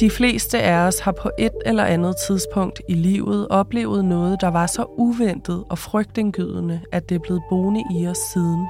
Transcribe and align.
De 0.00 0.10
fleste 0.10 0.62
af 0.62 0.86
os 0.86 0.98
har 0.98 1.12
på 1.12 1.30
et 1.38 1.52
eller 1.66 1.84
andet 1.84 2.14
tidspunkt 2.26 2.80
i 2.88 2.94
livet 2.94 3.48
oplevet 3.48 4.04
noget, 4.04 4.40
der 4.40 4.48
var 4.48 4.66
så 4.66 4.84
uventet 4.98 5.64
og 5.70 5.78
frygtindgydende, 5.78 6.80
at 6.92 7.08
det 7.08 7.14
er 7.14 7.18
blevet 7.18 7.42
boende 7.50 7.84
i 7.98 8.06
os 8.06 8.18
siden. 8.18 8.66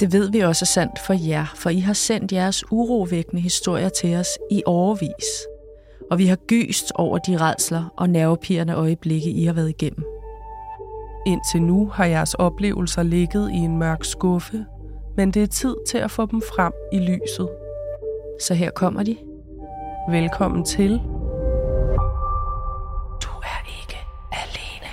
Det 0.00 0.12
ved 0.12 0.30
vi 0.30 0.40
også 0.40 0.62
er 0.62 0.66
sandt 0.66 0.98
for 1.06 1.28
jer, 1.28 1.52
for 1.54 1.70
I 1.70 1.78
har 1.78 1.92
sendt 1.92 2.32
jeres 2.32 2.64
urovækkende 2.72 3.42
historier 3.42 3.88
til 3.88 4.16
os 4.16 4.28
i 4.50 4.62
overvis. 4.66 5.46
Og 6.10 6.18
vi 6.18 6.26
har 6.26 6.36
gyst 6.36 6.92
over 6.94 7.18
de 7.18 7.36
redsler 7.36 7.92
og 7.96 8.10
nervepirrende 8.10 8.74
øjeblikke, 8.74 9.30
I 9.30 9.44
har 9.44 9.52
været 9.52 9.68
igennem. 9.68 10.04
Indtil 11.26 11.62
nu 11.62 11.86
har 11.86 12.04
jeres 12.04 12.34
oplevelser 12.34 13.02
ligget 13.02 13.50
i 13.50 13.56
en 13.56 13.78
mørk 13.78 14.04
skuffe, 14.04 14.64
men 15.16 15.30
det 15.30 15.42
er 15.42 15.46
tid 15.46 15.76
til 15.88 15.98
at 15.98 16.10
få 16.10 16.26
dem 16.26 16.42
frem 16.42 16.72
i 16.92 16.98
lyset. 16.98 17.48
Så 18.40 18.54
her 18.54 18.70
kommer 18.70 19.02
de. 19.02 19.16
Velkommen 20.08 20.64
til 20.64 20.90
Du 23.22 23.30
er 23.42 23.80
ikke 23.80 23.98
alene. 24.32 24.90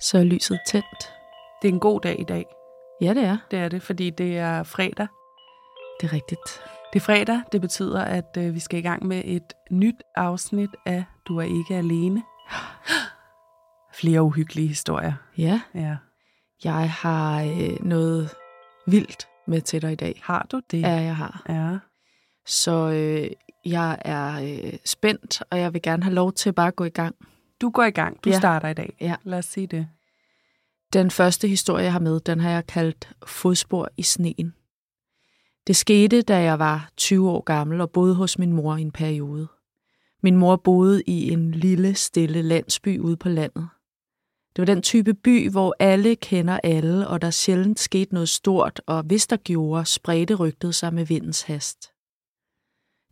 Så 0.00 0.18
er 0.18 0.22
lyset 0.24 0.60
tændt. 0.66 1.12
Det 1.62 1.68
er 1.68 1.72
en 1.72 1.80
god 1.80 2.00
dag 2.00 2.20
i 2.20 2.24
dag. 2.24 2.44
Ja, 3.00 3.14
det 3.14 3.24
er. 3.24 3.38
Det 3.50 3.58
er 3.58 3.68
det, 3.68 3.82
fordi 3.82 4.10
det 4.10 4.38
er 4.38 4.62
fredag. 4.62 5.06
Det 6.00 6.08
er 6.08 6.12
rigtigt. 6.12 6.62
Det 6.92 6.96
er 7.00 7.04
fredag. 7.04 7.40
Det 7.52 7.60
betyder, 7.60 8.04
at 8.04 8.36
øh, 8.38 8.54
vi 8.54 8.60
skal 8.60 8.78
i 8.78 8.82
gang 8.82 9.06
med 9.06 9.22
et 9.24 9.52
nyt 9.70 10.02
afsnit 10.16 10.70
af 10.86 11.04
Du 11.28 11.36
er 11.38 11.42
ikke 11.42 11.74
alene. 11.76 12.22
Flere 14.00 14.22
uhyggelige 14.22 14.68
historier. 14.68 15.12
Ja, 15.38 15.60
Ja. 15.74 15.96
jeg 16.64 16.90
har 16.90 17.42
øh, 17.42 17.84
noget 17.86 18.30
vildt 18.86 19.28
med 19.46 19.60
til 19.60 19.82
dig 19.82 19.92
i 19.92 19.96
dag. 19.96 20.20
Har 20.24 20.46
du 20.52 20.60
det? 20.70 20.80
Ja, 20.82 20.88
jeg 20.92 21.16
har. 21.16 21.42
ja. 21.48 21.78
Så 22.46 22.72
øh, 22.90 23.30
jeg 23.64 23.98
er 24.04 24.40
øh, 24.42 24.72
spændt, 24.84 25.42
og 25.50 25.58
jeg 25.60 25.72
vil 25.74 25.82
gerne 25.82 26.02
have 26.02 26.14
lov 26.14 26.32
til 26.32 26.52
bare 26.52 26.66
at 26.68 26.76
gå 26.76 26.84
i 26.84 26.90
gang. 26.90 27.14
Du 27.60 27.70
går 27.70 27.84
i 27.84 27.90
gang. 27.90 28.24
Du 28.24 28.30
Ja. 28.30 28.38
starter 28.38 28.68
i 28.68 28.74
dag. 28.74 28.96
Ja. 29.00 29.14
Lad 29.22 29.38
os 29.38 29.44
sige 29.44 29.66
det. 29.66 29.88
Den 30.92 31.10
første 31.10 31.48
historie, 31.48 31.84
jeg 31.84 31.92
har 31.92 32.00
med, 32.00 32.20
den 32.20 32.40
har 32.40 32.50
jeg 32.50 32.66
kaldt 32.66 33.12
Fodspor 33.26 33.88
i 33.96 34.02
sneen. 34.02 34.54
Det 35.66 35.76
skete, 35.76 36.22
da 36.22 36.42
jeg 36.42 36.58
var 36.58 36.90
20 36.96 37.30
år 37.30 37.40
gammel 37.40 37.80
og 37.80 37.90
boede 37.90 38.14
hos 38.14 38.38
min 38.38 38.52
mor 38.52 38.76
i 38.76 38.80
en 38.80 38.92
periode. 38.92 39.48
Min 40.22 40.36
mor 40.36 40.56
boede 40.56 41.02
i 41.06 41.30
en 41.30 41.50
lille, 41.50 41.94
stille 41.94 42.42
landsby 42.42 42.98
ude 42.98 43.16
på 43.16 43.28
landet. 43.28 43.68
Det 44.56 44.62
var 44.62 44.74
den 44.74 44.82
type 44.82 45.14
by, 45.14 45.50
hvor 45.50 45.76
alle 45.78 46.16
kender 46.16 46.60
alle, 46.62 47.08
og 47.08 47.22
der 47.22 47.30
sjældent 47.30 47.80
skete 47.80 48.14
noget 48.14 48.28
stort, 48.28 48.80
og 48.86 49.02
hvis 49.02 49.26
der 49.26 49.36
gjorde, 49.36 49.86
spredte 49.86 50.34
rygtet 50.34 50.74
sig 50.74 50.94
med 50.94 51.06
vindens 51.06 51.42
hast. 51.42 51.90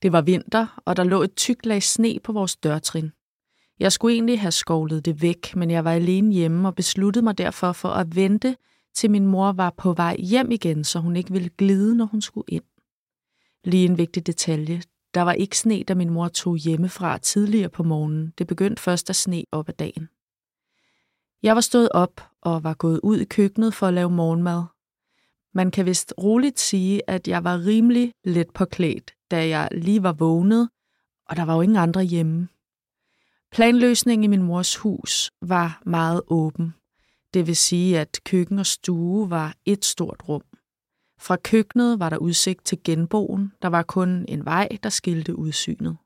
Det 0.03 0.12
var 0.12 0.21
vinter, 0.21 0.81
og 0.85 0.97
der 0.97 1.05
lå 1.05 1.23
et 1.23 1.35
tykt 1.37 1.67
lag 1.67 1.83
sne 1.83 2.19
på 2.25 2.33
vores 2.33 2.57
dørtrin. 2.57 3.12
Jeg 3.81 3.93
skulle 3.93 4.15
egentlig 4.15 4.41
have 4.41 4.53
skovlet 4.53 5.05
det 5.05 5.23
væk, 5.23 5.57
men 5.57 5.71
jeg 5.71 5.85
var 5.85 5.93
alene 5.93 6.33
hjemme 6.33 6.69
og 6.69 6.75
besluttede 6.75 7.25
mig 7.25 7.39
derfor 7.39 7.73
for 7.73 7.89
at 7.89 8.17
vente, 8.17 8.57
til 8.99 9.11
min 9.11 9.27
mor 9.27 9.53
var 9.53 9.71
på 9.71 9.93
vej 9.93 10.17
hjem 10.19 10.51
igen, 10.51 10.85
så 10.85 10.99
hun 10.99 11.17
ikke 11.17 11.33
ville 11.33 11.49
glide, 11.49 11.97
når 11.97 12.05
hun 12.05 12.21
skulle 12.21 12.45
ind. 12.49 12.65
Lige 13.65 13.85
en 13.85 13.99
vigtig 13.99 14.27
detalje. 14.27 14.83
Der 15.15 15.23
var 15.23 15.33
ikke 15.33 15.59
sne, 15.59 15.83
da 15.83 15.95
min 15.95 16.11
mor 16.11 16.29
tog 16.29 16.57
hjemmefra 16.57 17.19
tidligere 17.19 17.69
på 17.69 17.83
morgenen. 17.83 18.33
Det 18.39 18.47
begyndte 18.47 18.83
først 18.83 19.11
at 19.11 19.17
sne 19.17 19.45
op 19.53 19.69
ad 19.69 19.75
dagen. 19.75 20.09
Jeg 21.43 21.55
var 21.55 21.61
stået 21.61 21.89
op 21.89 22.21
og 22.43 22.65
var 22.65 22.75
gået 22.75 23.00
ud 23.03 23.19
i 23.19 23.25
køkkenet 23.25 23.75
for 23.75 23.87
at 23.87 23.95
lave 23.95 24.11
morgenmad. 24.11 24.62
Man 25.55 25.71
kan 25.71 25.87
vist 25.87 26.15
roligt 26.19 26.61
sige, 26.61 27.11
at 27.11 27.28
jeg 27.28 27.45
var 27.45 27.67
rimelig 27.67 28.12
let 28.25 28.51
påklædt, 28.55 29.15
da 29.31 29.49
jeg 29.49 29.69
lige 29.72 30.03
var 30.03 30.12
vågnet, 30.12 30.69
og 31.28 31.37
der 31.37 31.43
var 31.43 31.55
jo 31.55 31.61
ingen 31.61 31.78
andre 31.78 32.03
hjemme. 32.03 32.49
Planløsningen 33.53 34.25
i 34.25 34.37
min 34.37 34.43
mors 34.43 34.77
hus 34.77 35.31
var 35.43 35.83
meget 35.87 36.22
åben. 36.27 36.75
Det 37.38 37.47
vil 37.47 37.56
sige, 37.56 37.99
at 37.99 38.21
køkken 38.25 38.59
og 38.59 38.66
stue 38.66 39.31
var 39.31 39.54
et 39.65 39.84
stort 39.84 40.22
rum. 40.28 40.43
Fra 41.21 41.37
køkkenet 41.37 42.00
var 42.00 42.10
der 42.10 42.16
udsigt 42.16 42.65
til 42.65 42.78
genboen. 42.84 43.53
Der 43.62 43.69
var 43.69 43.82
kun 43.82 44.25
en 44.28 44.44
vej, 44.44 44.69
der 44.82 44.88
skilte 44.88 45.38
udsynet. 45.38 45.97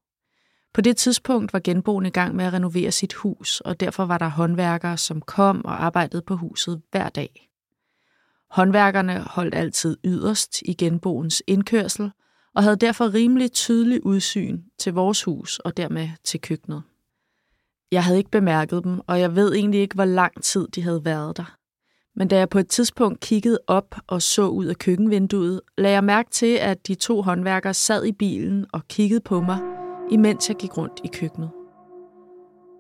På 0.74 0.80
det 0.80 0.96
tidspunkt 0.96 1.52
var 1.52 1.60
genboen 1.64 2.06
i 2.06 2.10
gang 2.10 2.36
med 2.36 2.44
at 2.44 2.52
renovere 2.52 2.92
sit 2.92 3.14
hus, 3.14 3.60
og 3.60 3.80
derfor 3.80 4.04
var 4.04 4.18
der 4.18 4.28
håndværkere, 4.28 4.96
som 4.96 5.20
kom 5.20 5.64
og 5.64 5.84
arbejdede 5.84 6.22
på 6.22 6.36
huset 6.36 6.82
hver 6.90 7.08
dag. 7.08 7.50
Håndværkerne 8.50 9.20
holdt 9.20 9.54
altid 9.54 9.96
yderst 10.04 10.62
i 10.62 10.74
genboens 10.74 11.42
indkørsel, 11.46 12.10
og 12.54 12.62
havde 12.62 12.76
derfor 12.76 13.14
rimelig 13.14 13.52
tydelig 13.52 14.06
udsyn 14.06 14.62
til 14.78 14.92
vores 14.92 15.22
hus 15.22 15.58
og 15.58 15.76
dermed 15.76 16.08
til 16.24 16.40
køkkenet. 16.40 16.82
Jeg 17.92 18.04
havde 18.04 18.18
ikke 18.18 18.30
bemærket 18.30 18.84
dem, 18.84 19.00
og 19.06 19.20
jeg 19.20 19.36
ved 19.36 19.54
egentlig 19.54 19.80
ikke, 19.80 19.94
hvor 19.94 20.04
lang 20.04 20.42
tid 20.42 20.68
de 20.68 20.82
havde 20.82 21.04
været 21.04 21.36
der. 21.36 21.56
Men 22.16 22.28
da 22.28 22.38
jeg 22.38 22.48
på 22.48 22.58
et 22.58 22.68
tidspunkt 22.68 23.20
kiggede 23.20 23.58
op 23.66 23.94
og 24.06 24.22
så 24.22 24.48
ud 24.48 24.66
af 24.66 24.76
køkkenvinduet, 24.76 25.60
lagde 25.78 25.94
jeg 25.94 26.04
mærke 26.04 26.30
til, 26.30 26.54
at 26.56 26.86
de 26.86 26.94
to 26.94 27.22
håndværkere 27.22 27.74
sad 27.74 28.04
i 28.04 28.12
bilen 28.12 28.66
og 28.72 28.88
kiggede 28.88 29.20
på 29.20 29.40
mig, 29.40 29.58
imens 30.10 30.48
jeg 30.48 30.56
gik 30.56 30.78
rundt 30.78 31.00
i 31.04 31.08
køkkenet. 31.12 31.50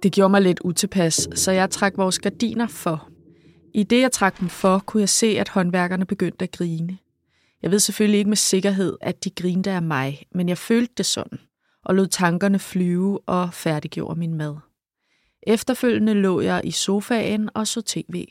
Det 0.02 0.12
gjorde 0.12 0.30
mig 0.30 0.42
lidt 0.42 0.60
utilpas, 0.64 1.28
så 1.34 1.52
jeg 1.52 1.70
trak 1.70 1.96
vores 1.96 2.18
gardiner 2.18 2.66
for. 2.66 3.08
I 3.74 3.82
det, 3.82 4.00
jeg 4.00 4.12
trak 4.12 4.40
dem 4.40 4.48
for, 4.48 4.78
kunne 4.78 5.00
jeg 5.00 5.08
se, 5.08 5.26
at 5.26 5.48
håndværkerne 5.48 6.06
begyndte 6.06 6.42
at 6.42 6.52
grine. 6.52 6.98
Jeg 7.62 7.70
ved 7.70 7.78
selvfølgelig 7.78 8.18
ikke 8.18 8.30
med 8.30 8.36
sikkerhed, 8.36 8.96
at 9.00 9.24
de 9.24 9.30
grinte 9.30 9.70
af 9.70 9.82
mig, 9.82 10.22
men 10.34 10.48
jeg 10.48 10.58
følte 10.58 10.94
det 10.96 11.06
sådan, 11.06 11.38
og 11.84 11.94
lod 11.94 12.06
tankerne 12.06 12.58
flyve 12.58 13.20
og 13.28 13.54
færdiggjorde 13.54 14.18
min 14.18 14.34
mad. 14.34 14.71
Efterfølgende 15.46 16.14
lå 16.14 16.40
jeg 16.40 16.60
i 16.64 16.70
sofaen 16.70 17.48
og 17.54 17.66
så 17.66 17.82
tv. 17.82 18.26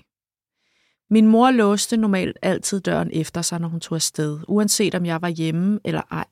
Min 1.10 1.28
mor 1.28 1.52
låste 1.52 1.98
normalt 1.98 2.38
altid 2.42 2.80
døren 2.80 3.10
efter 3.14 3.42
sig, 3.42 3.60
når 3.60 3.68
hun 3.68 3.80
tog 3.80 3.96
afsted, 3.96 4.40
uanset 4.48 4.96
om 4.96 5.06
jeg 5.06 5.22
var 5.22 5.30
hjemme 5.30 5.80
eller 5.86 6.02
ej. 6.12 6.26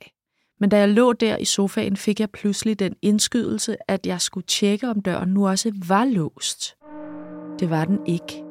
Men 0.59 0.69
da 0.69 0.78
jeg 0.78 0.90
lå 0.90 1.13
der 1.13 1.38
i 1.38 1.45
sofaen, 1.45 1.97
fik 1.97 2.19
jeg 2.19 2.29
pludselig 2.29 2.79
den 2.79 2.95
indskydelse, 3.01 3.78
at 3.88 4.06
jeg 4.06 4.22
skulle 4.22 4.45
tjekke, 4.45 4.90
om 4.90 5.01
døren 5.01 5.29
nu 5.29 5.47
også 5.47 5.72
var 5.88 6.06
låst. 6.06 6.75
Det 7.59 7.69
var 7.69 7.85
den 7.85 8.00
ikke. 8.07 8.44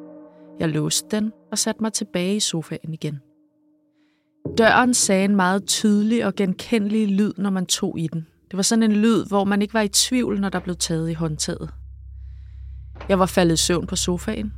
Jeg 0.59 0.69
låste 0.69 1.07
den 1.11 1.31
og 1.51 1.57
satte 1.57 1.83
mig 1.83 1.93
tilbage 1.93 2.35
i 2.35 2.39
sofaen 2.39 2.93
igen. 2.93 3.19
Døren 4.57 4.93
sagde 4.93 5.25
en 5.25 5.35
meget 5.35 5.65
tydelig 5.67 6.25
og 6.25 6.35
genkendelig 6.35 7.07
lyd, 7.07 7.33
når 7.37 7.49
man 7.49 7.65
tog 7.65 7.99
i 7.99 8.07
den. 8.07 8.27
Det 8.51 8.57
var 8.57 8.63
sådan 8.63 8.83
en 8.83 8.95
lyd, 8.95 9.25
hvor 9.25 9.43
man 9.43 9.61
ikke 9.61 9.73
var 9.73 9.81
i 9.81 9.87
tvivl, 9.87 10.39
når 10.39 10.49
der 10.49 10.59
blev 10.59 10.75
taget 10.75 11.09
i 11.09 11.13
håndtaget. 11.13 11.69
Jeg 13.09 13.19
var 13.19 13.25
faldet 13.25 13.53
i 13.53 13.57
søvn 13.57 13.87
på 13.87 13.95
sofaen, 13.95 14.53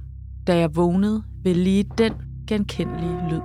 da 0.48 0.58
jeg 0.58 0.76
vågnede 0.76 1.24
ved 1.44 1.56
lige 1.56 1.86
den 1.98 2.14
genkendelige 2.48 3.18
lyd. 3.30 3.42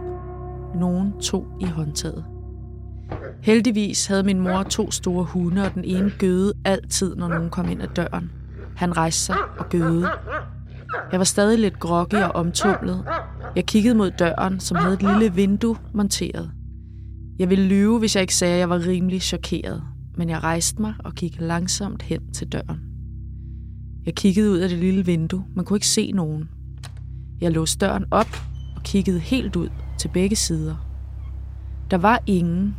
Nogen 0.80 1.20
tog 1.20 1.46
i 1.60 1.64
håndtaget. 1.64 2.24
Heldigvis 3.42 4.06
havde 4.06 4.22
min 4.22 4.40
mor 4.40 4.62
to 4.62 4.90
store 4.90 5.24
hunde, 5.24 5.62
og 5.62 5.74
den 5.74 5.84
ene 5.84 6.12
gøede 6.18 6.52
altid, 6.64 7.16
når 7.16 7.28
nogen 7.28 7.50
kom 7.50 7.68
ind 7.68 7.82
ad 7.82 7.88
døren. 7.96 8.30
Han 8.76 8.96
rejste 8.96 9.22
sig 9.22 9.36
og 9.58 9.68
gøede. 9.68 10.08
Jeg 11.12 11.18
var 11.18 11.24
stadig 11.24 11.58
lidt 11.58 11.80
groggy 11.80 12.14
og 12.14 12.30
omtumlet. 12.30 13.04
Jeg 13.56 13.66
kiggede 13.66 13.94
mod 13.94 14.10
døren, 14.10 14.60
som 14.60 14.76
havde 14.76 14.94
et 14.94 15.02
lille 15.02 15.34
vindue 15.34 15.76
monteret. 15.94 16.50
Jeg 17.38 17.50
ville 17.50 17.64
lyve, 17.64 17.98
hvis 17.98 18.14
jeg 18.16 18.20
ikke 18.20 18.34
sagde, 18.34 18.54
at 18.54 18.60
jeg 18.60 18.70
var 18.70 18.86
rimelig 18.86 19.22
chokeret, 19.22 19.82
men 20.16 20.28
jeg 20.28 20.42
rejste 20.42 20.82
mig 20.82 20.94
og 21.04 21.14
kiggede 21.14 21.46
langsomt 21.46 22.02
hen 22.02 22.32
til 22.32 22.48
døren. 22.48 22.95
Jeg 24.06 24.14
kiggede 24.14 24.50
ud 24.50 24.58
af 24.58 24.68
det 24.68 24.78
lille 24.78 25.06
vindue, 25.06 25.44
Man 25.54 25.64
kunne 25.64 25.76
ikke 25.76 25.86
se 25.86 26.12
nogen. 26.12 26.48
Jeg 27.40 27.52
låste 27.52 27.86
døren 27.86 28.04
op 28.10 28.42
og 28.76 28.82
kiggede 28.82 29.18
helt 29.18 29.56
ud 29.56 29.68
til 29.98 30.08
begge 30.08 30.36
sider. 30.36 30.76
Der 31.90 31.98
var 31.98 32.22
ingen, 32.26 32.76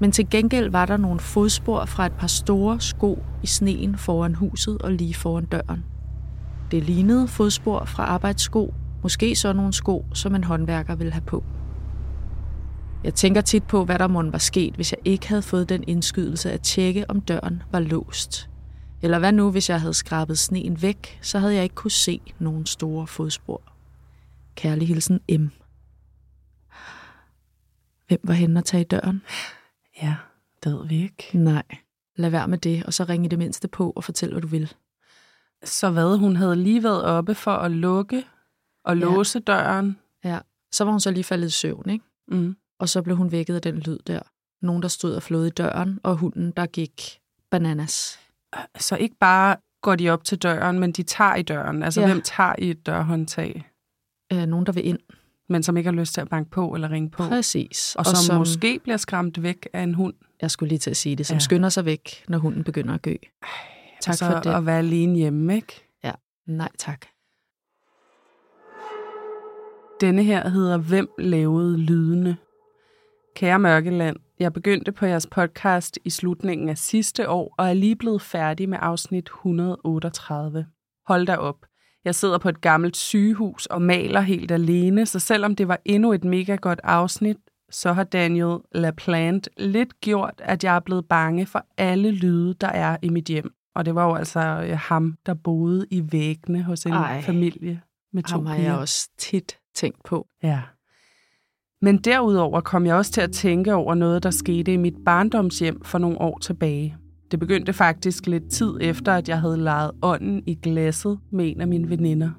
men 0.00 0.12
til 0.12 0.30
gengæld 0.30 0.70
var 0.70 0.86
der 0.86 0.96
nogle 0.96 1.20
fodspor 1.20 1.84
fra 1.84 2.06
et 2.06 2.12
par 2.12 2.26
store 2.26 2.80
sko 2.80 3.22
i 3.42 3.46
sneen 3.46 3.96
foran 3.96 4.34
huset 4.34 4.82
og 4.82 4.92
lige 4.92 5.14
foran 5.14 5.44
døren. 5.44 5.84
Det 6.70 6.84
lignede 6.84 7.28
fodspor 7.28 7.84
fra 7.84 8.04
arbejdssko, 8.04 8.74
måske 9.02 9.36
så 9.36 9.52
nogle 9.52 9.72
sko, 9.72 10.04
som 10.14 10.34
en 10.34 10.44
håndværker 10.44 10.94
ville 10.94 11.12
have 11.12 11.24
på. 11.26 11.44
Jeg 13.04 13.14
tænker 13.14 13.40
tit 13.40 13.64
på, 13.64 13.84
hvad 13.84 13.98
der 13.98 14.08
måtte 14.08 14.32
var 14.32 14.38
sket, 14.38 14.74
hvis 14.74 14.92
jeg 14.92 14.98
ikke 15.04 15.28
havde 15.28 15.42
fået 15.42 15.68
den 15.68 15.84
indskydelse 15.86 16.52
at 16.52 16.60
tjekke, 16.60 17.10
om 17.10 17.20
døren 17.20 17.62
var 17.72 17.80
låst. 17.80 18.50
Eller 19.02 19.18
hvad 19.18 19.32
nu, 19.32 19.50
hvis 19.50 19.70
jeg 19.70 19.80
havde 19.80 19.94
skrabet 19.94 20.38
sneen 20.38 20.82
væk, 20.82 21.18
så 21.22 21.38
havde 21.38 21.54
jeg 21.54 21.62
ikke 21.62 21.74
kunne 21.74 21.90
se 21.90 22.20
nogen 22.38 22.66
store 22.66 23.06
fodspor. 23.06 23.62
Kærlig 24.54 24.88
hilsen 24.88 25.20
M. 25.30 25.46
Hvem 28.08 28.20
var 28.22 28.32
henne 28.34 28.58
at 28.58 28.64
tage 28.64 28.80
i 28.80 28.84
døren? 28.84 29.22
Ja, 30.02 30.16
det 30.64 30.72
ved 30.72 30.86
vi 30.86 31.02
ikke. 31.02 31.38
Nej. 31.38 31.62
lad 32.16 32.30
være 32.30 32.48
med 32.48 32.58
det, 32.58 32.84
og 32.84 32.94
så 32.94 33.04
ring 33.04 33.24
i 33.24 33.28
det 33.28 33.38
mindste 33.38 33.68
på 33.68 33.90
og 33.90 34.04
fortæl, 34.04 34.30
hvad 34.32 34.42
du 34.42 34.46
vil. 34.48 34.72
Så 35.64 35.90
hvad, 35.90 36.16
hun 36.18 36.36
havde 36.36 36.56
lige 36.56 36.82
været 36.82 37.04
oppe 37.04 37.34
for 37.34 37.50
at 37.52 37.70
lukke 37.70 38.24
og 38.84 38.96
Ja. 38.96 39.00
låse 39.04 39.40
døren. 39.40 39.98
Ja. 40.24 40.38
Så 40.72 40.84
var 40.84 40.90
hun 40.90 41.00
så 41.00 41.10
lige 41.10 41.24
faldet 41.24 41.46
i 41.46 41.50
søvn, 41.50 41.90
ikke? 41.90 42.04
Mm. 42.28 42.56
Og 42.78 42.88
så 42.88 43.02
blev 43.02 43.16
hun 43.16 43.32
vækket 43.32 43.54
af 43.54 43.62
den 43.62 43.78
lyd 43.78 43.98
der. 44.06 44.20
Nogen, 44.62 44.82
der 44.82 44.88
stod 44.88 45.14
og 45.14 45.22
flåede 45.22 45.46
i 45.46 45.50
døren, 45.50 46.00
og 46.02 46.16
hunden, 46.16 46.50
der 46.56 46.66
gik 46.66 47.20
bananas. 47.50 48.18
Så 48.78 48.96
ikke 48.96 49.16
bare 49.20 49.56
går 49.82 49.94
de 49.96 50.10
op 50.10 50.24
til 50.24 50.38
døren, 50.38 50.78
men 50.78 50.92
de 50.92 51.02
tager 51.02 51.34
i 51.34 51.42
døren. 51.42 51.82
Altså, 51.82 52.00
Ja. 52.00 52.06
ja. 52.06 52.12
hvem 52.12 52.22
tager 52.22 52.54
i 52.58 52.70
et 52.70 52.86
dørhåndtag, 52.86 53.70
Øh, 54.32 54.46
nogen, 54.46 54.66
der 54.66 54.72
vil 54.72 54.86
ind. 54.86 54.98
men 55.48 55.62
som 55.62 55.76
ikke 55.76 55.90
har 55.90 55.94
lyst 55.96 56.14
til 56.14 56.20
at 56.20 56.28
banke 56.28 56.50
på 56.50 56.74
eller 56.74 56.90
ringe 56.90 57.10
på? 57.10 57.22
Præcis. 57.22 57.96
Og 57.98 58.06
som, 58.06 58.16
som 58.16 58.36
måske 58.36 58.78
bliver 58.82 58.96
skræmt 58.96 59.42
væk 59.42 59.68
af 59.72 59.80
en 59.82 59.94
hund. 59.94 60.14
Jeg 60.42 60.50
skulle 60.50 60.68
lige 60.68 60.78
til 60.78 60.90
at 60.90 60.96
sige 60.96 61.16
det, 61.16 61.26
som 61.26 61.34
Ja. 61.34 61.36
ja. 61.36 61.40
skynder 61.40 61.68
sig 61.68 61.84
væk, 61.84 62.24
når 62.28 62.38
hunden 62.38 62.64
begynder 62.64 62.94
at 62.94 63.02
gø. 63.02 63.14
Tak 64.00 64.12
altså, 64.12 64.26
for 64.30 64.40
det. 64.40 64.50
At 64.50 64.66
være 64.66 64.78
alene 64.78 65.16
hjemme, 65.18 65.54
ikke? 65.56 65.82
Nej, 66.46 66.68
tak. 66.78 67.06
Denne 70.00 70.22
her 70.24 70.48
hedder 70.48 70.76
Hvem 70.78 71.08
lavede 71.18 71.78
lydene? 71.78 72.36
Kære 73.36 73.58
Mørkeland, 73.58 74.16
jeg 74.40 74.52
begyndte 74.52 74.92
på 74.92 75.06
jeres 75.06 75.26
podcast 75.26 75.98
i 76.04 76.10
slutningen 76.10 76.68
af 76.68 76.78
sidste 76.78 77.28
år, 77.28 77.54
og 77.58 77.68
er 77.68 77.72
lige 77.72 77.96
blevet 77.96 78.22
færdig 78.22 78.68
med 78.68 78.78
afsnit 78.80 79.26
138. 79.26 80.66
Hold 81.06 81.26
da 81.26 81.36
op. 81.36 81.56
Jeg 82.04 82.14
sidder 82.14 82.38
på 82.38 82.48
et 82.48 82.60
gammelt 82.60 82.96
sygehus 82.96 83.66
og 83.66 83.82
maler 83.82 84.20
helt 84.20 84.50
alene, 84.50 85.06
så 85.06 85.18
selvom 85.18 85.56
det 85.56 85.68
var 85.68 85.78
endnu 85.84 86.12
et 86.12 86.24
mega 86.24 86.54
godt 86.54 86.80
afsnit, 86.84 87.36
så 87.70 87.92
har 87.92 88.04
Daniel 88.04 88.58
LaPlante 88.72 89.50
lidt 89.56 90.00
gjort, 90.00 90.34
at 90.38 90.64
jeg 90.64 90.76
er 90.76 90.80
blevet 90.80 91.08
bange 91.08 91.46
for 91.46 91.66
alle 91.76 92.10
lyde, 92.10 92.54
der 92.54 92.68
er 92.68 92.96
i 93.02 93.08
mit 93.08 93.24
hjem. 93.24 93.52
Og 93.74 93.84
det 93.84 93.94
var 93.94 94.04
jo 94.04 94.14
altså 94.14 94.40
øh, 94.40 94.78
ham, 94.78 95.16
der 95.26 95.34
boede 95.34 95.86
i 95.90 96.12
væggene 96.12 96.62
hos 96.62 96.86
en 96.86 96.92
Ej. 96.92 97.22
familie 97.22 97.80
med 98.12 98.22
to 98.22 98.36
Ham 98.36 98.46
har 98.46 98.56
piger. 98.56 98.68
jeg 98.68 98.78
også 98.78 99.10
tit 99.18 99.58
tænkt 99.74 100.02
på. 100.04 100.26
Ja. 100.42 100.62
Men 101.86 101.98
derudover 101.98 102.60
kom 102.60 102.86
jeg 102.86 102.94
også 102.94 103.12
til 103.12 103.20
at 103.20 103.32
tænke 103.32 103.74
over 103.74 103.94
noget, 103.94 104.22
der 104.22 104.30
skete 104.30 104.72
i 104.72 104.76
mit 104.76 104.94
barndomshjem 105.04 105.84
for 105.84 105.98
nogle 105.98 106.20
år 106.20 106.38
tilbage. 106.38 106.96
Det 107.30 107.40
begyndte 107.40 107.72
faktisk 107.72 108.26
lidt 108.26 108.50
tid 108.50 108.78
efter, 108.80 109.12
at 109.12 109.28
jeg 109.28 109.40
havde 109.40 109.58
lejet 109.58 109.90
ånden 110.02 110.42
i 110.46 110.54
glasset 110.62 111.18
med 111.30 111.50
en 111.50 111.60
af 111.60 111.68
mine 111.68 111.90
veninder. 111.90 112.30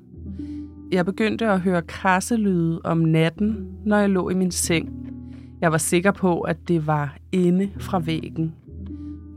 Jeg 0.91 1.05
begyndte 1.05 1.47
at 1.47 1.59
høre 1.59 1.81
krasselyde 1.81 2.81
om 2.83 2.97
natten, 2.97 3.67
når 3.85 3.97
jeg 3.97 4.09
lå 4.09 4.29
i 4.29 4.33
min 4.33 4.51
seng. 4.51 4.89
Jeg 5.61 5.71
var 5.71 5.77
sikker 5.77 6.11
på, 6.11 6.41
at 6.41 6.57
det 6.67 6.88
var 6.88 7.17
inde 7.31 7.69
fra 7.79 7.99
væggen. 7.99 8.55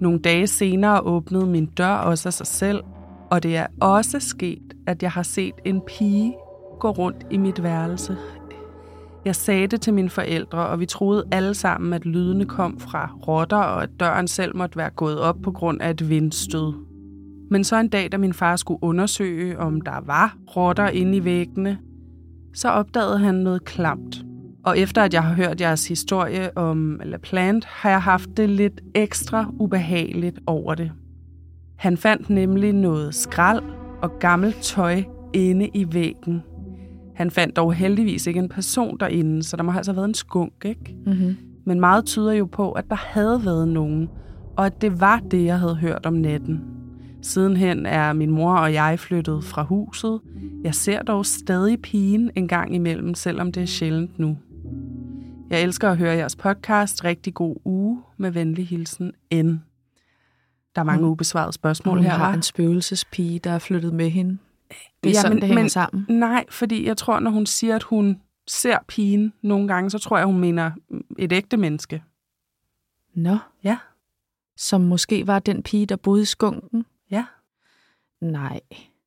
Nogle 0.01 0.19
dage 0.19 0.47
senere 0.47 1.01
åbnede 1.01 1.47
min 1.47 1.67
dør 1.67 1.95
også 1.95 2.29
af 2.29 2.33
sig 2.33 2.47
selv, 2.47 2.81
og 3.31 3.43
det 3.43 3.57
er 3.57 3.67
også 3.81 4.21
sket, 4.21 4.75
at 4.87 5.03
jeg 5.03 5.11
har 5.11 5.23
set 5.23 5.55
en 5.65 5.81
pige 5.81 6.35
gå 6.81 6.91
rundt 6.91 7.27
i 7.31 7.37
mit 7.37 7.63
værelse. 7.63 8.17
Jeg 9.25 9.37
sagde 9.37 9.67
det 9.67 9.81
til 9.81 9.95
mine 9.95 10.11
forældre, 10.11 10.67
og 10.67 10.81
vi 10.81 10.87
troede 10.87 11.25
alle 11.33 11.55
sammen, 11.55 11.93
at 11.93 12.07
lydene 12.07 12.45
kom 12.45 12.81
fra 12.81 13.11
rotter, 13.29 13.57
og 13.57 13.83
at 13.83 13.91
døren 14.01 14.29
selv 14.29 14.57
måtte 14.57 14.77
være 14.77 14.91
gået 14.91 15.21
op 15.21 15.37
på 15.43 15.53
grund 15.53 15.83
af 15.83 15.91
et 15.91 16.09
vindstød. 16.09 16.73
Men 17.51 17.65
så 17.65 17.77
en 17.77 17.89
dag, 17.89 18.13
da 18.13 18.19
min 18.19 18.33
far 18.33 18.57
skulle 18.57 18.83
undersøge, 18.83 19.59
om 19.59 19.81
der 19.81 20.01
var 20.07 20.37
rotter 20.57 20.89
inde 20.89 21.17
i 21.17 21.25
væggene, 21.25 21.79
så 22.55 22.69
opdagede 22.69 23.19
han 23.19 23.35
noget 23.35 23.65
klamt. 23.65 24.25
Og 24.65 24.79
efter 24.79 25.03
at 25.03 25.15
jeg 25.15 25.23
har 25.23 25.35
hørt 25.35 25.61
jeres 25.61 25.89
historie 25.89 26.57
om 26.59 27.01
La 27.05 27.17
Plant, 27.17 27.65
har 27.65 27.91
jeg 27.91 28.03
haft 28.03 28.29
det 28.37 28.49
lidt 28.49 28.81
ekstra 28.95 29.51
ubehageligt 29.59 30.39
over 30.47 30.75
det. 30.75 30.93
Han 31.77 31.97
fandt 31.97 32.31
nemlig 32.31 32.73
noget 32.73 33.15
skrald 33.15 33.63
og 34.03 34.19
gammelt 34.19 34.57
tøj 34.57 35.03
inde 35.33 35.69
i 35.75 35.87
væggen. 35.93 36.43
Han 37.21 37.31
fandt 37.31 37.57
dog 37.57 37.75
heldigvis 37.75 38.27
ikke 38.27 38.41
en 38.41 38.49
person 38.49 38.97
derinde, 39.01 39.43
så 39.43 39.57
der 39.57 39.63
må 39.63 39.73
altså 39.73 39.93
have 39.93 39.97
været 39.97 40.09
en 40.09 40.15
skunk, 40.15 40.53
ikke? 40.65 40.97
Mm-hmm. 41.07 41.37
Men 41.67 41.81
meget 41.81 42.05
tyder 42.05 42.33
jo 42.33 42.45
på, 42.47 42.73
at 42.73 42.85
der 42.89 42.95
havde 42.97 43.45
været 43.45 43.69
nogen, 43.69 44.09
og 44.57 44.67
at 44.67 44.83
det 44.83 45.01
var 45.01 45.23
det, 45.31 45.45
jeg 45.45 45.59
havde 45.59 45.75
hørt 45.75 46.07
om 46.07 46.13
natten. 46.13 46.61
Sidenhen 47.23 47.87
er 47.87 48.13
min 48.13 48.31
mor 48.31 48.55
og 48.57 48.73
jeg 48.73 48.99
flyttet 48.99 49.45
fra 49.45 49.63
huset. 49.63 50.21
Jeg 50.65 50.75
ser 50.75 51.03
dog 51.03 51.27
stadig 51.27 51.83
pigen 51.83 52.31
en 52.35 52.49
gang 52.49 52.75
imellem, 52.75 53.15
selvom 53.15 53.53
det 53.53 53.63
er 53.63 53.67
sjældent 53.67 54.19
nu. 54.19 54.39
Jeg 55.51 55.63
elsker 55.63 55.91
at 55.91 55.97
høre 55.97 56.17
jeres 56.17 56.37
podcast. 56.37 57.05
Rigtig 57.05 57.35
god 57.35 57.57
uge. 57.65 57.99
Med 58.17 58.31
venlig 58.31 58.67
hilsen, 58.67 59.13
N. 59.35 59.47
Der 60.75 60.81
er 60.81 60.83
mange 60.83 61.03
Hun- 61.03 61.11
ubesvarede 61.13 61.53
spørgsmål 61.53 61.97
Hun 61.97 62.05
her, 62.05 62.11
har 62.13 62.33
hva'? 62.33 62.37
en 62.37 62.43
spøgelsespige, 62.43 63.39
der 63.39 63.51
er 63.51 63.59
flyttet 63.59 63.95
med 63.95 64.11
hende. 64.11 64.39
Det 65.05 65.11
er 65.11 65.15
Ja, 65.15 65.21
sådan, 65.21 65.31
men- 65.37 65.41
det 65.41 65.49
hænger 65.49 65.63
men- 65.63 65.71
sammen. 65.71 66.07
Nej, 66.09 66.45
fordi 66.51 66.87
jeg 66.87 66.97
tror, 66.97 67.21
når 67.21 67.31
hun 67.31 67.47
siger, 67.47 67.77
at 67.77 67.83
hun 67.83 68.21
ser 68.47 68.79
pigen 68.89 69.33
nogle 69.43 69.69
gange, 69.69 69.91
så 69.91 69.99
tror 69.99 70.17
jeg, 70.19 70.27
hun 70.27 70.39
mener 70.41 70.71
et 71.19 71.33
ægte 71.33 71.57
menneske. 71.57 72.03
Nå. 73.15 73.37
Ja. 73.65 73.79
Som 74.57 74.81
måske 74.81 75.27
var 75.27 75.39
den 75.39 75.63
pige, 75.63 75.87
der 75.87 75.97
boede 75.97 76.23
i 76.23 76.25
skunken. 76.25 76.85
Ja. 77.11 77.25
Nej. 78.21 78.61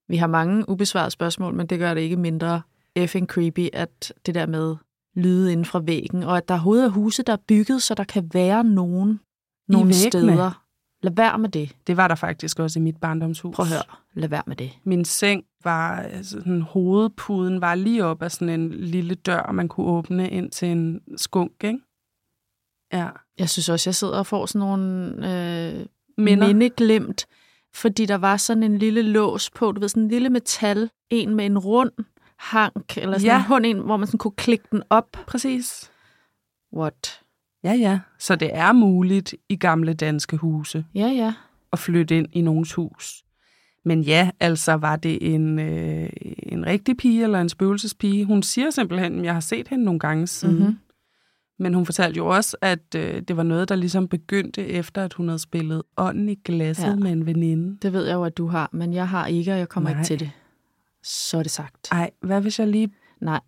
Vi 0.07 0.17
har 0.17 0.27
mange 0.27 0.69
ubesvarede 0.69 1.11
spørgsmål, 1.11 1.53
men 1.53 1.67
det 1.67 1.79
gør 1.79 1.93
det 1.93 2.01
ikke 2.01 2.17
mindre 2.17 2.61
effing 2.95 3.27
creepy, 3.27 3.67
at 3.73 4.13
det 4.25 4.35
der 4.35 4.45
med 4.45 4.75
lyde 5.15 5.51
inden 5.51 5.65
fra 5.65 5.79
væggen, 5.79 6.23
og 6.23 6.37
at 6.37 6.47
der 6.47 6.53
overhovedet 6.53 6.85
er 6.85 6.89
huse, 6.89 7.23
der 7.23 7.33
er 7.33 7.37
bygget, 7.47 7.83
så 7.83 7.93
der 7.93 8.03
kan 8.03 8.29
være 8.33 8.63
nogen 8.63 9.19
nogle 9.67 9.87
væggene? 9.87 10.11
steder. 10.11 10.62
Lad 11.03 11.11
være 11.15 11.37
med 11.37 11.49
det. 11.49 11.75
Det 11.87 11.97
var 11.97 12.07
der 12.07 12.15
faktisk 12.15 12.59
også 12.59 12.79
i 12.79 12.81
mit 12.81 12.97
barndomshus. 12.97 13.55
Prøv 13.55 13.63
at 13.63 13.69
høre. 13.71 13.83
Lad 14.13 14.29
være 14.29 14.43
med 14.47 14.55
det. 14.55 14.71
Min 14.83 15.05
seng 15.05 15.43
var, 15.63 15.95
altså, 15.99 16.31
sådan, 16.39 16.61
hovedpuden 16.61 17.61
var 17.61 17.75
lige 17.75 18.05
op 18.05 18.21
af 18.21 18.31
sådan 18.31 18.49
en 18.61 18.69
lille 18.69 19.15
dør, 19.15 19.51
man 19.51 19.67
kunne 19.67 19.87
åbne 19.87 20.29
ind 20.29 20.51
til 20.51 20.67
en 20.67 21.01
skunk, 21.17 21.63
ikke? 21.63 21.79
Ja. 22.93 23.09
Jeg 23.39 23.49
synes 23.49 23.69
også, 23.69 23.89
jeg 23.89 23.95
sidder 23.95 24.17
og 24.17 24.27
får 24.27 24.45
sådan 24.45 24.59
nogle 24.67 25.05
øh, 25.15 25.85
Minder. 26.17 26.47
mindeglimt, 26.47 27.25
fordi 27.73 28.05
der 28.05 28.15
var 28.15 28.37
sådan 28.37 28.63
en 28.63 28.77
lille 28.77 29.01
lås 29.01 29.49
på, 29.49 29.71
du 29.71 29.79
ved, 29.79 29.89
sådan 29.89 30.03
en 30.03 30.09
lille 30.09 30.29
metal, 30.29 30.89
en 31.09 31.35
med 31.35 31.45
en 31.45 31.57
rund 31.59 31.91
hank, 32.37 32.97
eller 32.97 33.17
sådan 33.17 33.25
Ja. 33.31 33.37
en 33.39 33.45
hund, 33.45 33.65
en, 33.65 33.79
hvor 33.79 33.97
man 33.97 34.07
sådan 34.07 34.17
kunne 34.17 34.31
klikke 34.37 34.65
den 34.71 34.83
op. 34.89 35.11
Præcis. 35.27 35.91
What? 36.75 37.22
Ja, 37.63 37.73
ja. 37.73 37.99
Så 38.19 38.35
det 38.35 38.49
er 38.53 38.71
muligt 38.71 39.35
i 39.49 39.55
gamle 39.55 39.93
danske 39.93 40.37
huse 40.37 40.85
Ja, 40.95 41.07
ja. 41.07 41.33
at 41.73 41.79
flytte 41.79 42.17
ind 42.17 42.27
i 42.31 42.41
nogens 42.41 42.73
hus. 42.73 43.23
Men 43.85 44.01
ja, 44.01 44.29
altså 44.39 44.73
var 44.73 44.95
det 44.95 45.33
en, 45.33 45.59
øh, 45.59 46.09
en 46.43 46.65
rigtig 46.65 46.97
pige 46.97 47.23
eller 47.23 47.41
en 47.41 47.49
spøgelsespige? 47.49 48.25
Hun 48.25 48.43
siger 48.43 48.69
simpelthen, 48.69 49.19
at 49.19 49.25
jeg 49.25 49.33
har 49.33 49.39
set 49.39 49.67
hende 49.67 49.85
nogle 49.85 49.99
gange 49.99 50.27
siden. 50.27 50.63
Mhm. 50.63 50.77
Men 51.59 51.73
hun 51.73 51.85
fortalte 51.85 52.17
jo 52.17 52.27
også, 52.27 52.57
at 52.61 52.95
øh, 52.95 53.21
det 53.21 53.37
var 53.37 53.43
noget, 53.43 53.69
der 53.69 53.75
ligesom 53.75 54.07
begyndte 54.07 54.67
efter, 54.67 55.03
at 55.03 55.13
hun 55.13 55.27
havde 55.27 55.39
spillet 55.39 55.83
ånden 55.97 56.29
i 56.29 56.35
glasset 56.45 56.83
ja. 56.87 56.95
Med 56.95 57.11
en 57.11 57.25
veninde. 57.25 57.77
Det 57.81 57.93
ved 57.93 58.05
jeg 58.05 58.13
jo, 58.13 58.23
at 58.23 58.37
du 58.37 58.47
har, 58.47 58.69
men 58.73 58.93
jeg 58.93 59.09
har 59.09 59.27
ikke, 59.27 59.51
og 59.53 59.57
jeg 59.59 59.69
kommer 59.69 59.89
Nej. 59.89 59.99
ikke 59.99 60.07
til 60.07 60.19
det. 60.19 60.31
Så 61.03 61.37
er 61.37 61.43
det 61.43 61.51
sagt. 61.51 61.87
Ej, 61.91 62.09
hvad 62.21 62.41
hvis 62.41 62.59
jeg 62.59 62.67
lige... 62.67 62.89
Nej, 63.21 63.39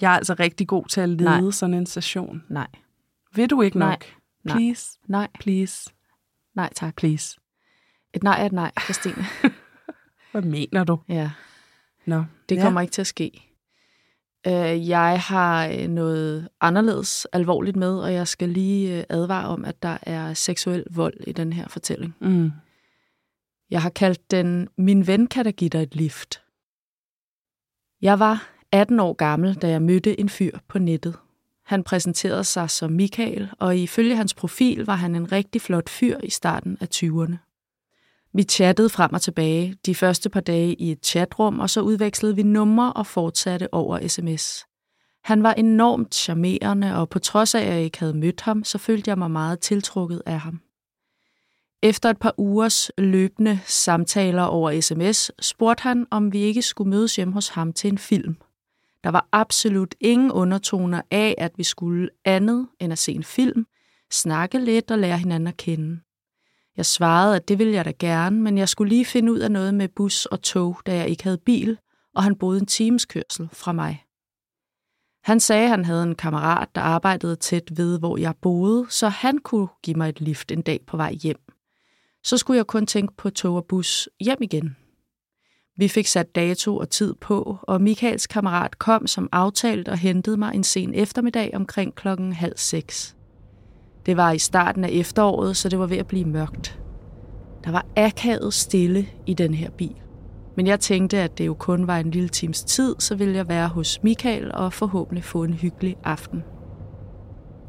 Jeg 0.00 0.12
er 0.12 0.16
altså 0.16 0.34
rigtig 0.40 0.66
god 0.68 0.84
til 0.84 1.00
at 1.00 1.08
lede 1.08 1.24
Nej. 1.24 1.40
Nej. 1.40 1.50
sådan 1.50 1.74
en 1.74 1.86
station. 1.86 2.42
nej, 2.48 2.66
Vil 3.38 3.50
du 3.50 3.62
ikke 3.62 3.78
Nej. 3.78 3.90
nok? 3.90 4.04
Nej. 4.44 4.56
Please, 4.56 4.98
nej, 5.06 5.28
please, 5.40 5.90
nej 6.54 6.70
tak. 6.74 6.96
please. 6.96 7.38
Et 8.14 8.22
nej 8.22 8.40
er 8.42 8.46
et 8.46 8.52
nej, 8.52 8.72
Christine. 8.84 9.24
Hvad 10.32 10.42
mener 10.42 10.84
du? 10.84 10.98
ja, 11.08 11.30
Nå, 12.06 12.24
det 12.48 12.56
ja. 12.56 12.62
kommer 12.62 12.80
ikke 12.80 12.92
til 12.92 13.00
at 13.00 13.06
ske. 13.06 13.54
Øh, 14.46 14.88
Jeg 14.88 15.20
har 15.20 15.66
øh, 15.68 15.88
noget 15.88 16.48
anderledes 16.60 17.26
alvorligt 17.32 17.76
med, 17.76 17.98
og 17.98 18.12
jeg 18.12 18.28
skal 18.28 18.48
lige 18.48 18.98
øh, 18.98 19.04
advare 19.08 19.48
om, 19.48 19.64
at 19.64 19.82
der 19.82 19.98
er 20.02 20.34
seksuel 20.34 20.84
vold 20.90 21.14
i 21.26 21.32
den 21.32 21.52
her 21.52 21.68
fortælling. 21.68 22.14
Mm. 22.20 22.50
Jeg 23.70 23.82
har 23.82 23.90
kaldt 23.90 24.30
den 24.30 24.68
Min 24.78 25.06
ven 25.06 25.26
kan 25.26 25.44
da 25.44 25.50
give 25.50 25.70
dig 25.70 25.82
et 25.82 25.94
lift. 25.94 26.42
Jeg 28.02 28.18
var 28.18 28.48
18 28.72 29.00
år 29.00 29.12
gammel, 29.12 29.54
da 29.54 29.68
jeg 29.68 29.82
mødte 29.82 30.20
en 30.20 30.28
fyr 30.28 30.58
på 30.68 30.78
nettet. 30.78 31.16
Han 31.68 31.82
præsenterede 31.82 32.44
sig 32.44 32.70
som 32.70 32.92
Michael, 32.92 33.50
og 33.58 33.76
ifølge 33.76 34.16
hans 34.16 34.34
profil 34.34 34.84
var 34.86 34.94
han 34.94 35.14
en 35.14 35.32
rigtig 35.32 35.60
flot 35.60 35.88
fyr 35.88 36.18
i 36.22 36.30
starten 36.30 36.78
af 36.80 36.88
20'erne. 36.94 37.36
Vi 38.34 38.42
chattede 38.42 38.88
frem 38.88 39.12
og 39.12 39.20
tilbage 39.20 39.74
de 39.86 39.94
første 39.94 40.30
par 40.30 40.40
dage 40.40 40.74
i 40.74 40.92
et 40.92 41.06
chatrum, 41.06 41.60
og 41.60 41.70
så 41.70 41.80
udvekslede 41.80 42.36
vi 42.36 42.42
numre 42.42 42.92
og 42.92 43.06
fortsatte 43.06 43.74
over 43.74 44.08
sms. 44.08 44.64
Han 45.24 45.42
var 45.42 45.54
enormt 45.54 46.14
charmerende, 46.14 46.96
og 46.96 47.08
på 47.08 47.18
trods 47.18 47.54
af, 47.54 47.60
at 47.60 47.66
jeg 47.66 47.82
ikke 47.82 47.98
havde 47.98 48.14
mødt 48.14 48.40
ham, 48.40 48.64
så 48.64 48.78
følte 48.78 49.08
jeg 49.08 49.18
mig 49.18 49.30
meget 49.30 49.60
tiltrukket 49.60 50.22
af 50.26 50.40
ham. 50.40 50.60
Efter 51.82 52.10
et 52.10 52.18
par 52.18 52.34
ugers 52.38 52.90
løbende 52.98 53.60
samtaler 53.66 54.42
over 54.42 54.80
sms, 54.80 55.30
spurgte 55.40 55.82
han, 55.82 56.06
om 56.10 56.32
vi 56.32 56.38
ikke 56.38 56.62
skulle 56.62 56.90
mødes 56.90 57.16
hjem 57.16 57.32
hos 57.32 57.48
ham 57.48 57.72
til 57.72 57.92
en 57.92 57.98
film. 57.98 58.36
Der 59.04 59.10
var 59.10 59.28
absolut 59.32 59.94
ingen 60.00 60.32
undertoner 60.32 61.02
af, 61.10 61.34
at 61.38 61.52
vi 61.56 61.62
skulle 61.62 62.08
andet 62.24 62.68
end 62.80 62.92
at 62.92 62.98
se 62.98 63.12
en 63.12 63.24
film, 63.24 63.66
snakke 64.10 64.58
lidt 64.58 64.90
og 64.90 64.98
lære 64.98 65.18
hinanden 65.18 65.46
at 65.46 65.56
kende. 65.56 66.00
Jeg 66.76 66.86
svarede, 66.86 67.36
at 67.36 67.48
det 67.48 67.58
ville 67.58 67.72
jeg 67.72 67.84
da 67.84 67.92
gerne, 67.98 68.40
men 68.40 68.58
jeg 68.58 68.68
skulle 68.68 68.88
lige 68.88 69.04
finde 69.04 69.32
ud 69.32 69.38
af 69.38 69.50
noget 69.50 69.74
med 69.74 69.88
bus 69.88 70.26
og 70.26 70.42
tog, 70.42 70.80
da 70.86 70.96
jeg 70.96 71.08
ikke 71.08 71.24
havde 71.24 71.38
bil, 71.38 71.78
og 72.14 72.22
han 72.22 72.36
boede 72.36 72.60
en 72.60 72.66
times 72.66 73.04
kørsel 73.04 73.48
fra 73.52 73.72
mig. 73.72 74.04
Han 75.24 75.40
sagde, 75.40 75.64
at 75.64 75.70
han 75.70 75.84
havde 75.84 76.02
en 76.02 76.14
kammerat, 76.14 76.68
der 76.74 76.80
arbejdede 76.80 77.36
tæt 77.36 77.76
ved, 77.76 77.98
hvor 77.98 78.16
jeg 78.16 78.34
boede, 78.42 78.86
så 78.90 79.08
han 79.08 79.38
kunne 79.38 79.68
give 79.82 79.96
mig 79.96 80.08
et 80.08 80.20
lift 80.20 80.52
en 80.52 80.62
dag 80.62 80.80
på 80.86 80.96
vej 80.96 81.12
hjem. 81.12 81.40
Så 82.24 82.36
skulle 82.36 82.56
jeg 82.56 82.66
kun 82.66 82.86
tænke 82.86 83.14
på 83.16 83.30
tog 83.30 83.56
og 83.56 83.66
bus 83.66 84.08
hjem 84.20 84.38
igen. 84.40 84.76
Vi 85.78 85.88
fik 85.88 86.06
sat 86.06 86.34
dato 86.34 86.76
og 86.76 86.90
tid 86.90 87.14
på, 87.20 87.58
og 87.62 87.82
Michaels 87.82 88.26
kammerat 88.26 88.78
kom 88.78 89.06
som 89.06 89.28
aftalt 89.32 89.88
og 89.88 89.98
hentede 89.98 90.36
mig 90.36 90.54
en 90.54 90.64
sen 90.64 90.94
eftermiddag 90.94 91.50
omkring 91.54 91.94
klokken 91.94 92.32
halv 92.32 92.52
seks. 92.56 93.16
Det 94.06 94.16
var 94.16 94.32
i 94.32 94.38
starten 94.38 94.84
af 94.84 94.88
efteråret, 94.92 95.56
så 95.56 95.68
det 95.68 95.78
var 95.78 95.86
ved 95.86 95.96
at 95.96 96.06
blive 96.06 96.24
mørkt. 96.24 96.80
Der 97.64 97.70
var 97.70 97.86
akavet 97.96 98.54
stille 98.54 99.06
i 99.26 99.34
den 99.34 99.54
her 99.54 99.70
bil. 99.70 99.94
Men 100.56 100.66
jeg 100.66 100.80
tænkte, 100.80 101.18
at 101.18 101.38
det 101.38 101.46
jo 101.46 101.54
kun 101.54 101.86
var 101.86 101.98
en 101.98 102.10
lille 102.10 102.28
times 102.28 102.64
tid, 102.64 102.94
så 102.98 103.14
ville 103.14 103.36
jeg 103.36 103.48
være 103.48 103.68
hos 103.68 104.02
Michael 104.02 104.52
og 104.54 104.72
forhåbentlig 104.72 105.24
få 105.24 105.44
en 105.44 105.54
hyggelig 105.54 105.96
aften. 106.04 106.42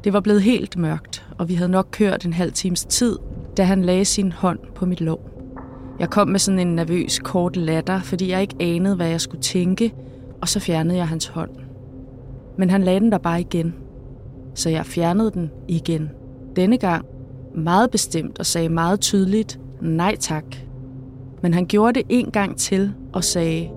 Det 0.04 0.12
var 0.12 0.20
blevet 0.20 0.42
helt 0.42 0.76
mørkt, 0.76 1.26
og 1.38 1.48
vi 1.48 1.54
havde 1.54 1.70
nok 1.70 1.88
kørt 1.90 2.24
en 2.24 2.32
halv 2.32 2.52
times 2.52 2.84
tid, 2.84 3.18
da 3.56 3.62
han 3.62 3.82
lagde 3.82 4.04
sin 4.04 4.32
hånd 4.32 4.58
på 4.74 4.86
mit 4.86 5.00
lov. 5.00 5.29
Jeg 6.00 6.10
kom 6.10 6.28
med 6.28 6.38
sådan 6.38 6.58
en 6.58 6.74
nervøs 6.74 7.18
kort 7.18 7.56
latter, 7.56 8.00
fordi 8.00 8.30
jeg 8.30 8.40
ikke 8.40 8.56
anede, 8.60 8.96
hvad 8.96 9.08
jeg 9.08 9.20
skulle 9.20 9.42
tænke, 9.42 9.94
og 10.40 10.48
så 10.48 10.60
fjernede 10.60 10.96
jeg 10.96 11.08
hans 11.08 11.26
hånd. 11.26 11.50
Men 12.58 12.70
han 12.70 12.82
lagde 12.82 13.00
den 13.00 13.12
der 13.12 13.18
bare 13.18 13.40
igen. 13.40 13.74
Så 14.54 14.70
jeg 14.70 14.86
fjernede 14.86 15.30
den 15.30 15.50
igen. 15.68 16.10
Denne 16.56 16.78
gang 16.78 17.06
meget 17.54 17.90
bestemt 17.90 18.38
og 18.38 18.46
sagde 18.46 18.68
meget 18.68 19.00
tydeligt 19.00 19.60
nej 19.80 20.16
tak. 20.16 20.44
Men 21.42 21.54
han 21.54 21.66
gjorde 21.66 21.92
det 21.92 22.06
en 22.08 22.30
gang 22.30 22.56
til 22.56 22.92
og 23.12 23.24
sagde, 23.24 23.70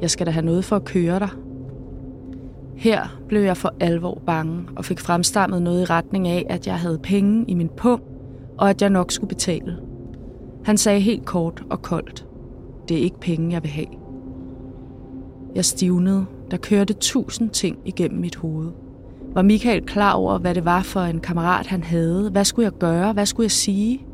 jeg 0.00 0.10
skal 0.10 0.26
da 0.26 0.30
have 0.30 0.44
noget 0.44 0.64
for 0.64 0.76
at 0.76 0.84
køre 0.84 1.18
dig. 1.18 1.30
Her 2.76 3.20
blev 3.28 3.42
jeg 3.42 3.56
for 3.56 3.74
alvor 3.80 4.22
bange 4.26 4.68
og 4.76 4.84
fik 4.84 5.00
fremstammet 5.00 5.62
noget 5.62 5.82
i 5.82 5.84
retning 5.84 6.28
af, 6.28 6.46
at 6.48 6.66
jeg 6.66 6.78
havde 6.78 6.98
penge 6.98 7.44
i 7.48 7.54
min 7.54 7.70
pung, 7.76 8.02
og 8.58 8.70
at 8.70 8.82
jeg 8.82 8.90
nok 8.90 9.12
skulle 9.12 9.28
betale. 9.28 9.89
Han 10.64 10.76
sagde 10.76 11.00
helt 11.00 11.26
kort 11.26 11.62
og 11.70 11.82
koldt, 11.82 12.26
det 12.88 12.98
er 12.98 13.02
ikke 13.02 13.20
penge, 13.20 13.52
jeg 13.52 13.62
vil 13.62 13.70
have. 13.70 13.86
Jeg 15.54 15.64
stivnede. 15.64 16.26
Der 16.50 16.56
kørte 16.56 16.92
tusind 16.92 17.50
ting 17.50 17.78
igennem 17.84 18.20
mit 18.20 18.36
hoved. 18.36 18.70
Var 19.34 19.42
Michael 19.42 19.86
klar 19.86 20.12
over, 20.12 20.38
hvad 20.38 20.54
det 20.54 20.64
var 20.64 20.82
for 20.82 21.00
en 21.00 21.20
kammerat, 21.20 21.66
han 21.66 21.82
havde? 21.82 22.30
Hvad 22.30 22.44
skulle 22.44 22.64
jeg 22.64 22.78
gøre? 22.78 23.12
Hvad 23.12 23.26
skulle 23.26 23.44
jeg 23.44 23.50
sige? 23.50 24.06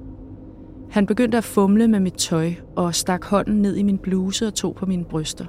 Han 0.91 1.07
begyndte 1.07 1.39
at 1.39 1.45
fumle 1.45 1.89
med 1.89 2.01
mit 2.01 2.15
tøj 2.15 2.53
og 2.77 2.95
stak 2.95 3.25
hånden 3.25 3.63
ned 3.63 3.77
i 3.77 3.83
min 3.83 3.99
bluse 3.99 4.47
og 4.47 4.55
tog 4.55 4.75
på 4.75 4.87
mine 4.87 5.05
bryster. 5.05 5.45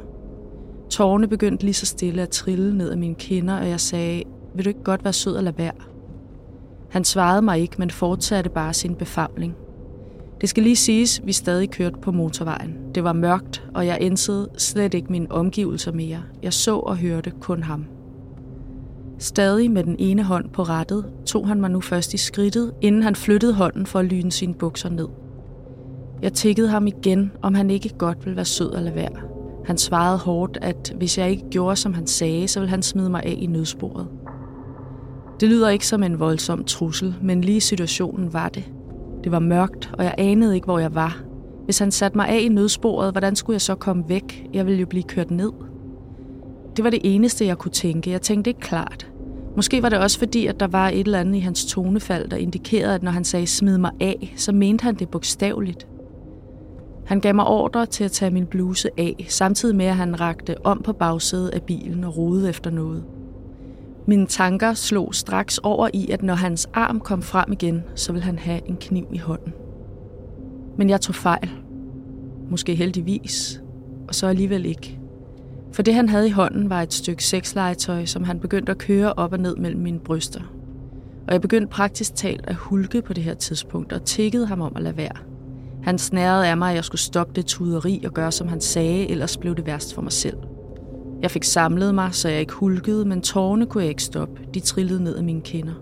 Tårne 0.89 1.27
begyndte 1.27 1.63
lige 1.63 1.73
så 1.73 1.85
stille 1.85 2.21
at 2.21 2.29
trille 2.29 2.77
ned 2.77 2.91
af 2.91 2.97
mine 2.97 3.15
kinder, 3.15 3.59
og 3.59 3.69
jeg 3.69 3.79
sagde, 3.79 4.23
vil 4.55 4.65
du 4.65 4.69
ikke 4.69 4.83
godt 4.83 5.03
være 5.03 5.13
sød 5.13 5.35
og 5.35 5.43
lade 5.43 5.57
være? 5.57 5.71
Han 6.89 7.03
svarede 7.03 7.41
mig 7.41 7.59
ikke, 7.59 7.75
men 7.79 7.89
fortsatte 7.89 8.49
bare 8.49 8.73
sin 8.73 8.95
befamling. 8.95 9.55
Det 10.41 10.49
skal 10.49 10.63
lige 10.63 10.75
siges, 10.75 11.21
vi 11.23 11.33
stadig 11.33 11.69
kørte 11.69 11.97
på 12.01 12.11
motorvejen. 12.11 12.77
Det 12.95 13.03
var 13.03 13.13
mørkt, 13.13 13.67
og 13.73 13.87
jeg 13.87 13.97
indsede 14.01 14.49
slet 14.57 14.93
ikke 14.93 15.11
mine 15.11 15.31
omgivelser 15.31 15.91
mere. 15.91 16.23
Jeg 16.43 16.53
så 16.53 16.77
og 16.77 16.97
hørte 16.97 17.31
kun 17.41 17.63
ham. 17.63 17.85
Stadig 19.19 19.71
med 19.71 19.83
den 19.83 19.95
ene 19.99 20.23
hånd 20.23 20.49
på 20.49 20.63
rattet, 20.63 21.05
tog 21.25 21.47
han 21.47 21.61
mig 21.61 21.71
nu 21.71 21.81
først 21.81 22.13
i 22.13 22.17
skridtet, 22.17 22.73
inden 22.81 23.03
han 23.03 23.15
flyttede 23.15 23.53
hånden 23.53 23.85
for 23.85 23.99
at 23.99 24.05
lyne 24.05 24.31
sine 24.31 24.53
bukser 24.53 24.89
ned. 24.89 25.07
Jeg 26.21 26.33
tikkede 26.33 26.67
ham 26.67 26.87
igen, 26.87 27.31
om 27.41 27.53
han 27.53 27.69
ikke 27.69 27.89
godt 27.97 28.25
ville 28.25 28.35
være 28.35 28.45
sød 28.45 28.73
at 28.73 28.83
lade 28.83 28.95
være. 28.95 29.21
Han 29.65 29.77
svarede 29.77 30.17
hårdt, 30.17 30.57
at 30.61 30.93
hvis 30.97 31.17
jeg 31.17 31.29
ikke 31.29 31.49
gjorde, 31.51 31.75
som 31.75 31.93
han 31.93 32.07
sagde, 32.07 32.47
så 32.47 32.59
ville 32.59 32.69
han 32.69 32.81
smide 32.81 33.09
mig 33.09 33.23
af 33.23 33.35
i 33.37 33.45
nødsporet. 33.45 34.07
Det 35.39 35.49
lyder 35.49 35.69
ikke 35.69 35.87
som 35.87 36.03
en 36.03 36.19
voldsom 36.19 36.63
trussel, 36.63 37.15
men 37.21 37.41
lige 37.41 37.61
situationen 37.61 38.33
var 38.33 38.49
det. 38.49 38.63
Det 39.23 39.31
var 39.31 39.39
mørkt, 39.39 39.91
og 39.97 40.03
jeg 40.03 40.15
anede 40.17 40.55
ikke, 40.55 40.65
hvor 40.65 40.79
jeg 40.79 40.95
var. 40.95 41.23
Hvis 41.65 41.79
han 41.79 41.91
satte 41.91 42.17
mig 42.17 42.29
af 42.29 42.39
i 42.39 42.47
nødsporet, 42.47 43.11
hvordan 43.11 43.35
skulle 43.35 43.55
jeg 43.55 43.61
så 43.61 43.75
komme 43.75 44.03
væk? 44.07 44.49
Jeg 44.53 44.65
ville 44.65 44.79
jo 44.79 44.85
blive 44.85 45.03
kørt 45.03 45.31
ned. 45.31 45.51
Det 46.77 46.83
var 46.83 46.89
det 46.89 46.99
eneste, 47.03 47.45
jeg 47.45 47.57
kunne 47.57 47.71
tænke. 47.71 48.11
Jeg 48.11 48.21
tænkte 48.21 48.49
ikke 48.49 48.59
klart. 48.59 49.11
Måske 49.55 49.83
var 49.83 49.89
det 49.89 49.99
også 49.99 50.19
fordi, 50.19 50.47
at 50.47 50.59
der 50.59 50.67
var 50.67 50.89
et 50.89 50.99
eller 50.99 51.19
andet 51.19 51.35
i 51.35 51.39
hans 51.39 51.65
tonefald, 51.65 52.29
der 52.29 52.37
indikerede, 52.37 52.95
at 52.95 53.03
når 53.03 53.11
han 53.11 53.23
sagde 53.23 53.47
smid 53.47 53.77
mig 53.77 53.91
af, 53.99 54.33
så 54.35 54.51
mente 54.51 54.83
han 54.83 54.95
det 54.95 55.09
bogstaveligt. 55.09 55.87
Han 57.05 57.19
gav 57.19 57.35
mig 57.35 57.47
ordre 57.47 57.85
til 57.85 58.03
at 58.03 58.11
tage 58.11 58.31
min 58.31 58.45
bluse 58.45 58.89
af, 58.97 59.25
samtidig 59.29 59.75
med 59.75 59.85
at 59.85 59.95
han 59.95 60.19
rakte 60.19 60.65
om 60.65 60.81
på 60.83 60.93
bagsædet 60.93 61.49
af 61.49 61.61
bilen 61.61 62.03
og 62.03 62.17
rodede 62.17 62.49
efter 62.49 62.71
noget. 62.71 63.03
Mine 64.09 64.27
tanker 64.27 64.73
slog 64.73 65.15
straks 65.15 65.57
over 65.57 65.89
i, 65.93 66.09
at 66.11 66.23
når 66.23 66.33
hans 66.33 66.69
arm 66.73 66.99
kom 66.99 67.21
frem 67.21 67.51
igen, 67.51 67.83
så 67.95 68.11
ville 68.11 68.25
han 68.25 68.39
have 68.39 68.69
en 68.69 68.77
kniv 68.77 69.07
i 69.13 69.17
hånden. 69.17 69.53
Men 70.77 70.89
jeg 70.89 71.01
tog 71.01 71.15
fejl. 71.15 71.49
Måske 72.49 72.75
heldigvis, 72.75 73.61
og 74.07 74.15
så 74.15 74.27
alligevel 74.27 74.65
ikke. 74.65 74.99
For 75.71 75.81
det, 75.81 75.93
han 75.93 76.09
havde 76.09 76.27
i 76.27 76.31
hånden, 76.31 76.69
var 76.69 76.81
et 76.81 76.93
stykke 76.93 77.23
sexlegetøj, 77.23 78.05
som 78.05 78.23
han 78.23 78.39
begyndte 78.39 78.71
at 78.71 78.77
køre 78.77 79.13
op 79.13 79.33
og 79.33 79.39
ned 79.39 79.55
mellem 79.55 79.81
mine 79.81 79.99
bryster. 79.99 80.41
Og 81.27 81.33
jeg 81.33 81.41
begyndte 81.41 81.67
praktisk 81.67 82.15
talt 82.15 82.45
at 82.47 82.55
hulke 82.55 83.01
på 83.01 83.13
det 83.13 83.23
her 83.23 83.33
tidspunkt, 83.33 83.93
og 83.93 84.05
tikkede 84.05 84.45
ham 84.45 84.61
om 84.61 84.71
at 84.75 84.83
lade 84.83 84.97
være. 84.97 85.15
Han 85.83 85.97
snærede 85.97 86.47
af 86.47 86.57
mig, 86.57 86.69
at 86.69 86.75
jeg 86.75 86.83
skulle 86.83 87.01
stoppe 87.01 87.33
det 87.35 87.45
tuderi 87.45 88.03
og 88.05 88.13
gøre, 88.13 88.31
som 88.31 88.47
han 88.47 88.61
sagde, 88.61 89.09
ellers 89.09 89.37
blev 89.37 89.55
det 89.55 89.65
værst 89.65 89.95
for 89.95 90.01
mig 90.01 90.11
selv. 90.11 90.37
Jeg 91.21 91.31
fik 91.31 91.43
samlet 91.43 91.95
mig, 91.95 92.09
så 92.13 92.29
jeg 92.29 92.39
ikke 92.39 92.53
hulkede, 92.53 93.05
men 93.05 93.21
tårne 93.21 93.65
kunne 93.65 93.83
jeg 93.83 93.89
ikke 93.89 94.03
stoppe. 94.03 94.41
De 94.53 94.59
trillede 94.59 95.03
ned 95.03 95.15
af 95.15 95.23
mine 95.23 95.41
kinder. 95.41 95.73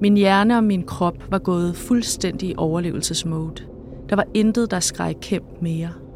Min 0.00 0.16
hjerne 0.16 0.56
og 0.56 0.64
min 0.64 0.82
krop 0.82 1.30
var 1.30 1.38
gået 1.38 1.76
fuldstændig 1.76 2.48
i 2.48 2.54
overlevelsesmode. 2.56 3.62
Der 4.08 4.16
var 4.16 4.24
intet, 4.34 4.70
der 4.70 4.80
skreg 4.80 5.14
kæmp 5.20 5.62
mere– 5.62 5.90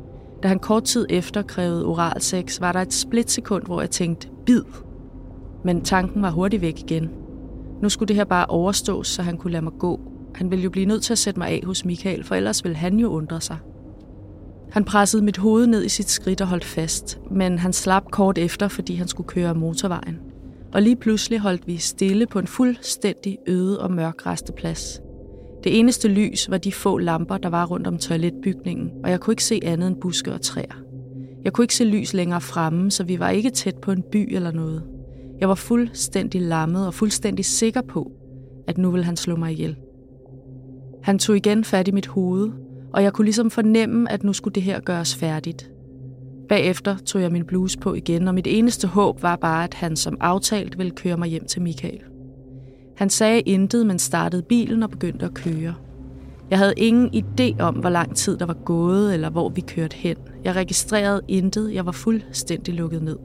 da 0.42 0.48
han 0.48 0.58
kort 0.58 0.84
tid 0.84 1.06
efter 1.10 1.42
krævede 1.42 1.84
oralsex, 1.86 2.60
var 2.60 2.72
der 2.72 2.80
et 2.80 2.92
splitsekund, 2.92 3.64
hvor 3.64 3.80
jeg 3.80 3.90
tænkte, 3.90 4.28
bid. 4.46 4.62
Men 5.64 5.84
tanken 5.84 6.22
var 6.22 6.30
hurtigt 6.30 6.62
væk 6.62 6.80
igen. 6.80 7.10
Nu 7.82 7.88
skulle 7.88 8.08
det 8.08 8.16
her 8.16 8.24
bare 8.24 8.46
overstås, 8.46 9.08
så 9.08 9.22
han 9.22 9.36
kunne 9.36 9.52
lade 9.52 9.64
mig 9.64 9.72
gå. 9.78 10.00
Han 10.34 10.50
ville 10.50 10.62
jo 10.62 10.70
blive 10.70 10.86
nødt 10.86 11.02
til 11.02 11.12
at 11.12 11.18
sætte 11.18 11.40
mig 11.40 11.48
af 11.48 11.62
hos 11.64 11.84
Michael, 11.84 12.24
for 12.24 12.34
ellers 12.34 12.64
ville 12.64 12.76
han 12.76 12.98
jo 12.98 13.08
undre 13.08 13.40
sig. 13.40 13.56
Han 14.72 14.84
pressede 14.84 15.24
mit 15.24 15.36
hoved 15.36 15.66
ned 15.66 15.84
i 15.84 15.88
sit 15.88 16.10
skridt 16.10 16.40
og 16.40 16.46
holdt 16.46 16.64
fast, 16.64 17.20
men 17.30 17.58
han 17.58 17.72
slap 17.72 18.10
kort 18.10 18.38
efter, 18.38 18.68
fordi 18.68 18.94
han 18.94 19.08
skulle 19.08 19.28
køre 19.28 19.54
motorvejen. 19.54 20.18
Og 20.72 20.82
lige 20.82 20.96
pludselig 20.96 21.38
holdt 21.38 21.66
vi 21.66 21.76
stille 21.76 22.26
på 22.26 22.38
en 22.38 22.46
fuldstændig 22.46 23.38
øde 23.46 23.80
og 23.80 23.92
mørk 23.92 24.26
resteplads. 24.26 25.00
Det 25.64 25.78
eneste 25.78 26.08
lys 26.08 26.50
var 26.50 26.58
de 26.58 26.72
få 26.72 26.98
lamper, 26.98 27.38
der 27.38 27.48
var 27.48 27.66
rundt 27.66 27.86
om 27.86 27.98
toiletbygningen, 27.98 28.90
og 29.04 29.10
jeg 29.10 29.20
kunne 29.20 29.32
ikke 29.32 29.44
se 29.44 29.60
andet 29.62 29.86
end 29.86 29.96
buske 30.00 30.32
og 30.32 30.40
træer. 30.40 30.82
Jeg 31.44 31.52
kunne 31.52 31.64
ikke 31.64 31.74
se 31.74 31.84
lys 31.84 32.14
længere 32.14 32.40
fremme, 32.40 32.90
så 32.90 33.04
vi 33.04 33.18
var 33.18 33.30
ikke 33.30 33.50
tæt 33.50 33.76
på 33.76 33.92
en 33.92 34.02
by 34.12 34.34
eller 34.34 34.52
noget. 34.52 34.82
Jeg 35.40 35.48
var 35.48 35.54
fuldstændig 35.54 36.40
lammet 36.40 36.86
og 36.86 36.94
fuldstændig 36.94 37.44
sikker 37.44 37.82
på, 37.82 38.12
at 38.68 38.78
nu 38.78 38.90
ville 38.90 39.04
han 39.04 39.16
slå 39.16 39.36
mig 39.36 39.52
ihjel. 39.52 39.76
Han 41.02 41.18
tog 41.18 41.36
igen 41.36 41.64
fat 41.64 41.88
i 41.88 41.92
mit 41.92 42.06
hoved, 42.06 42.50
og 42.92 43.02
jeg 43.02 43.12
kunne 43.12 43.24
ligesom 43.24 43.50
fornemme, 43.50 44.12
at 44.12 44.24
nu 44.24 44.32
skulle 44.32 44.54
det 44.54 44.62
her 44.62 44.80
gøres 44.80 45.14
færdigt. 45.14 45.70
Bagefter 46.48 46.96
tog 46.96 47.22
jeg 47.22 47.32
min 47.32 47.44
bluse 47.44 47.78
på 47.78 47.94
igen, 47.94 48.28
og 48.28 48.34
mit 48.34 48.46
eneste 48.46 48.88
håb 48.88 49.22
var 49.22 49.36
bare, 49.36 49.64
at 49.64 49.74
han 49.74 49.96
som 49.96 50.16
aftalt 50.20 50.78
ville 50.78 50.92
køre 50.92 51.16
mig 51.16 51.28
hjem 51.28 51.44
til 51.44 51.62
Michael. 51.62 52.00
Han 52.96 53.10
sagde 53.10 53.40
intet, 53.40 53.86
men 53.86 53.98
startede 53.98 54.42
bilen 54.42 54.82
og 54.82 54.90
begyndte 54.90 55.26
at 55.26 55.34
køre. 55.34 55.74
Jeg 56.50 56.58
havde 56.58 56.74
ingen 56.76 57.10
idé 57.14 57.62
om, 57.62 57.74
hvor 57.74 57.90
lang 57.90 58.16
tid 58.16 58.36
der 58.38 58.46
var 58.46 58.56
gået, 58.64 59.14
eller 59.14 59.30
hvor 59.30 59.48
vi 59.48 59.60
kørte 59.60 59.96
hen. 59.96 60.16
Jeg 60.44 60.56
registrerede 60.56 61.20
intet. 61.28 61.74
Jeg 61.74 61.86
var 61.86 61.92
fuldstændig 61.92 62.74
lukket 62.74 63.02
ned. 63.02 63.18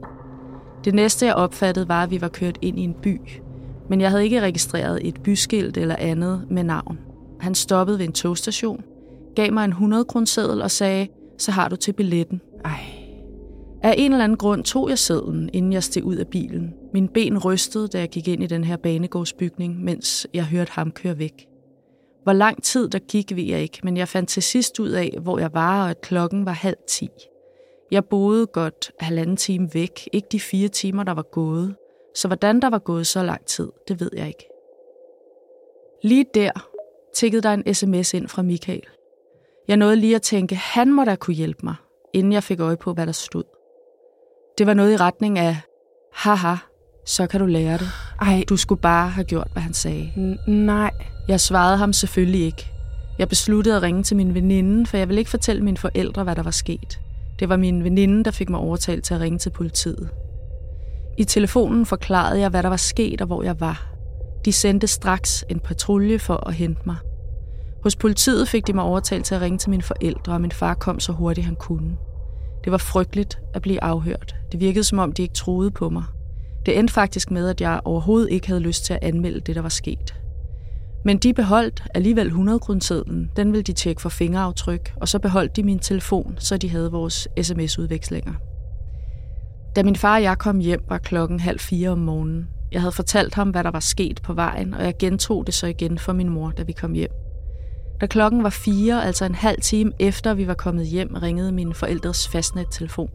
Det 0.84 0.94
næste, 0.94 1.26
jeg 1.26 1.34
opfattede, 1.34 1.88
var, 1.88 2.02
at 2.02 2.10
vi 2.10 2.20
var 2.20 2.28
kørt 2.28 2.58
ind 2.62 2.78
i 2.78 2.82
en 2.82 2.94
by. 3.02 3.20
Men 3.88 4.00
jeg 4.00 4.10
havde 4.10 4.24
ikke 4.24 4.40
registreret 4.40 5.08
et 5.08 5.22
byskilt 5.22 5.76
eller 5.76 5.96
andet 5.98 6.44
med 6.50 6.64
navn. 6.64 6.98
Han 7.40 7.54
stoppede 7.54 7.98
ved 7.98 8.06
en 8.06 8.12
togstation, 8.12 8.82
gav 9.38 9.52
mig 9.52 9.64
en 9.64 9.70
100 9.70 10.04
kroner 10.04 10.62
og 10.62 10.70
sagde, 10.70 11.08
så 11.38 11.50
har 11.50 11.68
du 11.68 11.76
til 11.76 11.92
billetten. 11.92 12.40
Ej, 12.64 12.80
af 13.82 13.94
en 13.98 14.12
eller 14.12 14.24
anden 14.24 14.38
grund 14.38 14.64
tog 14.64 14.88
jeg 14.88 14.98
sædlen, 14.98 15.50
inden 15.52 15.72
jeg 15.72 15.82
steg 15.82 16.04
ud 16.04 16.16
af 16.16 16.28
bilen. 16.28 16.74
Min 16.92 17.08
ben 17.08 17.38
rystede, 17.38 17.88
da 17.88 17.98
jeg 17.98 18.08
gik 18.08 18.28
ind 18.28 18.42
i 18.42 18.46
den 18.46 18.64
her 18.64 18.76
banegårdsbygning, 18.76 19.84
mens 19.84 20.26
jeg 20.34 20.44
hørte 20.44 20.72
ham 20.72 20.90
køre 20.90 21.18
væk. 21.18 21.48
Hvor 22.22 22.32
lang 22.32 22.62
tid 22.62 22.88
der 22.88 22.98
gik, 22.98 23.36
ved 23.36 23.44
jeg 23.44 23.60
ikke, 23.60 23.80
men 23.82 23.96
jeg 23.96 24.08
fandt 24.08 24.28
til 24.28 24.42
sidst 24.42 24.80
ud 24.80 24.90
af, 24.90 25.18
hvor 25.22 25.38
jeg 25.38 25.50
var, 25.52 25.84
og 25.84 25.90
at 25.90 26.00
klokken 26.00 26.46
var 26.46 26.52
halv 26.52 26.76
ti. 26.88 27.08
Jeg 27.90 28.04
boede 28.04 28.46
godt 28.46 28.92
halvanden 29.00 29.36
time 29.36 29.68
væk, 29.74 30.08
ikke 30.12 30.28
de 30.32 30.40
fire 30.40 30.68
timer, 30.68 31.02
der 31.02 31.12
var 31.12 31.26
gået. 31.32 31.74
Så 32.14 32.28
hvordan 32.28 32.60
der 32.60 32.70
var 32.70 32.78
gået 32.78 33.06
så 33.06 33.22
lang 33.22 33.46
tid, 33.46 33.68
det 33.88 34.00
ved 34.00 34.10
jeg 34.16 34.26
ikke. 34.26 34.48
Lige 36.02 36.24
der 36.34 36.50
tikkede 37.14 37.42
der 37.42 37.50
en 37.50 37.74
sms 37.74 38.14
ind 38.14 38.28
fra 38.28 38.42
Michael. 38.42 38.82
Jeg 39.68 39.76
nåede 39.76 39.96
lige 39.96 40.14
at 40.14 40.22
tænke, 40.22 40.54
han 40.56 40.92
må 40.92 41.04
da 41.04 41.14
kunne 41.16 41.34
hjælpe 41.34 41.60
mig, 41.62 41.74
inden 42.14 42.32
jeg 42.32 42.42
fik 42.42 42.60
øje 42.60 42.76
på, 42.76 42.92
hvad 42.92 43.06
der 43.06 43.12
stod. 43.12 43.44
Det 44.58 44.66
var 44.66 44.74
noget 44.74 44.92
i 44.92 44.96
retning 44.96 45.38
af, 45.38 45.56
haha, 46.14 46.54
så 47.06 47.26
kan 47.26 47.40
du 47.40 47.46
lære 47.46 47.78
det. 47.78 47.88
Ej, 48.20 48.44
Du 48.48 48.56
skulle 48.56 48.80
bare 48.80 49.08
have 49.08 49.24
gjort, 49.24 49.48
hvad 49.52 49.62
han 49.62 49.74
sagde. 49.74 50.12
n- 50.16 50.50
nej. 50.50 50.90
Jeg 51.28 51.40
svarede 51.40 51.76
ham 51.76 51.92
selvfølgelig 51.92 52.40
ikke. 52.44 52.66
Jeg 53.18 53.28
besluttede 53.28 53.76
at 53.76 53.82
ringe 53.82 54.02
til 54.02 54.16
min 54.16 54.34
veninde, 54.34 54.86
for 54.86 54.96
jeg 54.96 55.08
ville 55.08 55.20
ikke 55.20 55.30
fortælle 55.30 55.62
mine 55.62 55.76
forældre, 55.76 56.24
hvad 56.24 56.36
der 56.36 56.42
var 56.42 56.50
sket. 56.50 57.00
Det 57.38 57.48
var 57.48 57.56
min 57.56 57.84
veninde, 57.84 58.24
der 58.24 58.30
fik 58.30 58.48
mig 58.50 58.60
overtalt 58.60 59.04
til 59.04 59.14
at 59.14 59.20
ringe 59.20 59.38
til 59.38 59.50
politiet. 59.50 60.08
I 61.18 61.24
telefonen 61.24 61.86
forklarede 61.86 62.40
jeg, 62.40 62.48
hvad 62.50 62.62
der 62.62 62.68
var 62.68 62.76
sket 62.76 63.20
og 63.20 63.26
hvor 63.26 63.42
jeg 63.42 63.60
var. 63.60 63.86
De 64.44 64.52
sendte 64.52 64.86
straks 64.86 65.44
en 65.50 65.60
patrulje 65.60 66.18
for 66.18 66.48
at 66.48 66.54
hente 66.54 66.82
mig. 66.86 66.96
Hos 67.88 67.96
politiet 67.96 68.48
fik 68.48 68.66
de 68.66 68.72
mig 68.72 68.84
overtalt 68.84 69.24
til 69.24 69.34
at 69.34 69.40
ringe 69.40 69.58
til 69.58 69.70
mine 69.70 69.82
forældre, 69.82 70.32
og 70.32 70.40
min 70.40 70.52
far 70.52 70.74
kom 70.74 71.00
så 71.00 71.12
hurtigt 71.12 71.44
han 71.44 71.56
kunne. 71.56 71.96
Det 72.64 72.72
var 72.72 72.78
frygteligt 72.78 73.38
at 73.54 73.62
blive 73.62 73.84
afhørt. 73.84 74.34
Det 74.52 74.60
virkede 74.60 74.84
som 74.84 74.98
om, 74.98 75.12
de 75.12 75.22
ikke 75.22 75.34
troede 75.34 75.70
på 75.70 75.88
mig. 75.88 76.04
Det 76.66 76.78
endte 76.78 76.94
faktisk 76.94 77.30
med, 77.30 77.48
at 77.48 77.60
jeg 77.60 77.80
overhovedet 77.84 78.30
ikke 78.30 78.46
havde 78.46 78.60
lyst 78.60 78.84
til 78.84 78.92
at 78.92 78.98
anmelde 79.02 79.40
det, 79.40 79.54
der 79.56 79.62
var 79.62 79.68
sket. 79.68 80.14
Men 81.04 81.18
de 81.18 81.34
beholdt 81.34 81.82
alligevel 81.94 82.26
100 82.26 82.58
kronesedlen. 82.58 83.30
Den 83.36 83.52
ville 83.52 83.62
de 83.62 83.72
tjekke 83.72 84.02
for 84.02 84.08
fingeraftryk, 84.08 84.92
og 84.96 85.08
så 85.08 85.18
beholdt 85.18 85.56
de 85.56 85.62
min 85.62 85.78
telefon, 85.78 86.34
så 86.38 86.56
de 86.56 86.70
havde 86.70 86.90
vores 86.90 87.28
sms-udvekslinger. 87.42 88.34
Da 89.76 89.82
min 89.82 89.96
far 89.96 90.16
og 90.16 90.22
jeg 90.22 90.38
kom 90.38 90.58
hjem, 90.58 90.84
var 90.88 90.98
klokken 90.98 91.40
halv 91.40 91.60
fire 91.60 91.90
om 91.90 91.98
morgenen. 91.98 92.48
Jeg 92.72 92.80
havde 92.80 92.92
fortalt 92.92 93.34
ham, 93.34 93.50
hvad 93.50 93.64
der 93.64 93.70
var 93.70 93.80
sket 93.80 94.20
på 94.22 94.32
vejen, 94.32 94.74
og 94.74 94.84
jeg 94.84 94.94
gentog 94.98 95.46
det 95.46 95.54
så 95.54 95.66
igen 95.66 95.98
for 95.98 96.12
min 96.12 96.28
mor, 96.28 96.50
da 96.50 96.62
vi 96.62 96.72
kom 96.72 96.92
hjem. 96.92 97.27
Da 98.00 98.06
klokken 98.06 98.42
var 98.42 98.50
fire, 98.50 99.04
altså 99.04 99.24
en 99.24 99.34
halv 99.34 99.60
time 99.60 99.92
efter 99.98 100.34
vi 100.34 100.46
var 100.46 100.54
kommet 100.54 100.86
hjem, 100.86 101.14
ringede 101.14 101.52
min 101.52 101.74
forældres 101.74 102.28
fastnet-telefon. 102.28 103.10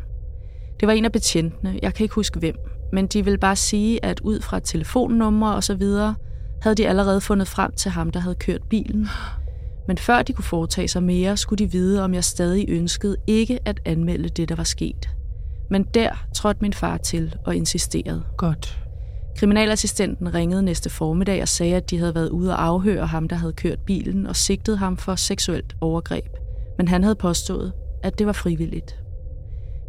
Det 0.80 0.88
var 0.88 0.94
en 0.94 1.06
af 1.06 1.12
betjentene, 1.12 1.80
jeg 1.82 1.94
kan 1.94 2.04
ikke 2.04 2.16
huske 2.16 2.40
hvem, 2.40 2.56
men 2.94 3.08
de 3.08 3.24
ville 3.24 3.38
bare 3.38 3.56
sige, 3.56 4.06
at 4.06 4.20
ud 4.20 4.42
fra 4.42 4.60
telefonnummer 4.60 5.52
og 5.52 5.64
så 5.64 5.76
videre, 5.76 6.16
havde 6.62 6.76
de 6.76 6.88
allerede 6.88 7.22
fundet 7.22 7.48
frem 7.48 7.72
til 7.72 7.92
ham, 7.92 8.10
der 8.12 8.20
havde 8.20 8.36
kørt 8.36 8.62
bilen. 8.70 9.08
Men 9.88 9.98
før 9.98 10.22
de 10.22 10.34
kunne 10.34 10.44
foretage 10.44 10.88
sig 10.88 11.04
mere, 11.04 11.38
skulle 11.38 11.66
de 11.66 11.72
vide, 11.72 12.04
om 12.04 12.14
jeg 12.14 12.24
stadig 12.24 12.66
ønskede 12.70 13.18
ikke 13.28 13.60
at 13.66 13.80
anmelde 13.86 14.30
det, 14.30 14.50
der 14.50 14.56
var 14.56 14.64
sket. 14.64 15.10
Men 15.70 15.84
der 15.84 16.26
trådte 16.36 16.62
min 16.62 16.74
far 16.74 16.98
til 16.98 17.36
og 17.46 17.56
insisterede. 17.56 18.24
Godt. 18.38 18.83
Kriminalassistenten 19.38 20.34
ringede 20.34 20.64
næste 20.64 20.90
formiddag 20.90 21.42
og 21.42 21.48
sagde, 21.48 21.76
at 21.76 21.90
de 21.90 21.98
havde 21.98 22.16
været 22.16 22.30
ude 22.30 22.52
og 22.52 22.66
afhøre 22.66 23.08
ham, 23.08 23.28
der 23.28 23.36
havde 23.36 23.54
kørt 23.54 23.80
bilen, 23.80 24.28
og 24.28 24.36
sigtede 24.36 24.78
ham 24.78 24.98
for 24.98 25.16
seksuelt 25.16 25.76
overgreb. 25.82 26.26
Men 26.78 26.88
han 26.88 27.04
havde 27.04 27.16
påstået, 27.16 27.74
at 28.04 28.20
det 28.20 28.28
var 28.28 28.34
frivilligt. 28.34 29.00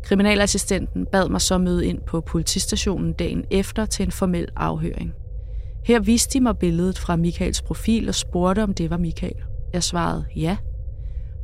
Kriminalassistenten 0.05 1.07
bad 1.07 1.29
mig 1.29 1.41
så 1.41 1.59
møde 1.59 1.87
ind 1.87 2.01
på 2.01 2.21
politistationen 2.21 3.13
dagen 3.13 3.45
efter 3.51 3.87
til 3.87 4.03
en 4.07 4.13
formel 4.13 4.49
afhøring. 4.57 5.13
Her 5.85 6.01
viste 6.01 6.39
de 6.39 6.43
mig 6.43 6.59
billedet 6.59 6.99
fra 6.99 7.17
Michaels 7.17 7.63
profil 7.63 8.09
og 8.09 8.15
spurgte, 8.15 8.63
om 8.63 8.75
det 8.75 8.91
var 8.91 8.97
Michael. 8.97 9.37
Jeg 9.73 9.83
svarede 9.83 10.25
ja. 10.37 10.57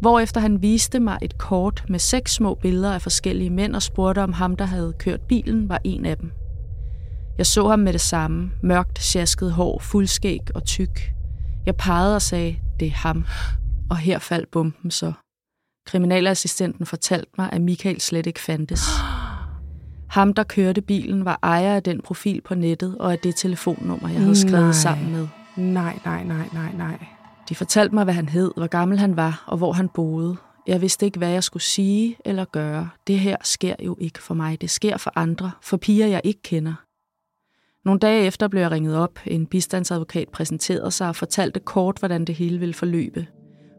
Hvorefter 0.00 0.40
han 0.40 0.62
viste 0.62 1.00
mig 1.00 1.19
et 1.23 1.38
kort 1.38 1.85
med 1.88 1.99
seks 1.99 2.33
små 2.33 2.54
billeder 2.54 2.92
af 2.92 3.02
forskellige 3.02 3.50
mænd 3.50 3.75
og 3.75 3.83
spurgte, 3.83 4.23
om 4.23 4.33
ham, 4.33 4.57
der 4.57 4.64
havde 4.64 4.92
kørt 4.99 5.21
bilen, 5.21 5.69
var 5.69 5.80
en 5.85 6.07
af 6.07 6.16
dem. 6.16 6.33
Jeg 7.41 7.47
så 7.47 7.69
ham 7.69 7.79
med 7.79 7.93
det 7.93 8.01
samme, 8.01 8.51
mørkt, 8.63 9.03
sjasket 9.03 9.53
hår, 9.53 9.79
fuldskæg 9.79 10.41
og 10.55 10.65
tyk. 10.65 11.13
Jeg 11.67 11.77
pegede 11.77 12.15
og 12.15 12.23
sagde, 12.23 12.57
det 12.81 12.89
er 12.89 12.93
ham. 12.93 13.25
Og 13.91 13.97
her 13.97 14.19
faldt 14.19 14.50
bomben 14.50 14.91
så. 14.91 15.13
Kriminalassistenten 15.87 16.87
fortalte 16.87 17.31
mig, 17.39 17.49
at 17.53 17.61
Michael 17.61 18.00
slet 18.00 18.26
ikke 18.26 18.41
fandtes. 18.41 18.81
Ham, 20.17 20.35
der 20.35 20.43
kørte 20.43 20.81
bilen, 20.81 21.25
var 21.25 21.39
ejer 21.43 21.75
af 21.75 21.83
den 21.83 22.00
profil 22.03 22.41
på 22.41 22.55
nettet 22.55 22.99
og 22.99 23.13
af 23.13 23.19
det 23.19 23.37
telefonnummer, 23.37 24.09
jeg 24.09 24.21
havde 24.21 24.37
skrevet 24.37 24.65
Nej. 24.65 24.73
sammen 24.73 25.13
med. 25.13 25.29
Nej, 25.57 25.99
nej, 26.05 26.25
nej, 26.25 26.49
nej, 26.53 26.73
nej. 26.76 27.07
De 27.49 27.55
fortalte 27.55 27.95
mig, 27.95 28.05
hvad 28.05 28.15
han 28.15 28.29
hed, 28.29 28.53
hvor 28.57 28.67
gammel 28.67 28.99
han 28.99 29.17
var 29.17 29.45
og 29.47 29.59
hvor 29.59 29.73
han 29.73 29.89
boede. 29.89 30.37
Jeg 30.67 30.81
vidste 30.81 31.07
ikke, 31.07 31.19
hvad 31.19 31.31
jeg 31.31 31.45
skulle 31.45 31.63
sige 31.63 32.17
eller 32.25 32.45
gøre. 32.45 32.89
Det 33.07 33.19
her 33.19 33.37
sker 33.43 33.75
jo 33.81 33.97
ikke 34.00 34.23
for 34.23 34.35
mig. 34.35 34.61
Det 34.61 34.71
sker 34.71 34.97
for 34.97 35.13
andre, 35.17 35.50
for 35.63 35.76
piger, 35.76 36.07
jeg 36.07 36.21
ikke 36.25 36.43
kender. 36.43 36.75
Nogle 37.84 37.99
dage 37.99 38.26
efter 38.26 38.49
blev 38.49 38.62
jeg 38.62 38.71
ringet 38.71 38.97
op. 38.97 39.19
En 39.26 39.47
bistandsadvokat 39.47 40.28
præsenterede 40.28 40.90
sig 40.90 41.08
og 41.08 41.16
fortalte 41.16 41.60
kort, 41.60 41.99
hvordan 41.99 42.25
det 42.25 42.34
hele 42.34 42.58
ville 42.58 42.75
forløbe. 42.75 43.26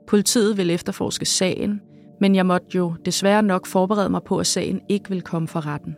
Politiet 0.07 0.57
ville 0.57 0.73
efterforske 0.73 1.25
sagen, 1.25 1.81
men 2.21 2.35
jeg 2.35 2.45
måtte 2.45 2.67
jo 2.75 2.93
desværre 3.05 3.43
nok 3.43 3.65
forberede 3.65 4.09
mig 4.09 4.23
på, 4.23 4.37
at 4.37 4.47
sagen 4.47 4.81
ikke 4.89 5.09
ville 5.09 5.21
komme 5.21 5.47
for 5.47 5.65
retten. 5.65 5.95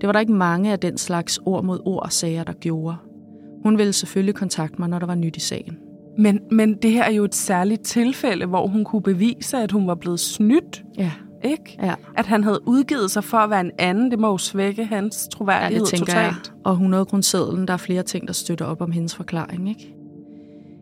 Det 0.00 0.06
var 0.06 0.12
der 0.12 0.20
ikke 0.20 0.32
mange 0.32 0.72
af 0.72 0.78
den 0.78 0.98
slags 0.98 1.38
ord 1.46 1.64
mod 1.64 1.80
ord 1.84 2.06
sager, 2.10 2.44
der 2.44 2.52
gjorde. 2.52 2.96
Hun 3.62 3.78
ville 3.78 3.92
selvfølgelig 3.92 4.34
kontakte 4.34 4.78
mig, 4.78 4.88
når 4.88 4.98
der 4.98 5.06
var 5.06 5.14
nyt 5.14 5.36
i 5.36 5.40
sagen. 5.40 5.78
Men, 6.18 6.40
men 6.50 6.74
det 6.74 6.92
her 6.92 7.04
er 7.04 7.12
jo 7.12 7.24
et 7.24 7.34
særligt 7.34 7.82
tilfælde, 7.82 8.46
hvor 8.46 8.66
hun 8.66 8.84
kunne 8.84 9.02
bevise, 9.02 9.56
at 9.56 9.72
hun 9.72 9.86
var 9.86 9.94
blevet 9.94 10.20
snydt, 10.20 10.84
Ja, 10.98 11.12
ikke? 11.50 11.78
ja. 11.82 11.94
At 12.16 12.26
han 12.26 12.44
havde 12.44 12.60
udgivet 12.68 13.10
sig 13.10 13.24
for 13.24 13.36
at 13.38 13.50
være 13.50 13.60
en 13.60 13.70
anden, 13.78 14.10
det 14.10 14.18
må 14.18 14.28
jo 14.30 14.38
svække 14.38 14.84
hans 14.84 15.28
Ja, 15.32 15.36
troværdighed 15.36 15.80
det 15.80 15.88
tænker 15.90 16.06
totalt. 16.12 16.52
jeg. 16.54 16.54
Og 16.64 16.72
100 16.72 17.04
kronesedlen, 17.04 17.66
der 17.68 17.72
er 17.72 17.78
flere 17.78 18.02
ting, 18.02 18.26
der 18.26 18.32
støtter 18.32 18.64
op 18.64 18.80
om 18.80 18.90
hendes 18.90 19.14
forklaring, 19.14 19.68
ikke? 19.68 19.94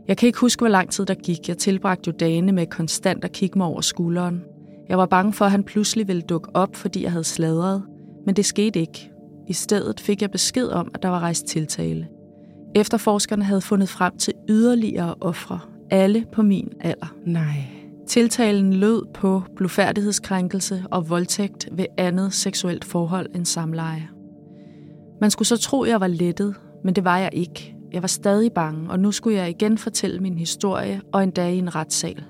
Jeg 0.09 0.17
kan 0.17 0.27
ikke 0.27 0.39
huske, 0.39 0.61
hvor 0.61 0.69
lang 0.69 0.91
tid 0.91 1.07
der 1.07 1.15
gik. 1.15 1.49
Jeg 1.49 1.59
tilbragte 1.59 2.09
jo 2.09 2.13
dagene 2.21 2.53
med 2.53 2.67
konstant 2.67 3.25
at 3.25 3.33
kigge 3.33 3.59
mig 3.59 3.67
over 3.67 3.81
skulderen. 3.81 4.43
Jeg 4.89 4.99
var 4.99 5.07
bange 5.07 5.33
for, 5.33 5.45
at 5.45 5.51
han 5.51 5.65
pludselig 5.65 6.09
ville 6.09 6.23
dukke 6.23 6.49
op, 6.55 6.77
fordi 6.77 7.03
jeg 7.03 7.11
havde 7.11 7.25
sladret. 7.25 7.83
Men 8.27 8.37
det 8.37 8.45
skete 8.45 8.81
ikke. 8.81 9.11
I 9.49 9.53
stedet 9.53 10.01
fik 10.01 10.23
jeg 10.23 10.31
besked 10.31 10.69
om, 10.69 10.91
at 10.95 11.03
der 11.03 11.09
var 11.09 11.21
rejst 11.21 11.47
tiltale. 11.47 12.09
Efterforskerne 12.75 13.45
havde 13.45 13.61
fundet 13.61 13.89
frem 13.89 14.17
til 14.19 14.33
yderligere 14.49 15.15
ofre. 15.21 15.59
Alle 15.91 16.25
på 16.33 16.43
min 16.43 16.69
alder. 16.81 17.15
Nej. 17.27 17.65
Tiltalen 18.07 18.73
lød 18.73 19.03
på 19.15 19.43
blufærdighedskrænkelse 19.57 20.85
og 20.91 21.11
voldtægt 21.11 21.69
ved 21.73 21.87
andet 21.99 22.33
seksuelt 22.33 22.85
forhold 22.85 23.27
end 23.35 23.45
samleje. 23.45 24.09
Man 25.21 25.31
skulle 25.31 25.49
så 25.49 25.57
tro, 25.57 25.85
jeg 25.85 26.01
var 26.01 26.07
lettet, 26.07 26.55
men 26.85 26.95
det 26.95 27.05
var 27.05 27.19
jeg 27.19 27.31
ikke. 27.33 27.77
Jeg 27.93 28.03
var 28.03 28.09
stadig 28.09 28.53
bange, 28.53 28.91
og 28.91 29.01
nu 29.01 29.13
skulle 29.13 29.37
jeg 29.37 29.51
igen 29.51 29.79
fortælle 29.79 30.21
min 30.21 30.39
historie, 30.39 31.01
og 31.13 31.23
endda 31.23 31.49
i 31.49 31.59
en 31.59 31.75
retssal. 31.75 32.25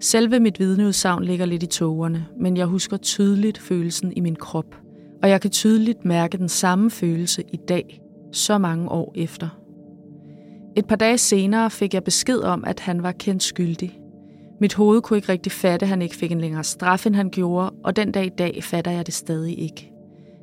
Selve 0.00 0.40
mit 0.40 0.60
vidneudsagn 0.60 1.24
ligger 1.24 1.46
lidt 1.46 1.62
i 1.62 1.66
tågerne, 1.66 2.26
men 2.40 2.56
jeg 2.56 2.66
husker 2.66 2.96
tydeligt 2.96 3.58
følelsen 3.58 4.12
i 4.16 4.20
min 4.20 4.36
krop. 4.36 4.76
Og 5.22 5.28
jeg 5.28 5.40
kan 5.40 5.50
tydeligt 5.50 6.04
mærke 6.04 6.38
den 6.38 6.48
samme 6.48 6.90
følelse 6.90 7.42
i 7.52 7.56
dag, 7.68 8.00
så 8.32 8.58
mange 8.58 8.88
år 8.88 9.12
efter. 9.14 9.48
Et 10.76 10.86
par 10.86 10.96
dage 10.96 11.18
senere 11.18 11.70
fik 11.70 11.94
jeg 11.94 12.04
besked 12.04 12.38
om, 12.38 12.64
at 12.66 12.80
han 12.80 13.02
var 13.02 13.12
kendt 13.12 13.42
skyldig. 13.42 14.01
Mit 14.62 14.74
hoved 14.74 15.02
kunne 15.02 15.16
ikke 15.16 15.32
rigtig 15.32 15.52
fatte, 15.52 15.84
at 15.84 15.88
han 15.88 16.02
ikke 16.02 16.16
fik 16.16 16.32
en 16.32 16.40
længere 16.40 16.64
straf, 16.64 17.06
end 17.06 17.14
han 17.14 17.30
gjorde, 17.30 17.70
og 17.84 17.96
den 17.96 18.12
dag 18.12 18.26
i 18.26 18.32
dag 18.38 18.64
fatter 18.64 18.90
jeg 18.90 19.06
det 19.06 19.14
stadig 19.14 19.58
ikke. 19.58 19.92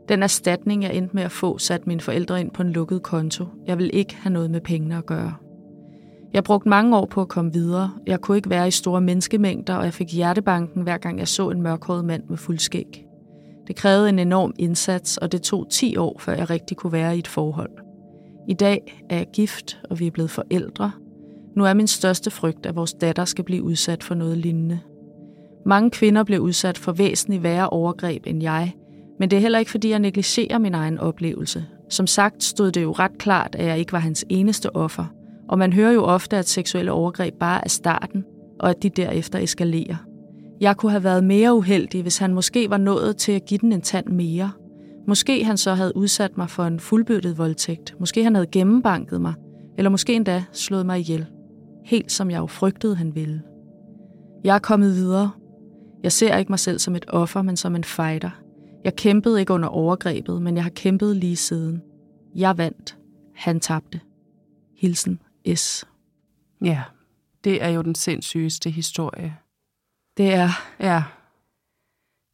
Den 0.10 0.24
erstatning, 0.24 0.84
jeg 0.84 0.96
endte 0.96 1.16
med 1.16 1.24
at 1.24 1.32
få, 1.32 1.58
satte 1.58 1.88
mine 1.88 2.02
forældre 2.02 2.42
ind 2.42 2.52
på 2.52 2.62
en 2.62 2.70
lukket 2.70 3.04
konto. 3.04 3.46
Jeg 3.68 3.78
vil 3.78 3.90
ikke 3.94 4.16
have 4.16 4.34
noget 4.34 4.52
med 4.52 4.62
pengene 4.62 4.98
at 4.98 5.06
gøre. 5.06 5.34
Jeg 6.34 6.44
brugte 6.44 6.70
mange 6.70 6.98
år 6.98 7.06
på 7.06 7.22
at 7.22 7.28
komme 7.28 7.54
videre. 7.54 7.92
Jeg 8.08 8.22
kunne 8.22 8.38
ikke 8.38 8.50
være 8.50 8.68
i 8.68 8.72
store 8.72 9.02
menneskemængder, 9.02 9.76
og 9.76 9.86
jeg 9.86 9.94
fik 9.94 10.14
hjertebanken, 10.14 10.84
hver 10.84 10.98
gang 10.98 11.20
jeg 11.20 11.28
så 11.28 11.50
en 11.50 11.62
mørkhåret 11.62 12.06
mand 12.06 12.24
med 12.30 12.38
fuld 12.38 12.60
skæg. 12.60 13.06
Det 13.68 13.76
krævede 13.76 14.10
en 14.10 14.20
enorm 14.20 14.54
indsats, 14.60 15.18
og 15.18 15.32
det 15.32 15.42
tog 15.42 15.68
10 15.70 15.98
år, 15.98 16.20
før 16.20 16.34
jeg 16.34 16.50
rigtig 16.50 16.78
kunne 16.78 16.94
være 16.94 17.16
i 17.16 17.20
et 17.20 17.28
forhold. 17.28 17.72
I 18.48 18.54
dag 18.54 19.04
er 19.10 19.18
jeg 19.18 19.28
gift, 19.34 19.80
og 19.90 20.00
vi 20.00 20.08
er 20.08 20.12
blevet 20.12 20.32
forældre. 20.32 20.92
Nu 21.56 21.66
er 21.66 21.74
min 21.74 21.88
største 21.88 22.32
frygt, 22.32 22.66
at 22.66 22.76
vores 22.76 22.94
datter 22.94 23.26
skal 23.26 23.44
blive 23.44 23.64
udsat 23.64 24.04
for 24.04 24.16
noget 24.16 24.38
lignende. 24.38 24.80
Mange 25.66 25.92
kvinder 25.92 26.24
bliver 26.24 26.40
udsat 26.40 26.78
for 26.78 26.92
væsentligt 26.92 27.44
værre 27.44 27.70
overgreb 27.70 28.24
end 28.28 28.44
jeg, 28.44 28.74
men 29.20 29.32
det 29.32 29.38
er 29.38 29.42
heller 29.42 29.60
ikke, 29.60 29.72
fordi 29.72 29.90
jeg 29.90 30.00
negligerer 30.00 30.58
min 30.58 30.74
egen 30.74 30.98
oplevelse. 30.98 31.66
Som 31.90 32.08
sagt 32.08 32.44
stod 32.44 32.72
det 32.72 32.84
jo 32.84 32.92
ret 32.92 33.18
klart, 33.18 33.56
at 33.56 33.66
jeg 33.66 33.80
ikke 33.80 33.92
var 33.92 34.00
hans 34.00 34.26
eneste 34.30 34.76
offer, 34.76 35.06
og 35.50 35.60
man 35.60 35.74
hører 35.74 35.92
jo 35.92 36.04
ofte, 36.04 36.38
at 36.38 36.48
seksuelle 36.48 36.92
overgreb 36.92 37.34
bare 37.40 37.64
er 37.64 37.70
starten, 37.70 38.24
og 38.60 38.70
at 38.70 38.84
de 38.84 38.90
derefter 38.90 39.40
eskalerer. 39.40 39.96
Jeg 40.62 40.78
kunne 40.78 40.92
have 40.92 41.04
været 41.04 41.24
mere 41.24 41.54
uheldig, 41.54 42.02
hvis 42.02 42.18
han 42.18 42.34
måske 42.34 42.70
var 42.70 42.78
nået 42.78 43.18
til 43.18 43.32
at 43.32 43.46
give 43.46 43.58
den 43.58 43.74
en 43.74 43.82
tand 43.82 44.08
mere. 44.08 44.52
Måske 45.08 45.44
han 45.44 45.58
så 45.58 45.74
havde 45.74 45.98
udsat 45.98 46.38
mig 46.38 46.50
for 46.50 46.64
en 46.64 46.80
fuldbyrdet 46.80 47.38
voldtægt. 47.38 47.96
Måske 48.00 48.24
han 48.24 48.36
havde 48.36 48.48
gennembanket 48.52 49.22
mig, 49.22 49.34
eller 49.78 49.90
måske 49.90 50.14
endda 50.14 50.44
slået 50.52 50.86
mig 50.86 51.00
ihjel. 51.00 51.26
Helt 51.84 52.12
som 52.12 52.32
jeg 52.32 52.38
jo 52.38 52.48
frygtede, 52.48 52.96
han 52.96 53.16
ville. 53.16 53.42
Jeg 54.44 54.56
er 54.56 54.60
kommet 54.60 54.96
videre. 54.96 55.32
Jeg 56.04 56.12
ser 56.12 56.38
ikke 56.38 56.52
mig 56.52 56.60
selv 56.60 56.80
som 56.80 56.96
et 56.96 57.06
offer, 57.08 57.42
men 57.42 57.58
som 57.58 57.76
en 57.76 57.84
fighter. 57.84 58.30
Jeg 58.84 58.96
kæmpede 58.96 59.40
ikke 59.40 59.54
under 59.54 59.70
overgrebet, 59.70 60.42
men 60.42 60.56
jeg 60.56 60.64
har 60.64 60.70
kæmpet 60.70 61.16
lige 61.16 61.36
siden. 61.36 61.82
Jeg 62.36 62.58
vandt. 62.58 62.98
Han 63.36 63.60
tabte. 63.60 64.02
Hilsen 64.78 65.20
S. 65.56 65.86
Ja, 66.64 66.84
Det 67.44 67.64
er 67.64 67.70
jo 67.70 67.82
den 67.82 67.96
sindssygeste 67.96 68.70
historie. 68.70 69.36
Det 70.18 70.34
er, 70.34 70.50
Ja, 70.80 71.04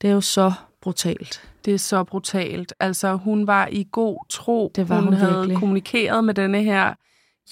det 0.02 0.10
er 0.10 0.14
jo 0.14 0.22
så 0.22 0.52
brutalt. 0.82 1.52
det 1.66 1.74
er 1.74 1.78
så 1.78 2.04
brutalt. 2.04 2.74
Altså, 2.80 3.16
hun 3.16 3.48
var 3.48 3.68
i 3.72 3.88
god 3.92 4.26
tro. 4.30 4.72
Det 4.76 4.90
var 4.90 4.96
hun 4.96 5.04
hun 5.04 5.14
havde 5.14 5.34
virkelig. 5.34 5.58
kommunikeret 5.58 6.24
med 6.24 6.34
denne 6.34 6.64
her 6.64 6.94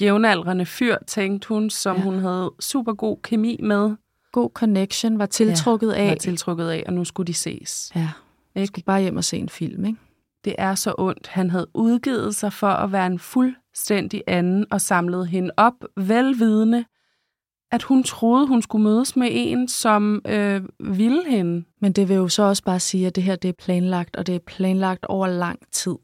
jævnaldrende 0.01 0.65
fyr, 0.65 0.97
tænkte 1.07 1.47
hun, 1.47 1.69
som 1.69 1.95
Ja. 1.95 2.01
ja. 2.01 2.05
hun 2.09 2.19
havde 2.19 2.51
super 2.59 2.93
god 2.93 3.17
kemi 3.23 3.59
med. 3.63 3.95
God 4.31 4.49
connection, 4.53 5.19
var 5.19 5.25
tiltrukket 5.25 5.87
Var 5.89 5.95
af. 5.95 6.17
tiltrukket 6.19 6.69
af, 6.69 6.83
og 6.87 6.93
nu 6.93 7.03
skulle 7.05 7.27
de 7.27 7.33
ses. 7.33 7.91
Ja, 7.95 8.09
jeg 8.55 8.61
Ikke? 8.61 8.67
skulle 8.67 8.85
bare 8.85 9.01
hjem 9.01 9.17
og 9.17 9.23
se 9.23 9.37
en 9.37 9.49
film, 9.49 9.85
ikke? 9.85 9.99
Det 10.45 10.55
er 10.57 10.75
så 10.75 10.93
ondt. 10.97 11.27
Han 11.27 11.49
havde 11.49 11.67
udgivet 11.73 12.35
sig 12.35 12.53
for 12.53 12.67
at 12.67 12.91
være 12.91 13.05
en 13.05 13.19
fuldstændig 13.19 14.23
anden 14.27 14.65
og 14.71 14.81
samlede 14.81 15.25
hende 15.25 15.51
op, 15.57 15.73
velvidende, 15.97 16.85
at 17.71 17.83
hun 17.83 18.03
troede, 18.03 18.47
hun 18.47 18.61
skulle 18.61 18.83
mødes 18.83 19.15
med 19.15 19.27
en, 19.31 19.67
som 19.67 20.21
øh, 20.27 20.61
ville 20.79 21.23
hende. 21.29 21.65
Men 21.81 21.91
det 21.91 22.09
vil 22.09 22.15
jo 22.15 22.27
så 22.27 22.43
også 22.43 22.63
bare 22.63 22.79
sige, 22.79 23.07
at 23.07 23.15
det 23.15 23.23
her 23.23 23.35
det 23.35 23.49
er 23.49 23.53
planlagt, 23.59 24.15
og 24.15 24.27
det 24.27 24.35
er 24.35 24.39
planlagt 24.47 25.05
over 25.05 25.27
lang 25.27 25.59
tid. 25.71 25.95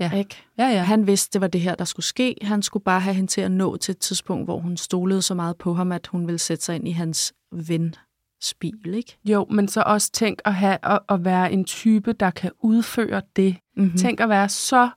Ja. 0.00 0.12
Ikke? 0.12 0.42
Ja, 0.58 0.68
ja. 0.68 0.82
Han 0.82 1.06
vidste, 1.06 1.32
det 1.32 1.40
var 1.40 1.46
det 1.46 1.60
her, 1.60 1.74
der 1.74 1.84
skulle 1.84 2.06
ske. 2.06 2.36
Han 2.42 2.62
skulle 2.62 2.82
bare 2.82 3.00
have 3.00 3.14
hende 3.14 3.30
til 3.30 3.40
at 3.40 3.50
nå 3.50 3.76
til 3.76 3.92
et 3.92 3.98
tidspunkt, 3.98 4.46
hvor 4.46 4.58
hun 4.58 4.76
stolede 4.76 5.22
så 5.22 5.34
meget 5.34 5.56
på 5.56 5.74
ham, 5.74 5.92
at 5.92 6.06
hun 6.06 6.26
ville 6.26 6.38
sætte 6.38 6.64
sig 6.64 6.74
ind 6.74 6.88
i 6.88 6.90
hans 6.90 7.32
vens 7.52 8.54
bil, 8.60 8.94
ikke? 8.94 9.18
Jo, 9.24 9.46
men 9.50 9.68
så 9.68 9.82
også 9.86 10.12
tænk 10.12 10.38
at, 10.44 10.54
have, 10.54 10.78
at, 10.82 10.98
at 11.08 11.24
være 11.24 11.52
en 11.52 11.64
type, 11.64 12.12
der 12.12 12.30
kan 12.30 12.50
udføre 12.60 13.22
det. 13.36 13.56
Mm-hmm. 13.76 13.92
Mm. 13.92 13.98
Tænk 13.98 14.20
at 14.20 14.28
være 14.28 14.48
så 14.48 14.90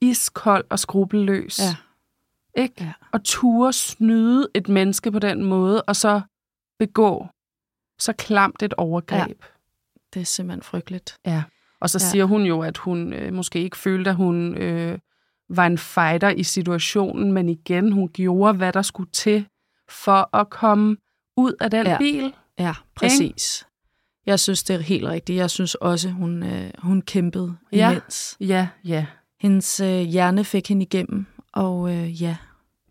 iskold 0.00 0.64
og 0.70 0.78
skrupelløs. 0.78 1.60
Ja. 1.60 1.76
Ikke? 2.62 2.74
Ja. 2.84 2.92
Og 3.12 3.24
ture 3.24 3.72
snyde 3.72 4.48
et 4.54 4.68
menneske 4.68 5.12
på 5.12 5.18
den 5.18 5.44
måde, 5.44 5.82
og 5.82 5.96
så 5.96 6.20
begå 6.78 7.26
så 7.98 8.12
klamt 8.12 8.62
et 8.62 8.74
overgreb. 8.74 9.42
Det 10.14 10.20
er 10.20 10.24
simpelthen 10.24 10.62
frygteligt. 10.62 11.16
Ja. 11.26 11.42
Og 11.82 11.90
så 11.90 11.98
Ja. 12.02 12.10
siger 12.10 12.24
hun 12.24 12.42
jo, 12.42 12.60
at 12.62 12.78
hun 12.78 13.12
øh, 13.12 13.32
måske 13.32 13.62
ikke 13.62 13.76
følte, 13.76 14.10
at 14.10 14.16
hun 14.16 14.54
øh, 14.56 14.98
var 15.48 15.66
en 15.66 15.78
fighter 15.78 16.28
i 16.30 16.42
situationen, 16.42 17.32
men 17.32 17.48
igen, 17.48 17.92
hun 17.92 18.08
gjorde, 18.08 18.56
hvad 18.56 18.72
der 18.72 18.82
skulle 18.82 19.10
til 19.10 19.46
for 19.88 20.36
at 20.36 20.50
komme 20.50 20.96
ud 21.36 21.52
af 21.60 21.70
den 21.70 21.86
Ja. 21.86 21.98
bil. 21.98 22.34
Ja, 22.58 22.74
præcis. 22.96 23.66
Jeg 24.26 24.40
synes, 24.40 24.64
det 24.64 24.76
er 24.76 24.80
helt 24.80 25.06
rigtigt. 25.06 25.36
Jeg 25.36 25.50
synes 25.50 25.74
også, 25.74 26.10
hun, 26.10 26.42
øh, 26.42 26.70
hun 26.78 27.02
kæmpede 27.02 27.56
Ja. 27.72 27.90
imens. 27.90 28.36
Ja, 28.40 28.68
ja. 28.84 29.06
Hendes 29.40 29.80
øh, 29.80 30.00
hjerne 30.00 30.44
fik 30.44 30.68
hende 30.68 30.82
igennem, 30.82 31.26
og 31.52 31.92
øh, 31.94 32.22
ja, 32.22 32.36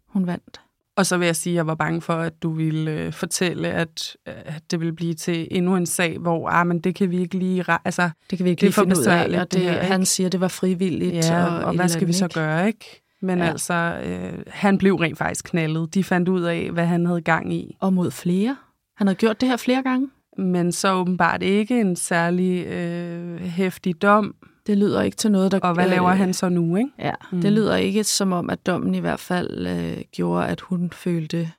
hun 0.08 0.28
vandt. 0.28 0.62
Og 0.98 1.06
så 1.06 1.18
vil 1.18 1.26
jeg 1.26 1.36
sige, 1.36 1.54
at 1.54 1.56
jeg 1.56 1.68
var 1.68 1.76
bange 1.76 2.02
for, 2.02 2.14
at 2.14 2.34
du 2.44 2.52
ville 2.52 2.92
øh, 2.92 3.14
fortælle, 3.14 3.68
at, 3.68 4.18
at 4.26 4.64
det 4.72 4.80
ville 4.80 4.94
blive 4.96 5.14
til 5.14 5.48
endnu 5.52 5.76
en 5.76 5.86
sag, 5.86 6.18
hvor 6.18 6.50
ah, 6.50 6.68
men 6.68 6.80
det 6.80 6.96
kan 6.96 7.12
vi 7.12 7.20
ikke 7.20 7.38
lige... 7.38 7.66
Altså, 7.86 8.10
Det 8.30 8.38
kan 8.38 8.46
vi 8.46 8.50
ikke 8.50 8.62
Det 8.62 8.68
lige 8.68 8.74
finde 8.74 9.00
ud 9.00 9.06
af, 9.06 9.24
og 9.42 9.52
det 9.52 9.54
det, 9.54 9.62
her, 9.62 9.84
han 9.84 10.06
siger, 10.06 10.30
det 10.30 10.42
var 10.42 10.48
frivilligt. 10.48 11.16
ja, 11.16 11.46
og, 11.46 11.64
og, 11.66 11.76
hvad 11.76 11.88
skal 11.90 12.08
vi 12.08 12.14
så 12.14 12.26
ikke? 12.26 12.34
gøre, 12.34 12.68
ikke? 12.68 13.02
Men 13.22 13.40
Ja. 13.40 13.46
altså, 13.50 13.74
øh, 14.06 14.44
han 14.48 14.78
blev 14.78 14.96
rent 14.96 15.18
faktisk 15.18 15.46
knaldet. 15.46 15.94
De 15.94 16.04
fandt 16.04 16.30
ud 16.30 16.42
af, 16.42 16.70
hvad 16.72 16.86
han 16.86 17.06
havde 17.06 17.22
gang 17.22 17.54
i. 17.54 17.76
Og 17.80 17.94
mod 17.94 18.12
flere. 18.12 18.58
Han 18.98 19.08
havde 19.08 19.18
gjort 19.18 19.42
det 19.42 19.50
her 19.50 19.58
flere 19.58 19.84
gange. 19.84 20.10
Men 20.38 20.72
så 20.72 20.94
åbenbart 20.94 21.44
ikke 21.44 21.80
en 21.82 21.96
særlig 21.96 22.66
øh, 22.66 23.40
hæftig 23.42 24.02
dom. 24.02 24.36
Det 24.72 24.80
lyder 24.80 25.02
ikke 25.02 25.18
til 25.18 25.32
noget, 25.32 25.52
der... 25.52 25.60
Og 25.60 25.74
hvad 25.74 25.88
laver 25.88 26.10
øh, 26.10 26.18
han 26.18 26.34
så 26.34 26.50
nu, 26.50 26.76
ikke? 26.76 26.90
Ja, 27.00 27.14
mm. 27.32 27.42
Det 27.42 27.52
lyder 27.52 27.76
ikke 27.76 28.04
som 28.04 28.32
om, 28.32 28.50
at 28.50 28.66
dommen 28.66 28.96
i 28.96 29.00
hvert 29.00 29.20
fald 29.20 29.68
øh, 29.68 30.04
gjorde, 30.12 30.48
at 30.48 30.62
hun 30.62 30.92
følte, 30.92 31.52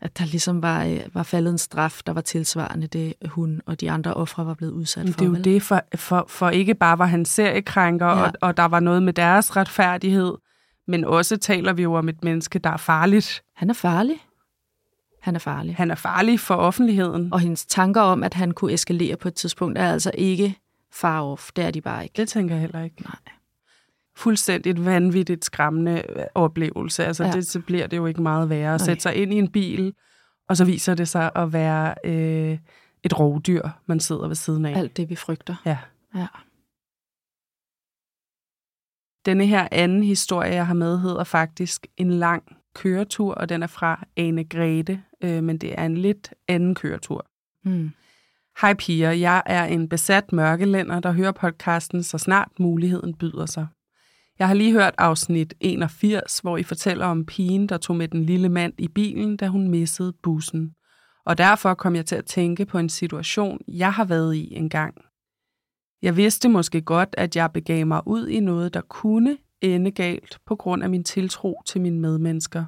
at 0.00 0.18
der 0.18 0.24
ligesom 0.24 0.62
var, 0.62 0.84
øh, 0.84 1.00
var 1.14 1.22
faldet 1.22 1.50
en 1.50 1.58
straf, 1.58 2.00
der 2.06 2.12
var 2.12 2.20
tilsvarende 2.20 2.86
det, 2.86 3.14
hun 3.24 3.60
og 3.66 3.80
de 3.80 3.90
andre 3.90 4.14
ofre 4.14 4.46
var 4.46 4.54
blevet 4.54 4.72
udsat 4.72 5.06
for. 5.06 5.12
det 5.12 5.20
er 5.20 5.26
jo 5.26 5.30
vel? 5.30 5.44
det, 5.44 5.62
for, 5.62 5.82
for, 5.94 6.24
for 6.28 6.50
ikke 6.50 6.74
bare 6.74 6.98
var 6.98 7.06
han 7.06 7.24
seriekrænker, 7.24 8.06
ja. 8.06 8.22
og, 8.22 8.32
og 8.40 8.56
der 8.56 8.64
var 8.64 8.80
noget 8.80 9.02
med 9.02 9.12
deres 9.12 9.56
retfærdighed, 9.56 10.34
men 10.88 11.04
også 11.04 11.36
taler 11.36 11.72
vi 11.72 11.82
jo 11.82 11.94
om 11.94 12.08
et 12.08 12.24
menneske, 12.24 12.58
der 12.58 12.70
er 12.70 12.76
farligt. 12.76 13.42
Han 13.56 13.70
er 13.70 13.74
farlig. 13.74 14.16
Han 15.22 15.34
er 15.34 15.38
farlig. 15.38 15.76
Han 15.76 15.90
er 15.90 15.94
farlig 15.94 16.40
for 16.40 16.54
offentligheden. 16.54 17.32
Og 17.32 17.40
hendes 17.40 17.66
tanker 17.66 18.00
om, 18.00 18.22
at 18.22 18.34
han 18.34 18.52
kunne 18.52 18.72
eskalere 18.72 19.16
på 19.16 19.28
et 19.28 19.34
tidspunkt, 19.34 19.78
er 19.78 19.92
altså 19.92 20.10
ikke 20.14 20.56
far 20.94 21.22
off. 21.22 21.50
Det 21.56 21.64
er 21.64 21.70
de 21.70 21.80
bare 21.80 22.02
ikke. 22.02 22.14
Det 22.16 22.28
tænker 22.28 22.54
jeg 22.54 22.60
heller 22.60 22.82
ikke. 22.82 23.02
Nej. 23.02 23.16
Fuldstændig 24.16 24.70
et 24.70 24.84
vanvittigt 24.84 25.44
skræmmende 25.44 26.02
oplevelse. 26.34 27.04
Altså, 27.04 27.24
Ja. 27.24 27.30
det, 27.32 27.46
så 27.46 27.60
bliver 27.60 27.86
det 27.86 27.96
jo 27.96 28.06
ikke 28.06 28.22
meget 28.22 28.48
værre 28.48 28.74
at 28.74 28.80
sætte 28.80 29.02
sig 29.02 29.14
ind 29.14 29.32
i 29.32 29.36
en 29.38 29.52
bil, 29.52 29.94
og 30.48 30.56
så 30.56 30.64
viser 30.64 30.94
det 30.94 31.08
sig 31.08 31.30
at 31.36 31.52
være 31.52 31.94
øh, 32.04 32.58
et 33.02 33.18
rovdyr, 33.20 33.68
man 33.86 34.00
sidder 34.00 34.26
ved 34.28 34.34
siden 34.34 34.64
af. 34.66 34.78
Alt 34.78 34.96
det, 34.96 35.10
vi 35.10 35.16
frygter. 35.16 35.56
Ja. 35.66 35.78
Ja. 36.14 36.26
Denne 39.26 39.46
her 39.46 39.68
anden 39.72 40.02
historie, 40.02 40.54
jeg 40.54 40.66
har 40.66 40.74
med, 40.74 40.98
hedder 40.98 41.24
faktisk 41.24 41.86
En 41.96 42.10
lang 42.10 42.56
køretur, 42.74 43.34
og 43.34 43.48
den 43.48 43.62
er 43.62 43.66
fra 43.66 44.04
Ane 44.16 44.44
Grete, 44.44 45.02
øh, 45.24 45.42
men 45.42 45.58
det 45.58 45.78
er 45.78 45.86
en 45.86 45.96
lidt 45.96 46.34
anden 46.48 46.74
køretur. 46.74 47.26
Mm. 47.64 47.90
Hej 48.60 48.74
piger, 48.74 49.10
jeg 49.10 49.42
er 49.46 49.64
en 49.64 49.88
besat 49.88 50.32
mørkelænder, 50.32 51.00
der 51.00 51.12
hører 51.12 51.32
podcasten, 51.32 52.02
så 52.02 52.18
snart 52.18 52.48
muligheden 52.58 53.14
byder 53.14 53.46
sig. 53.46 53.66
Jeg 54.38 54.46
har 54.46 54.54
lige 54.54 54.72
hørt 54.72 54.94
afsnit 54.98 55.54
81, 55.60 56.38
hvor 56.38 56.56
I 56.56 56.62
fortæller 56.62 57.06
om 57.06 57.26
pigen, 57.26 57.68
der 57.68 57.78
tog 57.78 57.96
med 57.96 58.08
den 58.08 58.24
lille 58.24 58.48
mand 58.48 58.72
i 58.78 58.88
bilen, 58.88 59.36
da 59.36 59.48
hun 59.48 59.68
missede 59.68 60.12
bussen. 60.22 60.74
Og 61.26 61.38
derfor 61.38 61.74
kom 61.74 61.96
jeg 61.96 62.06
til 62.06 62.16
at 62.16 62.24
tænke 62.24 62.66
på 62.66 62.78
en 62.78 62.88
situation, 62.88 63.60
jeg 63.68 63.92
har 63.92 64.04
været 64.04 64.34
i 64.34 64.54
engang. 64.54 64.94
Jeg 66.02 66.16
vidste 66.16 66.48
måske 66.48 66.80
godt, 66.80 67.08
at 67.18 67.36
jeg 67.36 67.52
begav 67.52 67.86
mig 67.86 68.02
ud 68.06 68.28
i 68.28 68.40
noget, 68.40 68.74
der 68.74 68.80
kunne 68.80 69.38
ende 69.60 69.90
galt 69.90 70.38
på 70.46 70.56
grund 70.56 70.82
af 70.82 70.90
min 70.90 71.04
tiltro 71.04 71.62
til 71.66 71.80
mine 71.80 72.00
medmennesker. 72.00 72.64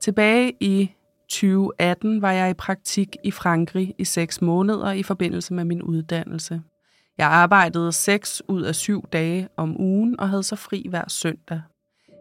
Tilbage 0.00 0.52
i 0.60 0.90
2018 1.34 2.22
var 2.22 2.32
jeg 2.32 2.50
i 2.50 2.54
praktik 2.54 3.16
i 3.24 3.30
Frankrig 3.30 3.94
i 3.98 4.04
seks 4.04 4.42
måneder 4.42 4.92
i 4.92 5.02
forbindelse 5.02 5.54
med 5.54 5.64
min 5.64 5.82
uddannelse. 5.82 6.62
Jeg 7.18 7.26
arbejdede 7.26 7.92
seks 7.92 8.42
ud 8.48 8.62
af 8.62 8.74
syv 8.74 9.04
dage 9.12 9.48
om 9.56 9.80
ugen 9.80 10.20
og 10.20 10.28
havde 10.28 10.42
så 10.42 10.56
fri 10.56 10.86
hver 10.90 11.04
søndag. 11.08 11.62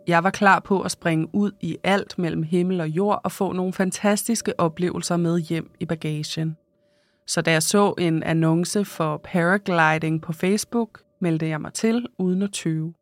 Jeg 0.08 0.24
var 0.24 0.30
klar 0.30 0.60
på 0.60 0.82
at 0.82 0.92
springe 0.92 1.28
ud 1.34 1.52
i 1.62 1.78
alt 1.84 2.20
mellem 2.20 2.44
himmel 2.44 2.82
og 2.82 2.88
jord 2.88 3.22
og 3.24 3.32
få 3.32 3.52
nogle 3.52 3.74
fantastiske 3.74 4.60
oplevelser 4.60 5.18
med 5.18 5.40
hjem 5.40 5.72
i 5.80 5.86
bagagen. 5.86 6.58
Så 7.28 7.42
da 7.42 7.52
jeg 7.52 7.64
så 7.64 7.94
en 7.98 8.24
annonce 8.24 8.86
for 8.86 9.18
paragliding 9.24 10.22
på 10.22 10.34
Facebook, 10.34 11.02
meldte 11.22 11.48
jeg 11.48 11.62
mig 11.62 11.74
til 11.74 12.08
uden 12.20 12.42
at 12.42 12.52
tøve. 12.52 12.94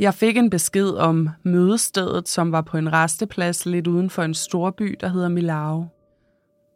Jeg 0.00 0.14
fik 0.14 0.36
en 0.36 0.50
besked 0.50 0.90
om 0.90 1.28
mødestedet, 1.42 2.28
som 2.28 2.52
var 2.52 2.60
på 2.60 2.76
en 2.76 2.92
resteplads 2.92 3.66
lidt 3.66 3.86
uden 3.86 4.10
for 4.10 4.22
en 4.22 4.34
storby, 4.34 4.96
der 5.00 5.08
hedder 5.08 5.28
Milao. 5.28 5.86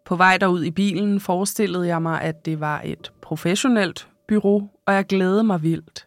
På 0.04 0.16
vej 0.16 0.36
derud 0.36 0.64
i 0.64 0.70
bilen 0.70 1.20
forestillede 1.20 1.86
jeg 1.86 2.02
mig, 2.02 2.20
at 2.20 2.44
det 2.44 2.60
var 2.60 2.80
et 2.84 3.12
professionelt 3.22 4.08
bureau, 4.28 4.68
og 4.86 4.94
jeg 4.94 5.06
glædede 5.06 5.44
mig 5.44 5.62
vildt. 5.62 6.06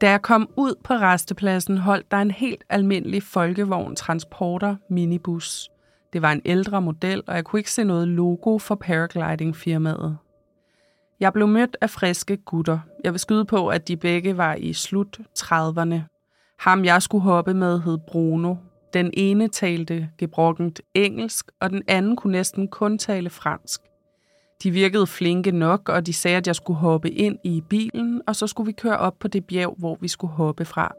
Da 0.00 0.10
jeg 0.10 0.22
kom 0.22 0.48
ud 0.56 0.74
på 0.84 0.94
restepladsen, 0.94 1.78
holdt 1.78 2.10
der 2.10 2.16
en 2.16 2.30
helt 2.30 2.64
almindelig 2.68 3.22
folkevogn 3.22 3.96
transporter 3.96 4.76
minibus. 4.90 5.70
Det 6.12 6.22
var 6.22 6.32
en 6.32 6.42
ældre 6.44 6.82
model, 6.82 7.22
og 7.26 7.36
jeg 7.36 7.44
kunne 7.44 7.60
ikke 7.60 7.72
se 7.72 7.84
noget 7.84 8.08
logo 8.08 8.58
for 8.58 8.74
paragliding-firmaet. 8.74 10.16
Jeg 11.20 11.32
blev 11.32 11.48
mødt 11.48 11.76
af 11.80 11.90
friske 11.90 12.36
gutter. 12.36 12.78
Jeg 13.04 13.12
vil 13.12 13.20
skyde 13.20 13.44
på, 13.44 13.68
at 13.68 13.88
de 13.88 13.96
begge 13.96 14.36
var 14.36 14.54
i 14.54 14.72
slut 14.72 15.18
30'erne. 15.38 16.11
Ham, 16.62 16.84
jeg 16.84 17.02
skulle 17.02 17.22
hoppe 17.22 17.54
med, 17.54 17.80
hed 17.80 17.98
Bruno. 18.06 18.54
Den 18.94 19.10
ene 19.12 19.48
talte 19.48 20.08
gebrokkent 20.18 20.80
engelsk, 20.94 21.46
og 21.60 21.70
den 21.70 21.82
anden 21.88 22.16
kunne 22.16 22.32
næsten 22.32 22.68
kun 22.68 22.98
tale 22.98 23.30
fransk. 23.30 23.80
De 24.62 24.70
virkede 24.70 25.06
flinke 25.06 25.50
nok, 25.50 25.88
og 25.88 26.06
de 26.06 26.12
sagde, 26.12 26.36
at 26.36 26.46
jeg 26.46 26.56
skulle 26.56 26.78
hoppe 26.78 27.10
ind 27.10 27.38
i 27.44 27.62
bilen, 27.68 28.22
og 28.26 28.36
så 28.36 28.46
skulle 28.46 28.66
vi 28.66 28.72
køre 28.72 28.98
op 28.98 29.18
på 29.20 29.28
det 29.28 29.44
bjerg, 29.44 29.74
hvor 29.78 29.98
vi 30.00 30.08
skulle 30.08 30.32
hoppe 30.32 30.64
fra. 30.64 30.94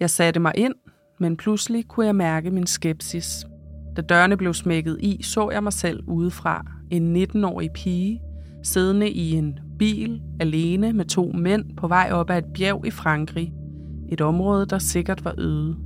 Jeg 0.00 0.10
satte 0.10 0.40
mig 0.40 0.52
ind, 0.56 0.74
men 1.20 1.36
pludselig 1.36 1.88
kunne 1.88 2.06
jeg 2.06 2.16
mærke 2.16 2.50
min 2.50 2.66
skepsis. 2.66 3.46
Da 3.96 4.02
dørene 4.02 4.36
blev 4.36 4.54
smækket 4.54 4.98
i, 5.00 5.22
så 5.22 5.50
jeg 5.50 5.62
mig 5.62 5.72
selv 5.72 6.04
udefra, 6.06 6.66
en 6.90 7.16
19-årig 7.16 7.70
pige, 7.72 8.22
siddende 8.62 9.10
i 9.10 9.32
en 9.32 9.58
bil 9.78 10.22
alene 10.40 10.92
med 10.92 11.04
to 11.04 11.32
mænd 11.34 11.76
på 11.76 11.88
vej 11.88 12.08
op 12.12 12.30
ad 12.30 12.38
et 12.38 12.52
bjerg 12.54 12.86
i 12.86 12.90
Frankrig. 12.90 13.52
Et 14.12 14.20
område, 14.20 14.66
der 14.66 14.78
sikkert 14.78 15.24
var 15.24 15.34
øde. 15.38 15.76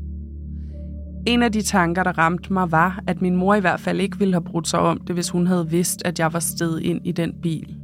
En 1.26 1.42
af 1.42 1.52
de 1.52 1.62
tanker, 1.62 2.02
der 2.02 2.18
ramte 2.18 2.52
mig, 2.52 2.72
var, 2.72 3.02
at 3.06 3.22
min 3.22 3.36
mor 3.36 3.54
i 3.54 3.60
hvert 3.60 3.80
fald 3.80 4.00
ikke 4.00 4.18
ville 4.18 4.34
have 4.34 4.44
brudt 4.44 4.68
sig 4.68 4.80
om 4.80 5.00
det, 5.00 5.14
hvis 5.14 5.30
hun 5.30 5.46
havde 5.46 5.70
vidst, 5.70 6.02
at 6.04 6.18
jeg 6.18 6.32
var 6.32 6.38
sted 6.38 6.80
ind 6.80 7.00
i 7.04 7.12
den 7.12 7.34
bil. 7.42 7.76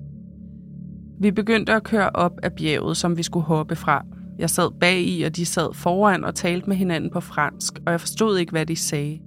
Vi 1.20 1.30
begyndte 1.30 1.72
at 1.72 1.82
køre 1.82 2.10
op 2.10 2.32
ad 2.42 2.50
bjerget, 2.50 2.96
som 2.96 3.16
vi 3.16 3.22
skulle 3.22 3.46
hoppe 3.46 3.76
fra. 3.76 4.04
Jeg 4.38 4.50
sad 4.50 4.70
bag 4.80 5.00
i, 5.00 5.22
og 5.22 5.36
de 5.36 5.46
sad 5.46 5.74
foran 5.74 6.24
og 6.24 6.34
talte 6.34 6.68
med 6.68 6.76
hinanden 6.76 7.10
på 7.10 7.20
fransk, 7.20 7.78
og 7.86 7.92
jeg 7.92 8.00
forstod 8.00 8.38
ikke, 8.38 8.52
hvad 8.52 8.66
de 8.66 8.76
sagde. 8.76 9.20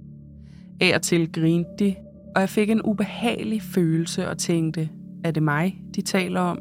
Af 0.80 0.94
og 0.94 1.02
til 1.02 1.32
grinte 1.32 1.70
de, 1.78 1.94
og 2.34 2.40
jeg 2.40 2.48
fik 2.48 2.70
en 2.70 2.82
ubehagelig 2.82 3.62
følelse 3.62 4.28
og 4.28 4.38
tænkte, 4.38 4.88
er 5.24 5.30
det 5.30 5.42
mig, 5.42 5.82
de 5.94 6.02
taler 6.02 6.40
om? 6.40 6.58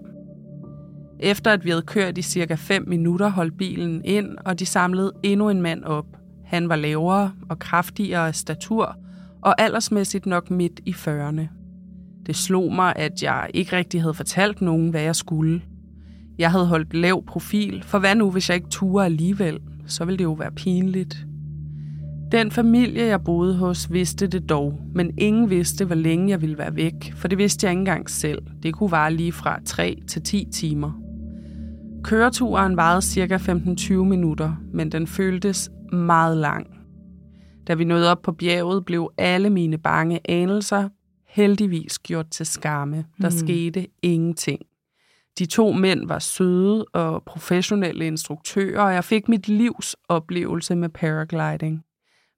Efter 1.25 1.51
at 1.51 1.65
vi 1.65 1.69
havde 1.69 1.81
kørt 1.81 2.17
i 2.17 2.21
cirka 2.21 2.55
5 2.55 2.87
minutter, 2.87 3.29
holdt 3.29 3.57
bilen 3.57 4.01
ind, 4.03 4.27
og 4.45 4.59
de 4.59 4.65
samlede 4.65 5.11
endnu 5.23 5.49
en 5.49 5.61
mand 5.61 5.83
op. 5.83 6.05
Han 6.45 6.69
var 6.69 6.75
lavere 6.75 7.31
og 7.49 7.59
kraftigere 7.59 8.27
af 8.27 8.35
statur, 8.35 8.97
og 9.41 9.61
aldersmæssigt 9.61 10.25
nok 10.25 10.51
midt 10.51 10.79
i 10.85 10.91
40'erne. 10.91 11.41
Det 12.25 12.35
slog 12.35 12.73
mig, 12.73 12.93
at 12.95 13.23
jeg 13.23 13.49
ikke 13.53 13.75
rigtig 13.75 14.01
havde 14.01 14.13
fortalt 14.13 14.61
nogen, 14.61 14.89
hvad 14.89 15.01
jeg 15.01 15.15
skulle. 15.15 15.61
Jeg 16.37 16.51
havde 16.51 16.65
holdt 16.65 16.93
lav 16.93 17.25
profil, 17.25 17.83
for 17.83 17.99
hvad 17.99 18.15
nu, 18.15 18.31
hvis 18.31 18.49
jeg 18.49 18.55
ikke 18.55 18.69
turde 18.69 19.05
alligevel? 19.05 19.59
Så 19.87 20.05
ville 20.05 20.17
det 20.17 20.23
jo 20.23 20.33
være 20.33 20.51
pinligt. 20.51 21.25
Den 22.31 22.51
familie, 22.51 23.05
jeg 23.05 23.23
boede 23.23 23.55
hos, 23.55 23.91
vidste 23.91 24.27
det 24.27 24.49
dog, 24.49 24.79
men 24.93 25.11
ingen 25.17 25.49
vidste, 25.49 25.85
hvor 25.85 25.95
længe 25.95 26.29
jeg 26.29 26.41
ville 26.41 26.57
være 26.57 26.75
væk, 26.75 27.13
for 27.15 27.27
det 27.27 27.37
vidste 27.37 27.65
jeg 27.65 27.71
ikke 27.71 27.79
engang 27.79 28.09
selv. 28.09 28.41
Det 28.63 28.73
kunne 28.73 28.91
vare 28.91 29.13
lige 29.13 29.31
fra 29.31 29.59
3 29.65 30.01
til 30.07 30.21
10 30.21 30.47
timer. 30.53 31.04
Køreturen 32.05 32.77
varede 32.77 33.01
cirka 33.01 33.37
15-20 33.37 33.93
minutter, 33.93 34.55
men 34.73 34.91
den 34.91 35.07
føltes 35.07 35.69
meget 35.91 36.37
lang. 36.37 36.67
Da 37.67 37.73
vi 37.73 37.83
nåede 37.83 38.11
op 38.11 38.21
på 38.21 38.31
bjerget, 38.31 38.85
blev 38.85 39.11
alle 39.17 39.49
mine 39.49 39.77
bange 39.77 40.19
anelser 40.25 40.89
heldigvis 41.27 41.99
gjort 41.99 42.29
til 42.31 42.45
skamme. 42.45 43.05
Der 43.21 43.29
mm. 43.29 43.35
skete 43.37 43.87
ingenting. 44.01 44.61
De 45.39 45.45
to 45.45 45.71
mænd 45.71 46.07
var 46.07 46.19
søde 46.19 46.85
og 46.93 47.23
professionelle 47.23 48.07
instruktører, 48.07 48.81
og 48.81 48.93
jeg 48.93 49.03
fik 49.03 49.29
mit 49.29 49.47
livs 49.47 49.95
oplevelse 50.09 50.75
med 50.75 50.89
paragliding. 50.89 51.83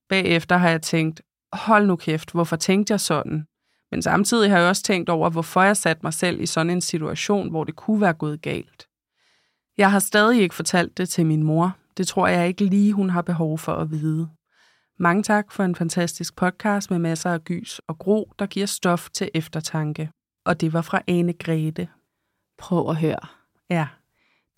Bagefter 0.10 0.58
har 0.58 0.69
jeg 0.69 0.82
tænkt, 0.82 1.21
hold 1.53 1.88
nu 1.88 1.95
kæft, 1.95 2.32
hvorfor 2.32 2.56
tænkte 2.56 2.91
jeg 2.91 2.99
sådan? 2.99 3.43
Men 3.91 4.01
samtidig 4.01 4.51
har 4.51 4.60
jeg 4.60 4.69
også 4.69 4.84
tænkt 4.84 5.10
over, 5.10 5.30
hvorfor 5.30 5.62
jeg 5.62 5.77
satte 5.77 5.99
mig 6.03 6.13
selv 6.13 6.41
i 6.41 6.45
sådan 6.45 6.69
en 6.69 6.82
situation, 6.82 7.49
hvor 7.49 7.63
det 7.63 7.75
kunne 7.75 8.01
være 8.01 8.13
gået 8.13 8.41
galt. 8.41 8.87
Jeg 9.78 9.92
har 9.92 10.00
stadig 10.00 10.42
ikke 10.42 10.56
fortalt 10.56 10.98
det 10.98 11.10
til 11.10 11.26
min 11.26 11.44
mor. 11.44 11.78
Det 11.98 12.08
tror 12.08 12.28
jeg 12.28 12.48
ikke 12.48 12.66
lige, 12.66 12.94
hun 12.94 13.10
har 13.10 13.22
behov 13.22 13.58
for 13.58 13.74
at 13.74 13.92
vide. 13.92 14.30
Mange 15.00 15.24
tak 15.24 15.52
for 15.52 15.63
en 15.63 15.76
fantastisk 15.76 16.36
podcast 16.36 16.92
med 16.92 17.00
masser 17.00 17.32
af 17.32 17.44
gys 17.44 17.82
og 17.88 17.98
gro, 17.98 18.32
der 18.40 18.46
giver 18.46 18.66
stof 18.66 19.10
til 19.10 19.30
eftertanke. 19.34 20.10
Og 20.46 20.62
det 20.62 20.74
var 20.74 20.82
fra 20.82 21.02
Ane 21.08 21.34
Grete. 21.34 21.88
Prøv 22.58 22.90
at 22.90 22.96
høre. 22.96 23.28
Ja. 23.70 23.88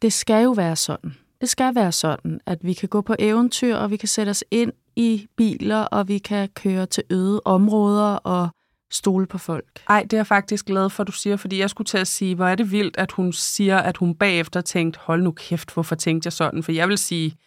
Det 0.02 0.14
skal 0.14 0.44
jo 0.44 0.52
være 0.52 0.76
sådan. 0.76 1.16
Det 1.42 1.50
skal 1.50 1.76
være 1.76 1.92
sådan, 1.92 2.42
at 2.46 2.60
vi 2.62 2.74
kan 2.74 2.90
gå 2.90 3.02
på 3.02 3.16
eventyr, 3.20 3.76
og 3.76 3.92
vi 3.92 3.98
kan 3.98 4.08
sætte 4.08 4.30
os 4.30 4.44
ind 4.52 4.74
i 4.96 5.28
biler, 5.38 5.82
og 5.82 6.08
vi 6.08 6.18
kan 6.18 6.50
køre 6.50 6.86
til 6.86 7.04
øde 7.10 7.42
områder 7.46 8.16
og 8.16 8.50
stole 8.92 9.28
på 9.28 9.38
folk. 9.38 9.66
Ej, 9.90 10.04
det 10.04 10.14
er 10.14 10.18
jeg 10.18 10.28
faktisk 10.28 10.66
glad 10.66 10.90
for, 10.90 11.04
at 11.04 11.08
du 11.08 11.12
siger, 11.12 11.38
fordi 11.38 11.60
jeg 11.60 11.70
skulle 11.70 11.86
til 11.86 11.98
at 11.98 12.08
sige, 12.08 12.36
hvor 12.36 12.48
er 12.48 12.56
det 12.56 12.72
vildt, 12.72 12.98
at 12.98 13.12
hun 13.12 13.34
siger, 13.34 13.78
at 13.78 13.98
hun 13.98 14.16
bagefter 14.16 14.62
tænkte, 14.62 15.00
hold 15.04 15.24
nu 15.24 15.32
kæft, 15.32 15.74
hvorfor 15.74 15.96
tænkte 15.96 16.28
jeg 16.28 16.34
sådan? 16.34 16.64
For 16.64 16.72
jeg 16.72 16.88
vil 16.90 16.98
sige, 16.98 17.38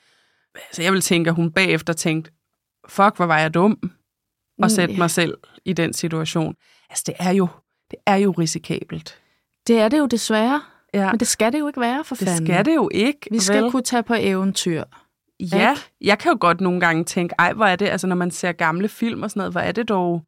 altså 0.55 0.83
jeg 0.83 0.92
vil 0.92 1.00
tænke, 1.00 1.31
at 1.31 1.37
hun 1.37 1.52
bagefter 1.52 1.92
tænkte, 1.92 2.31
fuck, 2.88 3.16
hvor 3.16 3.26
var 3.26 3.38
jeg 3.38 3.55
dum 3.55 3.78
at 4.62 4.72
sætte 4.72 4.98
mig 4.98 5.11
selv 5.11 5.38
i 5.64 5.72
den 5.72 5.92
situation. 5.92 6.55
Altså, 6.90 7.05
det 7.07 7.14
er 7.18 7.31
jo, 7.31 7.48
det 7.90 7.98
er 8.07 8.16
jo 8.16 8.31
risikabelt. 8.31 9.18
Det 9.66 9.78
er 9.78 9.88
det 9.88 9.98
jo 9.98 10.07
desværre. 10.07 10.62
Ja. 10.94 11.11
Men 11.11 11.20
det 11.20 11.28
skal 11.28 11.52
det 11.52 11.59
jo 11.59 11.66
ikke 11.66 11.81
være, 11.81 12.05
for 12.05 12.14
det 12.14 12.28
fanden. 12.28 12.46
Det 12.46 12.55
skal 12.55 12.64
det 12.64 12.74
jo 12.74 12.88
ikke. 12.92 13.18
Vi 13.31 13.38
skal 13.38 13.62
vel? 13.62 13.70
kunne 13.70 13.83
tage 13.83 14.02
på 14.02 14.14
eventyr. 14.18 14.85
Ja, 15.40 15.70
ikke? 15.70 15.83
jeg 16.00 16.18
kan 16.18 16.33
jo 16.33 16.38
godt 16.40 16.61
nogle 16.61 16.81
gange 16.81 17.05
tænke, 17.05 17.35
ej, 17.38 17.52
hvor 17.52 17.66
er 17.66 17.76
det, 17.76 17.88
altså 17.88 18.07
når 18.07 18.16
man 18.16 18.31
ser 18.31 18.52
gamle 18.52 18.88
film 18.88 19.22
og 19.22 19.31
sådan 19.31 19.40
noget, 19.40 19.52
hvor 19.52 19.61
er 19.61 19.72
det 19.72 19.88
dog 19.88 20.22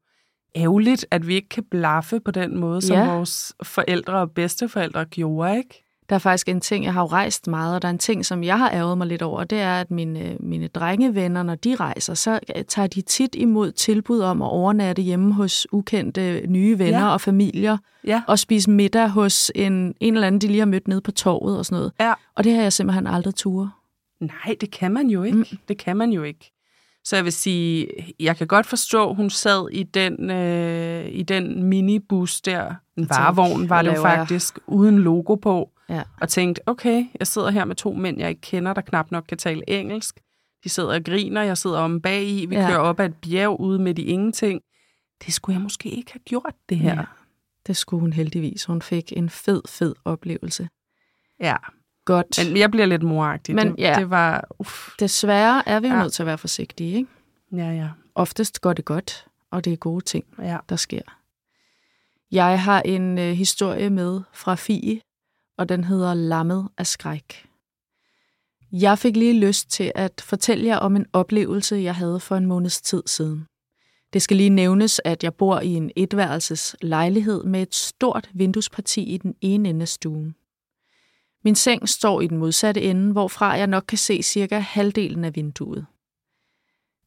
ærgerligt, 0.57 1.07
at 1.11 1.29
vi 1.29 1.35
ikke 1.35 1.49
kan 1.49 1.65
blaffe 1.71 2.21
på 2.21 2.31
den 2.31 2.59
måde, 2.59 2.83
som 2.83 2.97
ja. 2.97 3.15
vores 3.15 3.55
forældre 3.63 4.15
og 4.15 4.31
bedsteforældre 4.31 5.05
gjorde, 5.05 5.57
ikke? 5.57 5.85
Der 6.09 6.15
er 6.15 6.19
faktisk 6.19 6.49
en 6.49 6.61
ting, 6.61 6.85
jeg 6.85 6.93
har 6.93 7.01
jo 7.01 7.07
rejst 7.07 7.47
meget, 7.47 7.75
og 7.75 7.83
der 7.83 7.89
er 7.89 7.93
en 7.93 7.99
ting, 7.99 8.27
som 8.27 8.45
jeg 8.45 8.59
har 8.59 8.71
ærget 8.71 8.99
mig 8.99 9.07
lidt 9.07 9.23
over, 9.23 9.45
det 9.45 9.61
er, 9.61 9.81
at 9.81 9.91
mine, 9.91 10.37
mine 10.41 10.69
drengevenner, 10.69 11.43
når 11.43 11.55
de 11.55 11.75
rejser, 11.75 12.15
så 12.15 12.41
tager 12.69 12.87
de 12.87 13.01
tit 13.01 13.35
imod 13.35 13.73
tilbud 13.73 14.21
om 14.21 14.43
at 14.43 14.49
overnatte 14.49 15.03
hjemme 15.03 15.33
hos 15.33 15.67
ukendte 15.73 16.47
nye 16.47 16.79
venner 16.79 17.07
ja. 17.07 17.13
og 17.13 17.21
familier, 17.21 17.79
ja. 18.07 18.23
og 18.27 18.39
spise 18.39 18.71
middag 18.71 19.09
hos 19.09 19.53
en, 19.55 19.95
en 20.01 20.15
eller 20.15 20.27
anden, 20.27 20.41
de 20.41 20.47
lige 20.47 20.59
har 20.59 20.67
mødt 20.67 20.89
nede 20.89 21.01
på 21.01 21.11
torvet 21.11 21.59
og 21.59 21.67
sådan 21.67 21.77
noget. 21.77 21.93
Ja. 22.01 22.13
Og 22.35 22.45
det 22.45 22.55
har 22.55 22.63
jeg 22.63 22.73
simpelthen 22.73 23.07
aldrig 23.07 23.35
tur. 23.35 23.75
Nej, 24.21 24.57
det 24.61 24.71
kan 24.71 24.93
man 24.93 25.07
jo 25.07 25.23
ikke. 25.23 25.39
Mm. 25.39 25.59
Det 25.69 25.79
kan 25.79 25.97
man 25.97 26.11
jo 26.11 26.23
ikke. 26.23 26.54
Så 27.05 27.17
jeg 27.17 27.25
vil 27.25 27.33
sige, 27.33 27.89
jeg 28.21 28.37
kan 28.37 28.47
godt 28.47 28.67
forstå, 28.67 29.15
hun 29.15 29.31
sad 29.31 29.69
i 29.73 29.83
den, 29.83 30.31
øh, 30.31 31.07
i 31.09 31.23
den 31.23 31.63
minibus 31.63 32.41
der. 32.41 32.75
En 32.97 33.09
varevogn 33.09 33.69
var 33.69 33.83
det 33.83 33.97
jo 33.97 34.03
faktisk, 34.03 34.55
jeg? 34.55 34.63
uden 34.67 34.99
logo 34.99 35.35
på. 35.35 35.71
Ja. 35.89 36.03
Og 36.21 36.29
tænkte, 36.29 36.63
okay, 36.67 37.05
jeg 37.19 37.27
sidder 37.27 37.51
her 37.51 37.65
med 37.65 37.77
to 37.77 37.93
mænd, 37.93 38.19
jeg 38.19 38.29
ikke 38.29 38.41
kender, 38.41 38.73
der 38.73 38.81
knap 38.81 39.11
nok 39.11 39.25
kan 39.29 39.39
tale 39.39 39.71
engelsk. 39.71 40.21
De 40.65 40.69
sidder 40.69 40.95
og 40.95 41.05
griner, 41.05 41.43
jeg 41.43 41.59
sidder 41.59 41.79
om 41.79 42.01
bag 42.01 42.25
i, 42.25 42.47
vi 42.47 42.55
ja. 42.57 42.69
kører 42.69 42.79
op 42.79 43.01
ad 43.01 43.07
et 43.07 43.15
bjerg 43.15 43.61
ude 43.61 43.79
midt 43.79 43.99
i 43.99 44.05
ingenting. 44.05 44.61
Det 45.27 45.35
skulle 45.35 45.55
jeg 45.55 45.63
måske 45.63 45.89
ikke 45.89 46.13
have 46.13 46.21
gjort, 46.25 46.55
det 46.69 46.79
her. 46.79 46.95
Ja, 46.95 47.05
det 47.67 47.77
skulle 47.77 48.01
hun 48.01 48.13
heldigvis. 48.13 48.65
Hun 48.65 48.83
fik 48.83 49.13
en 49.17 49.31
fed, 49.31 49.63
fed 49.69 49.95
oplevelse. 50.05 50.69
Ja. 51.41 51.57
Godt. 52.05 52.49
Men 52.49 52.57
jeg 52.57 52.71
bliver 52.71 52.87
lidt 52.87 53.03
moragtig. 53.03 53.55
Men 53.55 53.67
det, 53.67 53.79
ja, 53.79 53.95
det 53.99 54.11
var... 54.11 54.47
Uff. 54.59 54.89
Desværre 54.99 55.69
er 55.69 55.81
vi 55.81 55.89
jo 55.89 55.95
ja. 55.95 56.03
nødt 56.03 56.13
til 56.13 56.23
at 56.23 56.27
være 56.27 56.39
forsigtige, 56.39 56.97
ikke? 56.97 57.11
Ja, 57.53 57.71
ja. 57.71 57.89
Oftest 58.15 58.61
går 58.61 58.73
det 58.73 58.85
godt, 58.85 59.27
og 59.51 59.65
det 59.65 59.73
er 59.73 59.77
gode 59.77 60.05
ting, 60.05 60.25
ja. 60.39 60.59
der 60.69 60.77
sker. 60.77 61.03
Jeg 62.31 62.63
har 62.63 62.83
en 62.83 63.19
øh, 63.19 63.33
historie 63.33 63.91
med 63.91 64.21
fra 64.33 64.55
Fie, 64.55 65.01
og 65.59 65.69
den 65.69 65.85
hedder 65.85 66.15
Lammet 66.15 66.69
af 66.79 66.87
skræk. 66.87 67.47
Jeg 68.73 68.99
fik 68.99 69.17
lige 69.17 69.41
lyst 69.41 69.71
til 69.71 69.93
at 69.95 70.21
fortælle 70.21 70.67
jer 70.67 70.77
om 70.77 70.97
en 70.97 71.07
oplevelse, 71.13 71.77
jeg 71.77 71.95
havde 71.95 72.21
for 72.21 72.37
en 72.37 72.47
måneds 72.47 72.81
tid 72.81 73.03
siden. 73.07 73.47
Det 74.13 74.23
skal 74.23 74.37
lige 74.37 74.51
nævnes, 74.51 75.01
at 75.05 75.25
jeg 75.25 75.35
bor 75.35 75.61
i 75.61 75.69
en 75.69 75.91
etværelses 75.97 76.77
lejlighed 76.83 77.45
med 77.45 77.63
et 77.63 77.75
stort 77.75 78.31
vinduesparti 78.35 79.03
i 79.03 79.19
den 79.19 79.35
ene 79.41 79.69
ende 79.69 79.83
af 79.83 79.89
stuen. 79.89 80.35
Min 81.45 81.55
seng 81.55 81.89
står 81.89 82.21
i 82.21 82.27
den 82.27 82.39
modsatte 82.39 82.83
ende, 82.83 83.13
hvorfra 83.13 83.47
jeg 83.51 83.67
nok 83.67 83.85
kan 83.89 83.99
se 83.99 84.23
cirka 84.23 84.59
halvdelen 84.59 85.25
af 85.25 85.37
vinduet. 85.37 85.87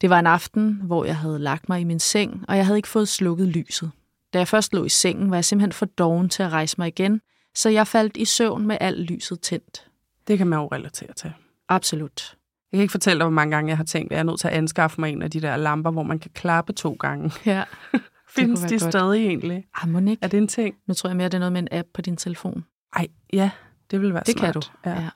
Det 0.02 0.10
var 0.10 0.19
en 0.19 0.28
aften, 0.28 0.82
hvor 0.84 1.06
jeg 1.06 1.17
havde 1.17 1.39
lagt 1.39 1.69
mig 1.69 1.82
i 1.82 1.84
min 1.84 2.00
seng, 2.00 2.45
og 2.47 2.58
jeg 2.58 2.65
havde 2.65 2.78
ikke 2.78 2.88
fået 2.88 3.08
slukket 3.08 3.47
lyset. 3.47 3.91
Da 4.34 4.38
jeg 4.38 4.47
først 4.47 4.73
lå 4.73 4.84
i 4.84 4.89
sengen, 4.89 5.30
var 5.30 5.38
jeg 5.38 5.45
simpelthen 5.45 5.71
for 5.71 5.86
doven 5.86 6.30
til 6.30 6.43
at 6.43 6.52
rejse 6.52 6.76
mig 6.78 6.88
igen, 6.88 7.21
så 7.56 7.69
jeg 7.69 7.88
faldt 7.88 8.17
i 8.17 8.26
søvn 8.26 8.67
med 8.67 8.78
alt 8.82 9.00
lyset 9.00 9.41
tændt. 9.41 9.88
Det 10.28 10.38
kan 10.38 10.47
man 10.47 10.60
jo 10.60 10.67
relatere 10.67 11.13
til. 11.13 11.34
Absolut. 11.69 12.36
Jeg 12.71 12.78
kan 12.78 12.82
ikke 12.82 12.91
fortælle 12.91 13.19
dig, 13.19 13.26
hvor 13.26 13.34
mange 13.34 13.56
gange 13.56 13.69
jeg 13.69 13.78
har 13.78 13.84
tænkt, 13.84 14.12
at 14.12 14.15
jeg 14.15 14.19
er 14.19 14.23
nødt 14.23 14.39
til 14.39 14.47
at 14.47 14.54
anskaffe 14.54 15.02
mig 15.02 15.12
en 15.12 15.21
af 15.21 15.32
de 15.32 15.41
der 15.41 15.58
lamper, 15.58 15.91
hvor 15.91 16.04
man 16.04 16.19
kan 16.19 16.32
klappe 16.34 16.73
to 16.73 16.97
gange. 17.00 17.32
Ja. 17.45 17.63
Findes 18.36 18.62
de 18.62 18.80
godt. 18.80 18.82
stadig 18.82 19.28
egentlig? 19.28 19.65
Ah, 19.82 19.89
må 19.89 20.00
ikke. 20.00 20.17
Er 20.21 20.28
det 20.28 20.38
en 20.38 20.47
ting? 20.47 20.76
Nu 20.88 20.93
tror 20.93 21.10
jeg 21.10 21.17
mere, 21.17 21.26
det 21.26 21.34
er 21.34 21.39
noget 21.39 21.54
med 21.54 21.62
en 21.62 21.67
app 21.71 21.88
på 21.93 22.02
din 22.02 22.17
telefon. 22.17 22.65
Ej, 22.95 23.08
ja, 23.34 23.52
det 23.91 24.02
vil 24.02 24.13
være 24.13 24.23
det 24.26 24.38
smart. 24.38 24.54
kan 24.54 24.62
du, 24.62 24.89
ja. 24.89 25.02
ja. 25.02 25.10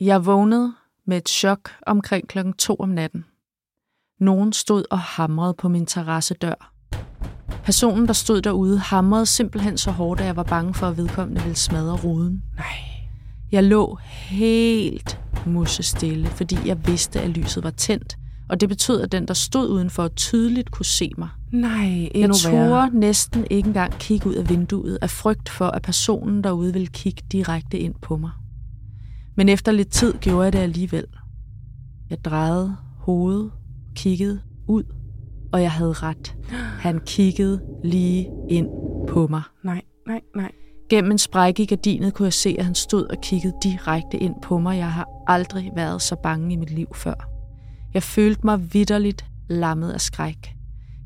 Jeg 0.00 0.26
vågnede 0.26 0.74
med 1.06 1.16
et 1.16 1.28
chok 1.28 1.70
omkring 1.86 2.28
klokken 2.28 2.54
to 2.54 2.76
om 2.76 2.88
natten. 2.88 3.24
Nogen 4.20 4.52
stod 4.52 4.84
og 4.90 4.98
hamrede 4.98 5.54
på 5.54 5.68
min 5.68 5.86
terrassedør. 5.86 6.72
Personen, 7.64 8.06
der 8.06 8.12
stod 8.12 8.42
derude, 8.42 8.78
hamrede 8.78 9.26
simpelthen 9.26 9.78
så 9.78 9.90
hårdt, 9.90 10.20
at 10.20 10.26
jeg 10.26 10.36
var 10.36 10.42
bange 10.42 10.74
for, 10.74 10.88
at 10.88 10.96
vedkommende 10.96 11.40
ville 11.40 11.56
smadre 11.56 11.96
ruden. 11.96 12.42
Nej. 12.56 12.66
Jeg 13.52 13.64
lå 13.64 13.96
helt 14.04 15.20
musestille, 15.46 16.26
fordi 16.28 16.56
jeg 16.64 16.86
vidste, 16.86 17.20
at 17.20 17.30
lyset 17.30 17.64
var 17.64 17.70
tændt, 17.70 18.16
og 18.48 18.60
det 18.60 18.68
betød, 18.68 19.00
at 19.00 19.12
den, 19.12 19.28
der 19.28 19.34
stod 19.34 19.68
udenfor, 19.68 20.08
tydeligt 20.08 20.70
kunne 20.70 20.86
se 20.86 21.10
mig. 21.18 21.28
Nej, 21.52 22.08
endnu 22.14 22.20
Jeg 22.20 22.30
turde 22.52 22.98
næsten 22.98 23.46
ikke 23.50 23.66
engang 23.66 23.92
kigge 23.98 24.28
ud 24.28 24.34
af 24.34 24.48
vinduet 24.48 24.98
af 25.02 25.10
frygt 25.10 25.48
for, 25.48 25.66
at 25.66 25.82
personen 25.82 26.44
derude 26.44 26.72
ville 26.72 26.88
kigge 26.88 27.22
direkte 27.32 27.78
ind 27.78 27.94
på 28.02 28.16
mig. 28.16 28.30
Men 29.36 29.48
efter 29.48 29.72
lidt 29.72 29.88
tid 29.88 30.14
gjorde 30.20 30.44
jeg 30.44 30.52
det 30.52 30.58
alligevel. 30.58 31.04
Jeg 32.10 32.24
drejede 32.24 32.76
hovedet, 32.98 33.50
kiggede 33.96 34.40
ud, 34.68 34.84
og 35.52 35.62
jeg 35.62 35.72
havde 35.72 35.92
ret. 35.92 36.36
Han 36.78 37.00
kiggede 37.06 37.60
lige 37.84 38.28
ind 38.50 38.68
på 39.08 39.26
mig. 39.26 39.42
Nej, 39.64 39.82
nej, 40.06 40.20
nej. 40.36 40.52
Gennem 40.90 41.10
en 41.10 41.18
sprække 41.18 41.62
i 41.62 41.66
gardinet 41.66 42.14
kunne 42.14 42.26
jeg 42.26 42.32
se, 42.32 42.56
at 42.58 42.64
han 42.64 42.74
stod 42.74 43.04
og 43.04 43.16
kiggede 43.22 43.54
direkte 43.62 44.18
ind 44.18 44.34
på 44.42 44.58
mig. 44.58 44.78
Jeg 44.78 44.92
har 44.92 45.08
aldrig 45.26 45.70
været 45.76 46.02
så 46.02 46.16
bange 46.22 46.52
i 46.52 46.56
mit 46.56 46.70
liv 46.70 46.86
før. 46.94 47.31
Jeg 47.94 48.02
følte 48.02 48.40
mig 48.44 48.74
vidderligt 48.74 49.24
lammet 49.48 49.90
af 49.90 50.00
skræk. 50.00 50.56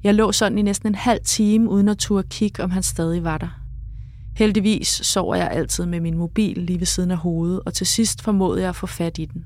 Jeg 0.04 0.14
lå 0.14 0.32
sådan 0.32 0.58
i 0.58 0.62
næsten 0.62 0.88
en 0.88 0.94
halv 0.94 1.20
time, 1.24 1.70
uden 1.70 1.88
at 1.88 1.98
turde 1.98 2.28
kigge, 2.28 2.64
om 2.64 2.70
han 2.70 2.82
stadig 2.82 3.24
var 3.24 3.38
der. 3.38 3.60
Heldigvis 4.36 4.88
sover 4.88 5.34
jeg 5.34 5.50
altid 5.50 5.86
med 5.86 6.00
min 6.00 6.16
mobil 6.16 6.58
lige 6.58 6.80
ved 6.80 6.86
siden 6.86 7.10
af 7.10 7.16
hovedet, 7.16 7.60
og 7.66 7.74
til 7.74 7.86
sidst 7.86 8.22
formåede 8.22 8.60
jeg 8.60 8.68
at 8.68 8.76
få 8.76 8.86
fat 8.86 9.18
i 9.18 9.24
den. 9.24 9.44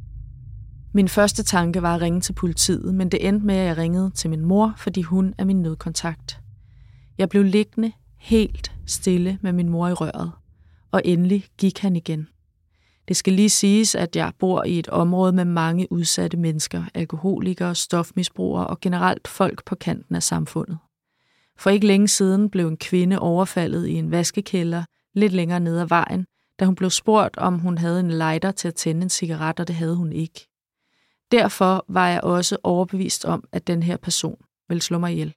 Min 0.93 1.09
første 1.09 1.43
tanke 1.43 1.83
var 1.83 1.95
at 1.95 2.01
ringe 2.01 2.21
til 2.21 2.33
politiet, 2.33 2.95
men 2.95 3.09
det 3.09 3.29
endte 3.29 3.47
med, 3.47 3.55
at 3.55 3.67
jeg 3.67 3.77
ringede 3.77 4.11
til 4.15 4.31
min 4.31 4.45
mor, 4.45 4.75
fordi 4.77 5.03
hun 5.03 5.35
er 5.39 5.45
min 5.45 5.63
nødkontakt. 5.63 6.41
Jeg 7.19 7.29
blev 7.29 7.43
liggende 7.43 7.93
helt 8.19 8.73
stille 8.87 9.39
med 9.43 9.53
min 9.53 9.69
mor 9.69 9.89
i 9.89 9.93
røret, 9.93 10.31
og 10.91 11.03
endelig 11.05 11.45
gik 11.59 11.79
han 11.79 11.97
igen. 11.97 12.29
Det 13.09 13.17
skal 13.17 13.33
lige 13.33 13.51
siges, 13.51 13.95
at 13.95 14.17
jeg 14.17 14.33
bor 14.39 14.65
i 14.65 14.79
et 14.79 14.89
område 14.89 15.33
med 15.33 15.45
mange 15.45 15.93
udsatte 15.93 16.37
mennesker, 16.37 16.85
alkoholikere, 16.95 17.75
stofmisbrugere 17.75 18.67
og 18.67 18.81
generelt 18.81 19.29
folk 19.29 19.65
på 19.65 19.75
kanten 19.75 20.15
af 20.15 20.23
samfundet. 20.23 20.79
For 21.57 21.71
ikke 21.71 21.87
længe 21.87 22.09
siden 22.09 22.51
blev 22.51 22.69
en 22.69 22.77
kvinde 22.77 23.19
overfaldet 23.19 23.87
i 23.87 23.95
en 23.95 24.11
vaskekælder 24.11 24.85
lidt 25.15 25.33
længere 25.33 25.61
ned 25.61 25.79
ad 25.79 25.87
vejen, 25.87 26.27
da 26.61 26.65
hun 26.65 26.75
blev 26.75 26.91
spurgt, 26.91 27.37
om 27.37 27.59
hun 27.59 27.79
havde 27.79 28.01
en 28.01 28.11
lighter 28.11 28.51
til 28.51 28.69
at 28.69 28.75
tænde 28.75 29.03
en 29.03 29.11
cigaret, 29.11 29.61
og 29.61 29.69
det 29.69 29.77
havde 29.77 29.97
hun 29.97 30.13
ikke. 30.13 30.49
Derfor 31.31 31.85
var 31.89 32.09
jeg 32.09 32.21
også 32.25 32.57
overbevist 32.63 33.25
om, 33.25 33.45
at 33.53 33.67
den 33.67 33.83
her 33.83 33.97
person 33.97 34.37
ville 34.69 34.83
slå 34.83 34.99
mig 34.99 35.13
ihjel. 35.13 35.35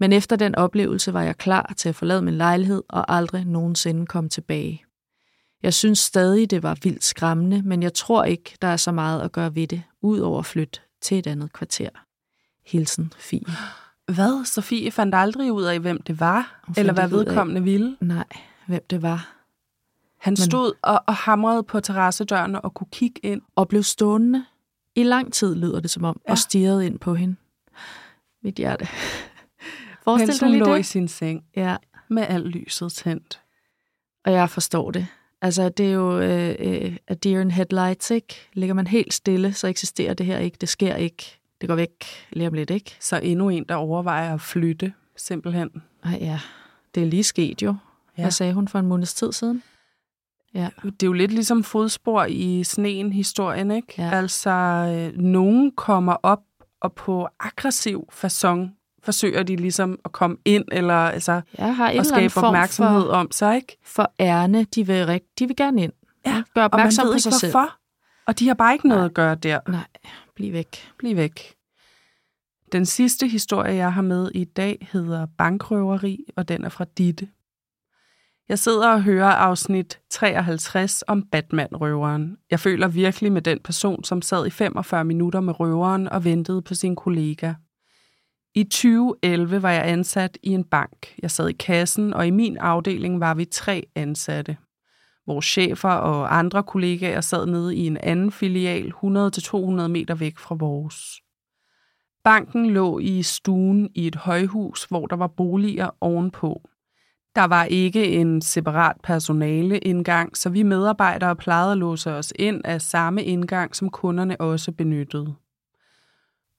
Men 0.00 0.12
efter 0.12 0.36
den 0.36 0.54
oplevelse 0.54 1.12
var 1.12 1.22
jeg 1.22 1.36
klar 1.36 1.74
til 1.76 1.88
at 1.88 1.94
forlade 1.94 2.22
min 2.22 2.34
lejlighed 2.34 2.82
og 2.88 3.14
aldrig 3.14 3.44
nogensinde 3.44 4.06
komme 4.06 4.30
tilbage. 4.30 4.84
Jeg 5.62 5.74
synes 5.74 5.98
stadig, 5.98 6.50
det 6.50 6.62
var 6.62 6.76
vildt 6.82 7.04
skræmmende, 7.04 7.62
men 7.62 7.82
jeg 7.82 7.94
tror 7.94 8.24
ikke, 8.24 8.56
der 8.62 8.68
er 8.68 8.76
så 8.76 8.92
meget 8.92 9.20
at 9.20 9.32
gøre 9.32 9.54
ved 9.54 9.66
det, 9.66 9.82
udover 10.00 10.38
at 10.38 10.46
flytte 10.46 10.80
til 11.00 11.18
et 11.18 11.26
andet 11.26 11.52
kvarter. 11.52 11.88
Hilsen, 12.66 13.12
Fie. 13.18 13.40
Hvad? 14.14 14.44
Sofie 14.44 14.90
fandt 14.90 15.14
aldrig 15.14 15.52
ud 15.52 15.62
af, 15.62 15.80
hvem 15.80 16.02
det 16.02 16.20
var? 16.20 16.62
Eller 16.76 16.92
hvad 16.92 17.08
vedkommende 17.08 17.62
ville? 17.62 17.96
Nej, 18.00 18.24
hvem 18.66 18.82
det 18.90 19.02
var. 19.02 19.36
Han 20.18 20.36
stod 20.36 20.72
og, 20.82 21.04
og 21.06 21.14
hamrede 21.14 21.62
på 21.62 21.80
terrassedøren 21.80 22.54
og 22.54 22.74
kunne 22.74 22.88
kigge 22.92 23.20
ind. 23.22 23.42
Og 23.56 23.68
blev 23.68 23.82
stående. 23.82 24.44
I 24.94 25.02
lang 25.02 25.32
tid 25.32 25.54
lyder 25.54 25.80
det 25.80 25.90
som 25.90 26.04
om, 26.04 26.20
ja. 26.26 26.30
og 26.30 26.38
stirrede 26.38 26.86
ind 26.86 26.98
på 26.98 27.14
hende. 27.14 27.36
Mit 28.42 28.54
hjerte. 28.54 28.88
Forestil 30.04 30.40
dig 30.40 30.50
lige 30.50 30.64
lå 30.64 30.74
det. 30.74 30.80
i 30.80 30.82
sin 30.82 31.08
seng. 31.08 31.44
Ja. 31.56 31.76
Med 32.08 32.22
alt 32.28 32.46
lyset 32.46 32.92
tændt. 32.92 33.40
Og 34.24 34.32
jeg 34.32 34.50
forstår 34.50 34.90
det. 34.90 35.06
Altså, 35.42 35.68
det 35.68 35.86
er 35.86 35.92
jo 35.92 36.20
øh, 36.20 36.54
øh, 36.58 36.96
a 37.08 37.14
deer 37.14 37.40
in 37.40 37.50
headlights, 37.50 38.10
ikke? 38.10 38.48
Ligger 38.52 38.74
man 38.74 38.86
helt 38.86 39.14
stille, 39.14 39.52
så 39.52 39.66
eksisterer 39.66 40.14
det 40.14 40.26
her 40.26 40.38
ikke. 40.38 40.56
Det 40.60 40.68
sker 40.68 40.96
ikke. 40.96 41.40
Det 41.60 41.68
går 41.68 41.74
væk 41.74 42.04
lige 42.32 42.48
om 42.48 42.54
lidt, 42.54 42.70
ikke? 42.70 42.96
Så 43.00 43.20
endnu 43.22 43.48
en, 43.48 43.64
der 43.68 43.74
overvejer 43.74 44.34
at 44.34 44.40
flytte, 44.40 44.92
simpelthen. 45.16 45.70
Ej, 46.04 46.18
ja. 46.20 46.40
Det 46.94 47.02
er 47.02 47.06
lige 47.06 47.24
sket 47.24 47.62
jo. 47.62 47.74
Ja. 48.18 48.22
Hvad 48.22 48.30
sagde 48.30 48.54
hun 48.54 48.68
for 48.68 48.78
en 48.78 48.86
måneds 48.86 49.14
tid 49.14 49.32
siden? 49.32 49.62
Ja. 50.54 50.68
Det 50.84 51.02
er 51.02 51.06
jo 51.06 51.12
lidt 51.12 51.32
ligesom 51.32 51.64
fodspor 51.64 52.24
i 52.24 52.64
sneen-historien, 52.64 53.70
ikke? 53.70 53.94
Ja. 53.98 54.10
Altså, 54.10 54.50
øh, 54.50 55.18
nogen 55.18 55.72
kommer 55.72 56.16
op 56.22 56.42
og 56.80 56.92
på 56.92 57.28
aggressiv 57.40 58.08
façon 58.12 58.79
forsøger 59.10 59.42
de 59.42 59.56
ligesom 59.56 59.98
at 60.04 60.12
komme 60.12 60.36
ind, 60.44 60.64
eller 60.72 60.94
altså 60.94 61.40
jeg 61.58 61.76
har 61.76 61.88
at 61.88 62.06
skabe 62.06 62.36
opmærksomhed 62.36 63.02
for, 63.02 63.12
om 63.12 63.30
sig, 63.30 63.56
ikke? 63.56 63.76
For 63.84 64.12
ærne, 64.20 64.64
de 64.64 64.86
vil, 64.86 65.20
de 65.38 65.46
vil 65.46 65.56
gerne 65.56 65.82
ind. 65.82 65.92
Ja, 66.26 66.42
Gør 66.54 66.64
opmærksom 66.64 67.02
og 67.02 67.06
man 67.06 67.08
ved 67.08 67.14
på 67.14 67.18
sig 67.20 67.46
ikke, 67.46 67.52
hvorfor. 67.52 67.66
Selv. 67.66 67.76
Og 68.26 68.38
de 68.38 68.46
har 68.46 68.54
bare 68.54 68.72
ikke 68.72 68.88
noget 68.88 69.00
Nej. 69.00 69.06
at 69.06 69.14
gøre 69.14 69.34
der. 69.34 69.60
Nej, 69.68 69.86
bliv 70.36 70.52
væk. 70.52 70.92
Bliv 70.98 71.16
væk. 71.16 71.54
Den 72.72 72.86
sidste 72.86 73.28
historie, 73.28 73.74
jeg 73.74 73.92
har 73.92 74.02
med 74.02 74.30
i 74.34 74.44
dag, 74.44 74.88
hedder 74.92 75.26
Bankrøveri, 75.38 76.24
og 76.36 76.48
den 76.48 76.64
er 76.64 76.68
fra 76.68 76.84
Ditte. 76.98 77.28
Jeg 78.48 78.58
sidder 78.58 78.88
og 78.88 79.02
hører 79.02 79.30
afsnit 79.30 80.00
53 80.10 81.04
om 81.06 81.22
Batman-røveren. 81.22 82.36
Jeg 82.50 82.60
føler 82.60 82.88
virkelig 82.88 83.32
med 83.32 83.42
den 83.42 83.58
person, 83.64 84.04
som 84.04 84.22
sad 84.22 84.46
i 84.46 84.50
45 84.50 85.04
minutter 85.04 85.40
med 85.40 85.60
røveren 85.60 86.08
og 86.08 86.24
ventede 86.24 86.62
på 86.62 86.74
sin 86.74 86.96
kollega. 86.96 87.52
I 88.54 88.64
2011 88.64 89.62
var 89.62 89.70
jeg 89.70 89.86
ansat 89.86 90.38
i 90.42 90.48
en 90.48 90.64
bank. 90.64 91.14
Jeg 91.22 91.30
sad 91.30 91.48
i 91.48 91.52
kassen, 91.52 92.14
og 92.14 92.26
i 92.26 92.30
min 92.30 92.56
afdeling 92.56 93.20
var 93.20 93.34
vi 93.34 93.44
tre 93.44 93.86
ansatte. 93.94 94.56
Vores 95.26 95.46
chefer 95.46 95.88
og 95.88 96.38
andre 96.38 96.62
kollegaer 96.62 97.20
sad 97.20 97.46
nede 97.46 97.76
i 97.76 97.86
en 97.86 97.96
anden 97.96 98.30
filial 98.32 98.92
100-200 99.04 99.86
meter 99.86 100.14
væk 100.14 100.38
fra 100.38 100.54
vores. 100.54 101.20
Banken 102.24 102.70
lå 102.70 102.98
i 102.98 103.22
stuen 103.22 103.90
i 103.94 104.06
et 104.06 104.16
højhus, 104.16 104.84
hvor 104.84 105.06
der 105.06 105.16
var 105.16 105.26
boliger 105.26 105.90
ovenpå. 106.00 106.62
Der 107.34 107.44
var 107.44 107.64
ikke 107.64 108.06
en 108.06 108.42
separat 108.42 108.96
personaleindgang, 109.02 110.36
så 110.36 110.50
vi 110.50 110.62
medarbejdere 110.62 111.36
plejede 111.36 111.72
at 111.72 111.78
låse 111.78 112.12
os 112.12 112.32
ind 112.38 112.60
af 112.64 112.82
samme 112.82 113.24
indgang, 113.24 113.76
som 113.76 113.90
kunderne 113.90 114.40
også 114.40 114.72
benyttede. 114.72 115.34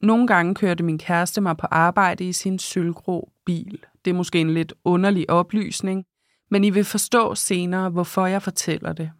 Nogle 0.02 0.28
gange 0.28 0.56
kørte 0.56 0.84
min 0.84 0.98
kæreste 0.98 1.42
mig 1.42 1.58
på 1.58 1.68
arbejde 1.72 2.24
i 2.24 2.34
sin 2.34 2.60
sølvgrå 2.60 3.32
bil. 3.46 3.84
Det 4.06 4.12
er 4.12 4.16
måske 4.16 4.40
en 4.40 4.54
lidt 4.54 4.74
underlig 4.84 5.30
oplysning, 5.30 6.06
men 6.52 6.64
I 6.64 6.70
vil 6.70 6.84
forstå 6.84 7.36
senere, 7.36 7.90
hvorfor 7.90 8.26
jeg 8.26 8.42
fortæller 8.42 8.94
det. 8.94 9.12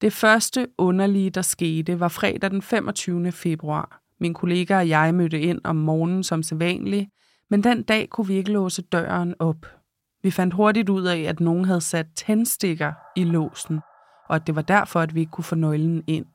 Det 0.00 0.12
første 0.12 0.68
underlige, 0.78 1.30
der 1.30 1.42
skete, 1.42 2.00
var 2.00 2.08
fredag 2.08 2.50
den 2.50 2.62
25. 2.62 3.32
februar. 3.32 4.02
Min 4.20 4.34
kollega 4.34 4.78
og 4.78 4.88
jeg 4.88 5.14
mødte 5.14 5.40
ind 5.40 5.60
om 5.64 5.76
morgenen 5.76 6.22
som 6.22 6.42
sædvanligt, 6.42 7.10
men 7.50 7.64
den 7.64 7.82
dag 7.82 8.08
kunne 8.08 8.26
vi 8.26 8.34
ikke 8.34 8.52
låse 8.52 8.82
døren 8.82 9.34
op. 9.38 9.66
Vi 10.22 10.30
fandt 10.30 10.54
hurtigt 10.54 10.88
ud 10.88 11.04
af, 11.04 11.20
at 11.20 11.40
nogen 11.40 11.64
havde 11.64 11.80
sat 11.80 12.06
tændstikker 12.16 12.92
i 13.16 13.24
låsen, 13.24 13.80
og 14.28 14.36
at 14.36 14.46
det 14.46 14.56
var 14.56 14.62
derfor, 14.62 15.00
at 15.00 15.14
vi 15.14 15.20
ikke 15.20 15.30
kunne 15.30 15.44
få 15.44 15.54
nøglen 15.54 16.04
ind. 16.06 16.26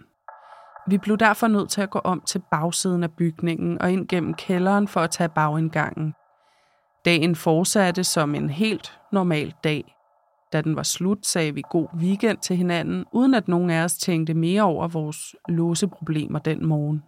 Vi 0.87 0.97
blev 0.97 1.17
derfor 1.17 1.47
nødt 1.47 1.69
til 1.69 1.81
at 1.81 1.89
gå 1.89 1.99
om 1.99 2.21
til 2.21 2.41
bagsiden 2.51 3.03
af 3.03 3.11
bygningen 3.11 3.81
og 3.81 3.91
ind 3.91 4.07
gennem 4.07 4.33
kælderen 4.33 4.87
for 4.87 4.99
at 4.99 5.11
tage 5.11 5.29
bagindgangen. 5.29 6.13
Dagen 7.05 7.35
fortsatte 7.35 8.03
som 8.03 8.35
en 8.35 8.49
helt 8.49 8.99
normal 9.11 9.53
dag. 9.63 9.95
Da 10.53 10.61
den 10.61 10.75
var 10.75 10.83
slut, 10.83 11.25
sagde 11.25 11.53
vi 11.53 11.63
god 11.69 11.87
weekend 11.97 12.37
til 12.37 12.55
hinanden, 12.55 13.05
uden 13.11 13.33
at 13.33 13.47
nogen 13.47 13.69
af 13.69 13.83
os 13.83 13.97
tænkte 13.97 14.33
mere 14.33 14.61
over 14.61 14.87
vores 14.87 15.35
låseproblemer 15.49 16.39
den 16.39 16.65
morgen. 16.65 17.03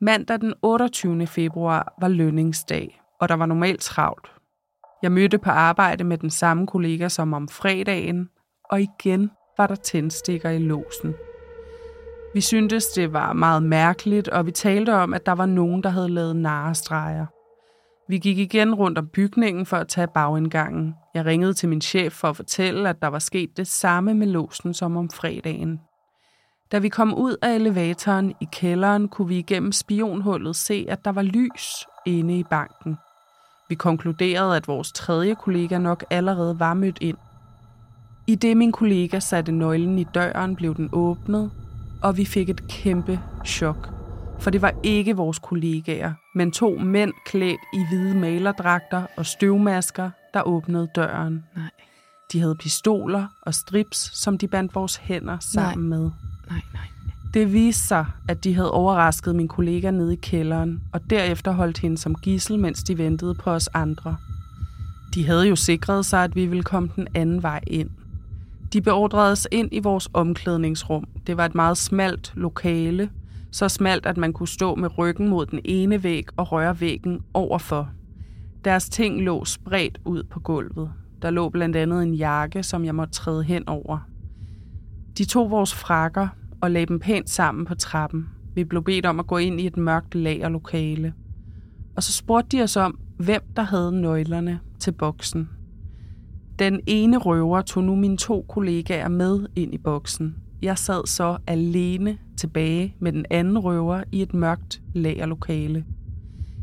Mandag 0.00 0.40
den 0.40 0.54
28. 0.62 1.26
februar 1.26 1.94
var 2.00 2.08
lønningsdag, 2.08 3.02
og 3.20 3.28
der 3.28 3.34
var 3.34 3.46
normalt 3.46 3.80
travlt. 3.80 4.32
Jeg 5.02 5.12
mødte 5.12 5.38
på 5.38 5.50
arbejde 5.50 6.04
med 6.04 6.18
den 6.18 6.30
samme 6.30 6.66
kollega 6.66 7.08
som 7.08 7.32
om 7.32 7.48
fredagen, 7.48 8.28
og 8.64 8.80
igen 8.80 9.30
var 9.58 9.66
der 9.66 9.74
tændstikker 9.74 10.50
i 10.50 10.58
låsen. 10.58 11.14
Vi 12.34 12.40
syntes, 12.40 12.86
det 12.86 13.12
var 13.12 13.32
meget 13.32 13.62
mærkeligt, 13.62 14.28
og 14.28 14.46
vi 14.46 14.50
talte 14.50 14.94
om, 14.94 15.14
at 15.14 15.26
der 15.26 15.32
var 15.32 15.46
nogen, 15.46 15.82
der 15.82 15.88
havde 15.90 16.08
lavet 16.08 16.36
narestreger. 16.36 17.26
Vi 18.08 18.18
gik 18.18 18.38
igen 18.38 18.74
rundt 18.74 18.98
om 18.98 19.06
bygningen 19.06 19.66
for 19.66 19.76
at 19.76 19.88
tage 19.88 20.06
bagindgangen. 20.06 20.94
Jeg 21.14 21.24
ringede 21.24 21.54
til 21.54 21.68
min 21.68 21.80
chef 21.80 22.12
for 22.12 22.28
at 22.28 22.36
fortælle, 22.36 22.88
at 22.88 23.02
der 23.02 23.08
var 23.08 23.18
sket 23.18 23.56
det 23.56 23.66
samme 23.66 24.14
med 24.14 24.26
låsen 24.26 24.74
som 24.74 24.96
om 24.96 25.10
fredagen. 25.10 25.80
Da 26.72 26.78
vi 26.78 26.88
kom 26.88 27.14
ud 27.14 27.36
af 27.42 27.54
elevatoren 27.54 28.34
i 28.40 28.48
kælderen, 28.52 29.08
kunne 29.08 29.28
vi 29.28 29.38
igennem 29.38 29.72
spionhullet 29.72 30.56
se, 30.56 30.86
at 30.88 31.04
der 31.04 31.12
var 31.12 31.22
lys 31.22 31.86
inde 32.06 32.38
i 32.38 32.44
banken. 32.44 32.96
Vi 33.68 33.74
konkluderede, 33.74 34.56
at 34.56 34.68
vores 34.68 34.92
tredje 34.92 35.34
kollega 35.34 35.78
nok 35.78 36.04
allerede 36.10 36.60
var 36.60 36.74
mødt 36.74 36.98
ind. 37.00 37.16
I 38.26 38.34
det 38.34 38.56
min 38.56 38.72
kollega 38.72 39.18
satte 39.18 39.52
nøglen 39.52 39.98
i 39.98 40.04
døren, 40.04 40.56
blev 40.56 40.74
den 40.74 40.88
åbnet, 40.92 41.50
og 42.02 42.16
vi 42.16 42.24
fik 42.24 42.50
et 42.50 42.68
kæmpe 42.68 43.20
chok. 43.46 43.88
For 44.38 44.50
det 44.50 44.62
var 44.62 44.74
ikke 44.82 45.16
vores 45.16 45.38
kollegaer, 45.38 46.12
men 46.34 46.52
to 46.52 46.78
mænd 46.78 47.12
klædt 47.26 47.60
i 47.74 47.84
hvide 47.88 48.14
malerdragter 48.14 49.06
og 49.16 49.26
støvmasker, 49.26 50.10
der 50.34 50.42
åbnede 50.42 50.88
døren. 50.94 51.44
Nej. 51.56 51.70
De 52.32 52.40
havde 52.40 52.54
pistoler 52.54 53.26
og 53.42 53.54
strips, 53.54 54.18
som 54.22 54.38
de 54.38 54.48
bandt 54.48 54.74
vores 54.74 54.96
hænder 54.96 55.38
sammen 55.40 55.88
nej. 55.88 55.98
med. 55.98 56.10
Nej, 56.50 56.60
nej. 56.72 56.86
Det 57.34 57.52
viste 57.52 57.86
sig, 57.86 58.06
at 58.28 58.44
de 58.44 58.54
havde 58.54 58.70
overrasket 58.70 59.36
min 59.36 59.48
kollega 59.48 59.90
nede 59.90 60.12
i 60.12 60.16
kælderen, 60.16 60.80
og 60.92 61.10
derefter 61.10 61.52
holdt 61.52 61.78
hende 61.78 61.98
som 61.98 62.14
gissel, 62.14 62.58
mens 62.58 62.82
de 62.82 62.98
ventede 62.98 63.34
på 63.34 63.50
os 63.50 63.68
andre. 63.74 64.16
De 65.14 65.26
havde 65.26 65.48
jo 65.48 65.56
sikret 65.56 66.06
sig, 66.06 66.24
at 66.24 66.36
vi 66.36 66.46
ville 66.46 66.62
komme 66.62 66.88
den 66.96 67.08
anden 67.14 67.42
vej 67.42 67.60
ind. 67.66 67.90
De 68.72 68.80
beordrede 68.80 69.32
os 69.32 69.48
ind 69.52 69.68
i 69.72 69.78
vores 69.78 70.08
omklædningsrum. 70.14 71.04
Det 71.26 71.36
var 71.36 71.44
et 71.44 71.54
meget 71.54 71.78
smalt 71.78 72.32
lokale, 72.36 73.10
så 73.52 73.68
smalt, 73.68 74.06
at 74.06 74.16
man 74.16 74.32
kunne 74.32 74.48
stå 74.48 74.74
med 74.74 74.98
ryggen 74.98 75.28
mod 75.28 75.46
den 75.46 75.60
ene 75.64 76.02
væg 76.02 76.24
og 76.36 76.52
røre 76.52 76.80
væggen 76.80 77.20
overfor. 77.34 77.90
Deres 78.64 78.88
ting 78.88 79.22
lå 79.22 79.44
spredt 79.44 80.00
ud 80.04 80.22
på 80.22 80.40
gulvet. 80.40 80.92
Der 81.22 81.30
lå 81.30 81.48
blandt 81.48 81.76
andet 81.76 82.02
en 82.02 82.14
jakke, 82.14 82.62
som 82.62 82.84
jeg 82.84 82.94
måtte 82.94 83.12
træde 83.12 83.42
hen 83.42 83.68
over. 83.68 83.98
De 85.18 85.24
tog 85.24 85.50
vores 85.50 85.74
frakker 85.74 86.28
og 86.60 86.70
lagde 86.70 86.86
dem 86.86 86.98
pænt 86.98 87.30
sammen 87.30 87.64
på 87.64 87.74
trappen. 87.74 88.28
Vi 88.54 88.64
blev 88.64 88.84
bedt 88.84 89.06
om 89.06 89.20
at 89.20 89.26
gå 89.26 89.36
ind 89.36 89.60
i 89.60 89.66
et 89.66 89.76
mørkt 89.76 90.14
lagerlokale. 90.14 91.14
Og 91.96 92.02
så 92.02 92.12
spurgte 92.12 92.56
de 92.56 92.62
os 92.62 92.76
om, 92.76 92.98
hvem 93.16 93.42
der 93.56 93.62
havde 93.62 94.00
nøglerne 94.00 94.60
til 94.78 94.92
boksen. 94.92 95.48
Den 96.60 96.80
ene 96.86 97.18
røver 97.18 97.62
tog 97.62 97.84
nu 97.84 97.94
mine 97.94 98.16
to 98.16 98.46
kollegaer 98.48 99.08
med 99.08 99.46
ind 99.56 99.74
i 99.74 99.78
boksen. 99.78 100.36
Jeg 100.62 100.78
sad 100.78 101.06
så 101.06 101.38
alene 101.46 102.18
tilbage 102.36 102.94
med 102.98 103.12
den 103.12 103.26
anden 103.30 103.58
røver 103.58 104.02
i 104.12 104.22
et 104.22 104.34
mørkt 104.34 104.82
lagerlokale. 104.94 105.84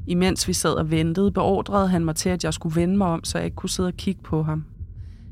Imens 0.08 0.48
vi 0.48 0.54
sad 0.54 0.74
og 0.74 0.92
ventede, 0.92 1.32
beordrede 1.32 1.88
han 1.88 2.06
mig 2.06 2.16
til, 2.16 2.30
at 2.30 2.44
jeg 2.44 2.54
skulle 2.54 2.82
vende 2.82 2.98
mig 2.98 3.08
om, 3.08 3.24
så 3.24 3.38
jeg 3.38 3.46
ikke 3.46 3.56
kunne 3.56 3.70
sidde 3.70 3.88
og 3.88 3.94
kigge 3.94 4.22
på 4.24 4.44
ham. 4.44 4.66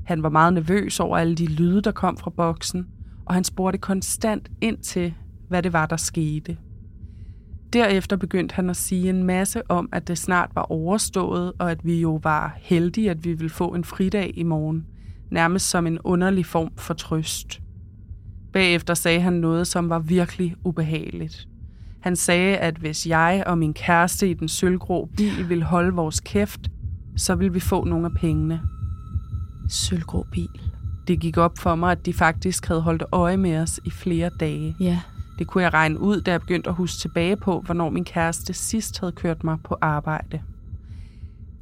Han 0.05 0.24
var 0.24 0.30
meget 0.30 0.53
nervøs 0.53 0.99
over 0.99 1.18
alle 1.18 1.36
de 1.36 1.45
lyde, 1.45 1.82
der 1.82 1.91
kom 1.91 2.18
fra 2.18 2.30
boksen, 2.30 2.88
og 3.26 3.34
han 3.34 3.43
spurgte 3.43 3.80
konstant 3.80 4.51
ind 4.61 4.78
til, 4.78 5.13
hvad 5.47 5.63
det 5.63 5.74
var, 5.74 5.86
der 5.86 5.97
skete. 5.97 6.57
Derefter 7.76 8.15
begyndte 8.15 8.55
han 8.55 8.69
at 8.69 8.78
sige 8.78 9.09
en 9.09 9.23
masse 9.23 9.71
om, 9.71 9.89
at 9.91 10.07
det 10.07 10.17
snart 10.17 10.49
var 10.53 10.71
overstået, 10.71 11.53
og 11.59 11.71
at 11.71 11.86
vi 11.86 12.01
jo 12.01 12.19
var 12.23 12.57
heldige, 12.57 13.11
at 13.11 13.26
vi 13.26 13.34
ville 13.34 13.49
få 13.49 13.67
en 13.67 13.84
fridag 13.84 14.32
i 14.36 14.43
morgen. 14.43 14.86
Nærmest 15.32 15.69
som 15.69 15.88
en 15.88 15.99
underlig 15.99 16.45
form 16.45 16.71
for 16.78 16.93
trøst. 16.93 17.61
Bagefter 18.53 18.93
sagde 18.93 19.19
han 19.19 19.34
noget, 19.34 19.67
som 19.67 19.89
var 19.89 19.99
virkelig 19.99 20.55
ubehageligt. 20.63 21.47
Han 21.99 22.15
sagde, 22.15 22.57
at 22.57 22.76
hvis 22.78 23.07
jeg 23.07 23.43
og 23.47 23.57
min 23.57 23.73
kæreste 23.73 24.30
i 24.30 24.34
den 24.34 24.47
sølvgrå 24.47 25.09
bil 25.17 25.49
ville 25.49 25.63
holde 25.63 25.93
vores 25.93 26.19
kæft, 26.19 26.71
så 27.17 27.36
ville 27.36 27.53
vi 27.53 27.59
få 27.59 27.84
nogle 27.84 28.05
af 28.05 28.11
pengene. 28.13 28.61
Sølvgrå 29.69 30.26
bil. 30.32 30.61
Det 31.07 31.19
gik 31.19 31.38
op 31.38 31.57
for 31.57 31.76
mig, 31.76 31.91
at 31.91 32.05
de 32.05 32.13
faktisk 32.13 32.65
havde 32.67 32.82
holdt 32.82 33.03
øje 33.11 33.38
med 33.38 33.57
os 33.57 33.80
i 33.86 33.89
flere 33.89 34.30
dage. 34.39 34.76
Ja. 34.80 34.99
Det 35.40 35.48
kunne 35.48 35.64
jeg 35.64 35.74
regne 35.74 36.00
ud, 36.00 36.22
da 36.22 36.32
jeg 36.32 36.42
begyndte 36.42 36.70
at 36.70 36.76
huske 36.76 37.00
tilbage 37.00 37.36
på, 37.36 37.60
hvornår 37.66 37.90
min 37.90 38.06
kæreste 38.06 38.54
sidst 38.54 39.00
havde 39.00 39.12
kørt 39.12 39.44
mig 39.44 39.58
på 39.64 39.78
arbejde. 39.82 40.42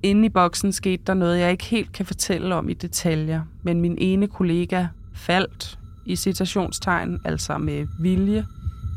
Inde 0.04 0.26
i 0.26 0.30
boksen 0.30 0.72
skete 0.72 1.04
der 1.08 1.14
noget, 1.14 1.40
jeg 1.40 1.52
ikke 1.52 1.66
helt 1.66 1.92
kan 1.92 2.06
fortælle 2.06 2.56
om 2.56 2.70
i 2.70 2.74
detaljer, 2.74 3.42
men 3.64 3.82
min 3.82 3.98
ene 3.98 4.28
kollega 4.28 4.88
faldt, 5.14 5.80
i 6.06 6.16
citationstegn, 6.16 7.20
altså 7.26 7.58
med 7.58 7.88
vilje, 8.00 8.46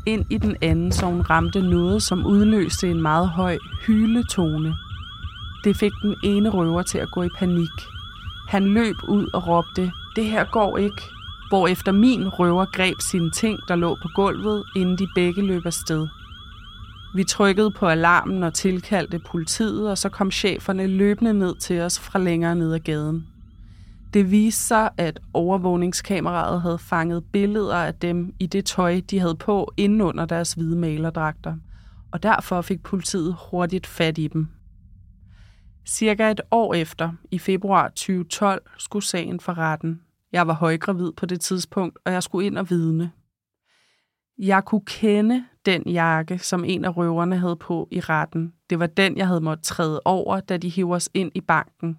ind 0.07 0.25
i 0.29 0.37
den 0.37 0.55
anden, 0.61 0.91
så 0.91 1.05
hun 1.05 1.21
ramte 1.21 1.61
noget, 1.61 2.03
som 2.03 2.25
udløste 2.25 2.91
en 2.91 3.01
meget 3.01 3.29
høj 3.29 3.57
hyletone. 3.87 4.75
Det 5.63 5.77
fik 5.77 5.91
den 6.01 6.15
ene 6.23 6.49
røver 6.49 6.81
til 6.81 6.97
at 6.97 7.11
gå 7.11 7.23
i 7.23 7.29
panik. 7.37 7.69
Han 8.49 8.65
løb 8.65 8.95
ud 9.07 9.27
og 9.33 9.47
råbte, 9.47 9.91
det 10.15 10.25
her 10.25 10.45
går 10.51 10.77
ikke, 10.77 11.01
hvorefter 11.49 11.91
min 11.91 12.27
røver 12.29 12.65
greb 12.73 12.95
sine 13.11 13.31
ting, 13.31 13.59
der 13.67 13.75
lå 13.75 13.95
på 14.01 14.07
gulvet, 14.15 14.63
inden 14.75 14.97
de 14.97 15.07
begge 15.15 15.41
løb 15.41 15.65
afsted. 15.65 16.07
Vi 17.15 17.23
trykkede 17.23 17.71
på 17.71 17.87
alarmen 17.87 18.43
og 18.43 18.53
tilkaldte 18.53 19.19
politiet, 19.19 19.89
og 19.89 19.97
så 19.97 20.09
kom 20.09 20.31
cheferne 20.31 20.87
løbende 20.87 21.33
ned 21.33 21.55
til 21.55 21.81
os 21.81 21.99
fra 21.99 22.19
længere 22.19 22.55
ned 22.55 22.73
ad 22.73 22.79
gaden. 22.79 23.27
Det 24.13 24.31
viste 24.31 24.63
sig, 24.63 24.89
at 24.97 25.19
overvågningskameraet 25.33 26.61
havde 26.61 26.79
fanget 26.79 27.23
billeder 27.31 27.75
af 27.75 27.93
dem 27.93 28.33
i 28.39 28.45
det 28.45 28.65
tøj, 28.65 29.01
de 29.09 29.19
havde 29.19 29.35
på 29.35 29.73
inden 29.77 30.01
under 30.01 30.25
deres 30.25 30.53
hvide 30.53 30.75
malerdragter, 30.75 31.55
og 32.11 32.23
derfor 32.23 32.61
fik 32.61 32.83
politiet 32.83 33.35
hurtigt 33.51 33.87
fat 33.87 34.17
i 34.17 34.27
dem. 34.27 34.47
Cirka 35.85 36.31
et 36.31 36.41
år 36.51 36.73
efter, 36.73 37.11
i 37.31 37.39
februar 37.39 37.87
2012, 37.87 38.61
skulle 38.77 39.05
sagen 39.05 39.39
for 39.39 39.57
retten. 39.57 40.01
Jeg 40.31 40.47
var 40.47 40.53
højgravid 40.53 41.11
på 41.11 41.25
det 41.25 41.41
tidspunkt, 41.41 41.99
og 42.05 42.11
jeg 42.11 42.23
skulle 42.23 42.47
ind 42.47 42.57
og 42.57 42.69
vidne. 42.69 43.11
Jeg 44.37 44.65
kunne 44.65 44.85
kende 44.85 45.45
den 45.65 45.83
jakke, 45.83 46.39
som 46.39 46.63
en 46.63 46.85
af 46.85 46.97
røverne 46.97 47.37
havde 47.37 47.55
på 47.55 47.87
i 47.91 47.99
retten. 47.99 48.53
Det 48.69 48.79
var 48.79 48.87
den, 48.87 49.17
jeg 49.17 49.27
havde 49.27 49.41
måttet 49.41 49.65
træde 49.65 50.01
over, 50.05 50.39
da 50.39 50.57
de 50.57 50.69
hiver 50.69 50.95
os 50.95 51.09
ind 51.13 51.31
i 51.35 51.41
banken. 51.41 51.97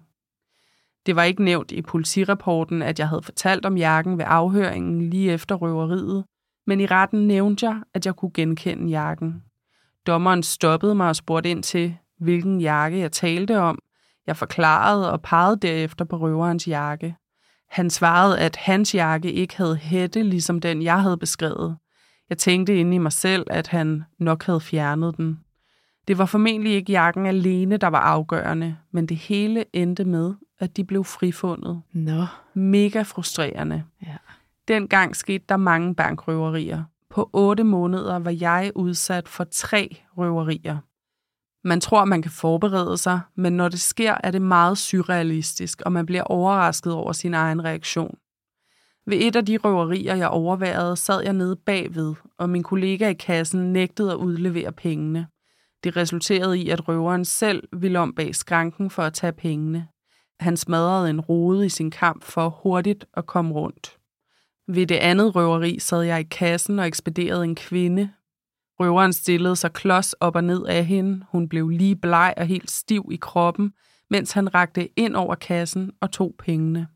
Det 1.05 1.15
var 1.15 1.23
ikke 1.23 1.43
nævnt 1.43 1.71
i 1.71 1.81
politirapporten, 1.81 2.81
at 2.81 2.99
jeg 2.99 3.09
havde 3.09 3.21
fortalt 3.21 3.65
om 3.65 3.77
jakken 3.77 4.17
ved 4.17 4.25
afhøringen 4.27 5.09
lige 5.09 5.31
efter 5.31 5.55
røveriet, 5.55 6.25
men 6.67 6.81
i 6.81 6.85
retten 6.85 7.27
nævnte 7.27 7.65
jeg, 7.65 7.81
at 7.93 8.05
jeg 8.05 8.15
kunne 8.15 8.31
genkende 8.33 8.89
jakken. 8.89 9.43
Dommeren 10.07 10.43
stoppede 10.43 10.95
mig 10.95 11.07
og 11.07 11.15
spurgte 11.15 11.49
ind 11.49 11.63
til, 11.63 11.97
hvilken 12.19 12.61
jakke 12.61 12.99
jeg 12.99 13.11
talte 13.11 13.59
om. 13.59 13.79
Jeg 14.27 14.37
forklarede 14.37 15.11
og 15.11 15.21
pegede 15.21 15.57
derefter 15.57 16.05
på 16.05 16.17
røverens 16.17 16.67
jakke. 16.67 17.15
Han 17.69 17.89
svarede, 17.89 18.39
at 18.39 18.55
hans 18.55 18.95
jakke 18.95 19.31
ikke 19.31 19.57
havde 19.57 19.75
hætte, 19.75 20.23
ligesom 20.23 20.59
den, 20.59 20.81
jeg 20.81 21.01
havde 21.01 21.17
beskrevet. 21.17 21.77
Jeg 22.29 22.37
tænkte 22.37 22.79
inde 22.79 22.95
i 22.95 22.97
mig 22.97 23.11
selv, 23.11 23.47
at 23.49 23.67
han 23.67 24.03
nok 24.19 24.43
havde 24.43 24.61
fjernet 24.61 25.17
den. 25.17 25.39
Det 26.07 26.17
var 26.17 26.25
formentlig 26.25 26.73
ikke 26.73 26.91
jakken 26.91 27.25
alene, 27.25 27.77
der 27.77 27.87
var 27.87 27.99
afgørende, 27.99 28.77
men 28.91 29.05
det 29.05 29.17
hele 29.17 29.65
endte 29.73 30.05
med, 30.05 30.33
at 30.59 30.77
de 30.77 30.83
blev 30.83 31.03
frifundet. 31.03 31.81
Nå. 31.93 32.25
Mega 32.53 33.01
frustrerende. 33.01 33.83
Ja. 34.01 34.15
Dengang 34.67 35.15
skete 35.15 35.45
der 35.49 35.57
mange 35.57 35.95
bankrøverier. 35.95 36.83
På 37.09 37.29
otte 37.33 37.63
måneder 37.63 38.19
var 38.19 38.31
jeg 38.31 38.71
udsat 38.75 39.27
for 39.27 39.43
tre 39.43 39.97
røverier. 40.17 40.77
Man 41.63 41.81
tror, 41.81 42.05
man 42.05 42.21
kan 42.21 42.31
forberede 42.31 42.97
sig, 42.97 43.19
men 43.35 43.53
når 43.53 43.69
det 43.69 43.81
sker, 43.81 44.17
er 44.23 44.31
det 44.31 44.41
meget 44.41 44.77
surrealistisk, 44.77 45.81
og 45.81 45.91
man 45.91 46.05
bliver 46.05 46.23
overrasket 46.23 46.93
over 46.93 47.11
sin 47.11 47.33
egen 47.33 47.63
reaktion. 47.63 48.17
Ved 49.07 49.17
et 49.21 49.35
af 49.35 49.45
de 49.45 49.57
røverier, 49.57 50.15
jeg 50.15 50.27
overværede, 50.27 50.95
sad 50.95 51.23
jeg 51.23 51.33
nede 51.33 51.55
bagved, 51.55 52.13
og 52.37 52.49
min 52.49 52.63
kollega 52.63 53.09
i 53.09 53.13
kassen 53.13 53.73
nægtede 53.73 54.11
at 54.11 54.17
udlevere 54.17 54.71
pengene. 54.71 55.27
Det 55.83 55.97
resulterede 55.97 56.59
i, 56.59 56.69
at 56.69 56.87
røveren 56.87 57.25
selv 57.25 57.67
ville 57.73 57.99
om 57.99 58.13
bag 58.13 58.35
skranken 58.35 58.89
for 58.89 59.03
at 59.03 59.13
tage 59.13 59.33
pengene. 59.33 59.87
Han 60.39 60.57
smadrede 60.57 61.09
en 61.09 61.21
rode 61.21 61.65
i 61.65 61.69
sin 61.69 61.91
kamp 61.91 62.23
for 62.23 62.49
hurtigt 62.63 63.05
at 63.13 63.25
komme 63.25 63.53
rundt. 63.53 63.97
Ved 64.67 64.87
det 64.87 64.95
andet 64.95 65.35
røveri 65.35 65.79
sad 65.79 66.01
jeg 66.01 66.19
i 66.19 66.27
kassen 66.31 66.79
og 66.79 66.87
ekspederede 66.87 67.43
en 67.43 67.55
kvinde. 67.55 68.09
Røveren 68.79 69.13
stillede 69.13 69.55
sig 69.55 69.73
klods 69.73 70.13
op 70.13 70.35
og 70.35 70.43
ned 70.43 70.65
af 70.65 70.85
hende. 70.85 71.25
Hun 71.31 71.49
blev 71.49 71.69
lige 71.69 71.95
bleg 71.95 72.33
og 72.37 72.45
helt 72.45 72.71
stiv 72.71 73.09
i 73.11 73.15
kroppen, 73.15 73.73
mens 74.09 74.31
han 74.31 74.55
rakte 74.55 74.99
ind 74.99 75.15
over 75.15 75.35
kassen 75.35 75.91
og 76.01 76.11
tog 76.11 76.35
pengene. 76.39 76.87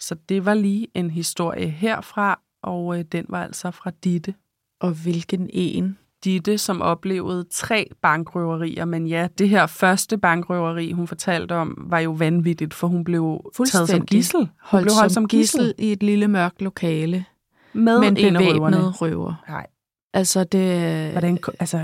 Så 0.00 0.16
det 0.28 0.44
var 0.44 0.54
lige 0.54 0.86
en 0.94 1.10
historie 1.10 1.68
herfra, 1.68 2.40
og 2.62 2.98
øh, 2.98 3.04
den 3.12 3.26
var 3.28 3.44
altså 3.44 3.70
fra 3.70 3.90
Ditte. 4.04 4.34
Og 4.80 4.90
hvilken 4.90 5.50
en? 5.52 5.98
Ditte, 6.24 6.58
som 6.58 6.82
oplevede 6.82 7.44
tre 7.50 7.90
bankrøverier, 8.02 8.84
men 8.84 9.06
ja, 9.06 9.28
det 9.38 9.48
her 9.48 9.66
første 9.66 10.18
bankrøveri, 10.18 10.92
hun 10.92 11.06
fortalte 11.06 11.54
om, 11.54 11.86
var 11.90 11.98
jo 11.98 12.10
vanvittigt, 12.10 12.74
for 12.74 12.86
hun 12.86 13.04
blev 13.04 13.50
taget 13.66 13.88
som 13.88 14.06
gissel. 14.06 14.38
Hun 14.38 14.48
Holdt 14.60 14.84
blev 14.84 14.94
holdt 14.94 15.12
som 15.12 15.28
gissel 15.28 15.74
i 15.78 15.92
et 15.92 16.02
lille 16.02 16.28
mørkt 16.28 16.62
lokale 16.62 17.24
med 17.72 18.00
med 18.00 18.08
en 18.08 18.34
bevæbnet 18.34 19.00
røver. 19.02 19.34
Nej, 19.48 19.66
Altså, 20.16 20.44
det 20.44 21.12
hvordan, 21.12 21.38
altså, 21.60 21.78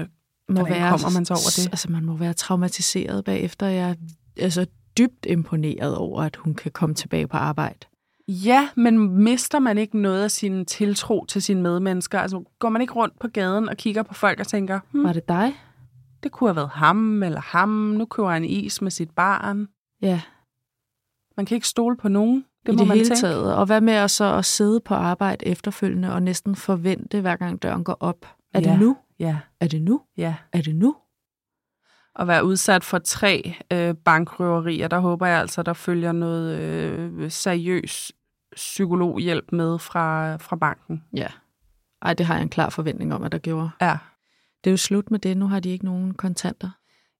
må 0.48 0.54
hvordan 0.54 0.74
være, 0.74 0.90
kommer 0.90 1.10
man 1.10 1.24
så 1.24 1.34
over 1.34 1.52
det? 1.56 1.66
Altså, 1.72 1.90
man 1.90 2.04
må 2.04 2.16
være 2.16 2.32
traumatiseret 2.32 3.24
bagefter. 3.24 3.66
Jeg 3.66 3.90
er 3.90 3.94
altså, 4.38 4.66
dybt 4.98 5.26
imponeret 5.28 5.96
over, 5.96 6.22
at 6.22 6.36
hun 6.36 6.54
kan 6.54 6.70
komme 6.70 6.94
tilbage 6.94 7.26
på 7.26 7.36
arbejde. 7.36 7.78
Ja, 8.28 8.68
men 8.76 9.08
mister 9.24 9.58
man 9.58 9.78
ikke 9.78 9.98
noget 9.98 10.24
af 10.24 10.30
sin 10.30 10.64
tiltro 10.66 11.24
til 11.24 11.42
sine 11.42 11.62
medmennesker? 11.62 12.20
Altså, 12.20 12.44
går 12.58 12.68
man 12.68 12.80
ikke 12.82 12.92
rundt 12.92 13.18
på 13.18 13.28
gaden 13.28 13.68
og 13.68 13.76
kigger 13.76 14.02
på 14.02 14.14
folk 14.14 14.40
og 14.40 14.46
tænker, 14.46 14.80
hm, 14.92 15.04
Var 15.04 15.12
det 15.12 15.28
dig? 15.28 15.52
det 16.22 16.32
kunne 16.32 16.48
have 16.48 16.56
været 16.56 16.70
ham 16.70 17.22
eller 17.22 17.40
ham, 17.40 17.68
nu 17.68 18.04
køber 18.04 18.30
han 18.30 18.44
is 18.44 18.82
med 18.82 18.90
sit 18.90 19.10
barn. 19.10 19.68
Ja, 20.02 20.20
Man 21.36 21.46
kan 21.46 21.54
ikke 21.54 21.68
stole 21.68 21.96
på 21.96 22.08
nogen. 22.08 22.44
Det 22.66 22.72
i 22.72 22.76
det 22.76 22.86
hele 22.92 23.04
tænke. 23.04 23.20
taget. 23.20 23.54
Og 23.56 23.66
hvad 23.66 23.80
med 23.80 23.92
at 23.92 24.10
så 24.10 24.34
at 24.36 24.44
sidde 24.44 24.80
på 24.80 24.94
arbejde 24.94 25.46
efterfølgende 25.46 26.12
og 26.12 26.22
næsten 26.22 26.56
forvente, 26.56 27.20
hver 27.20 27.36
gang 27.36 27.62
døren 27.62 27.84
går 27.84 27.96
op. 28.00 28.26
Er 28.54 28.60
Ja. 28.60 28.70
det 28.70 28.80
nu? 28.80 28.96
Ja, 29.18 29.38
Er 29.60 29.68
det 29.68 29.82
nu? 29.82 30.00
ja. 30.16 30.34
Er 30.52 30.62
det 30.62 30.76
nu? 30.76 30.96
At 32.16 32.26
være 32.28 32.44
udsat 32.44 32.84
for 32.84 32.98
tre 32.98 33.54
øh, 33.72 33.94
bankrøverier, 33.94 34.88
der 34.88 34.98
håber 34.98 35.26
jeg 35.26 35.38
altså, 35.40 35.62
der 35.62 35.72
følger 35.72 36.12
noget 36.12 36.58
øh, 36.58 37.30
seriøs 37.30 38.12
psykologhjælp 38.56 39.52
med 39.52 39.78
fra, 39.78 40.36
fra 40.36 40.56
banken. 40.56 41.04
Ja. 41.16 41.26
Ej, 42.02 42.14
det 42.14 42.26
har 42.26 42.34
jeg 42.34 42.42
en 42.42 42.48
klar 42.48 42.68
forventning 42.68 43.14
om, 43.14 43.22
at 43.22 43.32
der 43.32 43.38
gjorde. 43.38 43.70
Ja. 43.80 43.98
Det 44.64 44.70
er 44.70 44.72
jo 44.72 44.76
slut 44.76 45.10
med 45.10 45.18
det. 45.18 45.36
Nu 45.36 45.48
har 45.48 45.60
de 45.60 45.68
ikke 45.70 45.84
nogen 45.84 46.14
kontanter. 46.14 46.70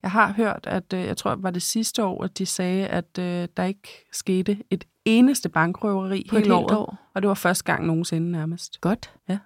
Jeg 0.03 0.11
har 0.11 0.33
hørt, 0.33 0.59
at 0.67 0.93
øh, 0.93 0.99
jeg 1.05 1.17
tror, 1.17 1.35
det 1.35 1.43
var 1.43 1.51
det 1.51 1.61
sidste 1.61 2.03
år, 2.03 2.23
at 2.23 2.37
de 2.37 2.45
sagde, 2.45 2.87
at 2.87 3.17
øh, 3.19 3.47
der 3.57 3.63
ikke 3.63 4.05
skete 4.11 4.57
et 4.69 4.83
eneste 5.05 5.49
bankrøveri 5.49 6.27
På 6.29 6.35
hele 6.37 6.53
året. 6.53 6.77
år. 6.77 6.97
Og 7.13 7.21
det 7.21 7.27
var 7.27 7.33
første 7.33 7.63
gang 7.63 7.85
nogensinde 7.85 8.31
nærmest. 8.31 8.81
Godt. 8.81 9.13
Ja. 9.29 9.37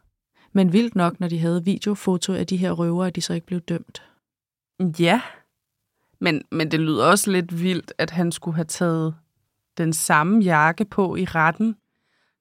Men 0.54 0.74
vildt 0.74 0.96
nok, 0.96 1.20
når 1.20 1.28
de 1.28 1.40
havde 1.40 1.64
videofoto 1.66 2.34
af 2.34 2.48
de 2.48 2.58
her 2.58 2.72
røvere, 2.72 3.08
at 3.08 3.16
de 3.16 3.22
så 3.22 3.34
ikke 3.34 3.46
blev 3.48 3.60
dømt. 3.62 4.04
Ja, 5.00 5.22
men, 6.20 6.42
men 6.52 6.72
det 6.72 6.80
lyder 6.80 7.06
også 7.06 7.32
lidt 7.32 7.64
vildt, 7.64 7.94
at 7.98 8.12
han 8.12 8.32
skulle 8.32 8.56
have 8.56 8.66
taget 8.66 9.16
den 9.78 9.94
samme 9.94 10.40
jakke 10.44 10.86
på 10.86 11.16
i 11.16 11.26
retten, 11.26 11.76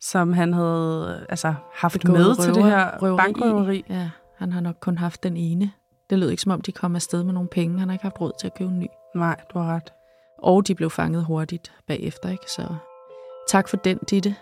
som 0.00 0.32
han 0.32 0.52
havde 0.52 1.26
altså, 1.28 1.54
haft 1.74 2.00
Begået 2.00 2.18
med 2.18 2.36
til 2.36 2.54
det 2.54 2.56
røver- 2.62 2.68
her 2.68 2.98
røveri. 3.02 3.16
bankrøveri. 3.16 3.84
Ja, 3.88 4.10
han 4.38 4.52
har 4.52 4.60
nok 4.60 4.76
kun 4.80 4.98
haft 4.98 5.22
den 5.22 5.36
ene. 5.36 5.70
Det 6.10 6.18
lød 6.18 6.30
ikke 6.30 6.42
som 6.42 6.52
om, 6.52 6.60
de 6.60 6.72
kom 6.72 6.96
afsted 6.96 7.24
med 7.24 7.34
nogle 7.34 7.48
penge. 7.48 7.78
Han 7.78 7.88
har 7.88 7.92
ikke 7.94 8.02
haft 8.02 8.20
råd 8.20 8.32
til 8.40 8.46
at 8.46 8.54
købe 8.54 8.70
en 8.70 8.78
ny. 8.78 8.86
Nej, 9.14 9.36
du 9.54 9.58
har 9.58 9.74
ret. 9.74 9.92
Og 10.38 10.66
de 10.66 10.74
blev 10.74 10.90
fanget 10.90 11.24
hurtigt 11.24 11.72
bagefter, 11.86 12.28
ikke? 12.28 12.44
Så 12.50 12.74
tak 13.48 13.68
for 13.68 13.76
den, 13.76 13.98
Ditte. 14.10 14.36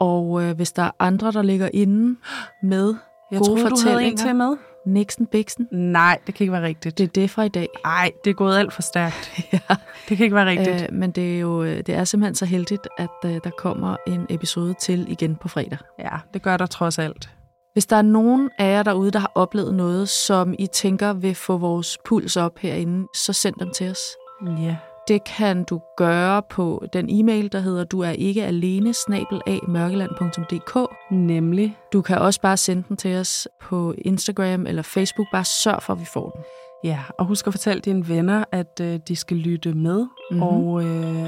Og 0.00 0.42
øh, 0.42 0.56
hvis 0.56 0.72
der 0.72 0.82
er 0.82 0.90
andre, 0.98 1.32
der 1.32 1.42
ligger 1.42 1.68
inde 1.72 2.16
med 2.62 2.94
Jeg 3.30 3.38
gode 3.38 3.48
troede, 3.48 3.70
du 3.70 3.76
havde 3.76 4.04
en 4.04 4.18
fortællinger, 4.18 4.24
til 4.24 4.36
med. 4.36 4.56
Nixon 4.86 5.26
Bixen, 5.26 5.68
Nej, 5.72 6.18
det 6.26 6.34
kan 6.34 6.44
ikke 6.44 6.52
være 6.52 6.62
rigtigt. 6.62 6.98
det 6.98 7.04
er 7.04 7.08
det 7.08 7.30
fra 7.30 7.42
i 7.42 7.48
dag. 7.48 7.68
Nej, 7.84 8.10
det 8.24 8.30
er 8.30 8.34
gået 8.34 8.58
alt 8.58 8.72
for 8.72 8.82
stærkt. 8.82 9.30
ja. 9.52 9.76
Det 10.08 10.16
kan 10.16 10.24
ikke 10.24 10.36
være 10.36 10.46
rigtigt. 10.46 10.82
Øh, 10.82 10.88
men 10.92 11.10
det 11.10 11.34
er 11.36 11.40
jo 11.40 11.62
øh, 11.62 11.76
det 11.76 11.88
er 11.88 12.04
simpelthen 12.04 12.34
så 12.34 12.46
heldigt, 12.46 12.88
at 12.98 13.10
øh, 13.24 13.40
der 13.44 13.50
kommer 13.58 13.96
en 14.06 14.26
episode 14.28 14.74
til 14.80 15.06
igen 15.08 15.36
på 15.36 15.48
fredag. 15.48 15.78
Ja, 15.98 16.16
det 16.34 16.42
gør 16.42 16.56
der 16.56 16.66
trods 16.66 16.98
alt. 16.98 17.30
Hvis 17.72 17.86
der 17.86 17.96
er 17.96 18.02
nogen 18.02 18.50
af 18.58 18.72
jer 18.72 18.82
derude, 18.82 19.10
der 19.10 19.18
har 19.18 19.32
oplevet 19.34 19.74
noget, 19.74 20.08
som 20.08 20.54
I 20.58 20.66
tænker 20.66 21.12
vil 21.12 21.34
få 21.34 21.58
vores 21.58 21.98
puls 22.04 22.36
op 22.36 22.58
herinde, 22.58 23.08
så 23.14 23.32
send 23.32 23.54
dem 23.60 23.70
til 23.70 23.90
os. 23.90 24.00
Ja. 24.58 24.76
Det 25.08 25.24
kan 25.24 25.64
du 25.64 25.80
gøre 25.96 26.42
på 26.50 26.84
den 26.92 27.06
e-mail, 27.10 27.52
der 27.52 27.60
hedder 27.60 27.84
du 27.84 28.00
er 28.00 28.10
ikke 28.10 28.44
alene, 28.44 28.94
mørkeland.dk. 29.68 30.78
Nemlig. 31.10 31.76
Du 31.92 32.02
kan 32.02 32.18
også 32.18 32.40
bare 32.40 32.56
sende 32.56 32.84
den 32.88 32.96
til 32.96 33.16
os 33.16 33.48
på 33.60 33.94
Instagram 33.98 34.66
eller 34.66 34.82
Facebook. 34.82 35.26
Bare 35.32 35.44
sørg 35.44 35.82
for, 35.82 35.92
at 35.92 36.00
vi 36.00 36.04
får 36.04 36.30
den. 36.30 36.44
Ja, 36.84 36.98
og 37.18 37.26
husk 37.26 37.46
at 37.46 37.52
fortælle 37.52 37.80
dine 37.80 38.08
venner, 38.08 38.44
at 38.52 38.80
øh, 38.80 39.00
de 39.08 39.16
skal 39.16 39.36
lytte 39.36 39.74
med. 39.74 39.98
Mhm. 39.98 40.08
Mm-hmm. 40.30 40.42
Og 40.42 40.84
øh, 40.84 41.26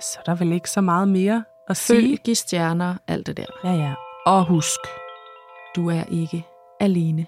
så 0.00 0.18
er 0.18 0.22
der 0.26 0.34
vel 0.34 0.52
ikke 0.52 0.70
så 0.70 0.80
meget 0.80 1.08
mere 1.08 1.44
at 1.68 1.76
sige. 1.76 2.00
Følg, 2.00 2.18
giv 2.18 2.34
stjerner, 2.34 2.94
alt 3.08 3.26
det 3.26 3.36
der. 3.36 3.46
Ja, 3.64 3.72
ja. 3.72 3.94
Og 4.26 4.44
husk, 4.44 4.80
du 5.76 5.90
er 5.90 6.04
ikke 6.04 6.44
alene. 6.80 7.26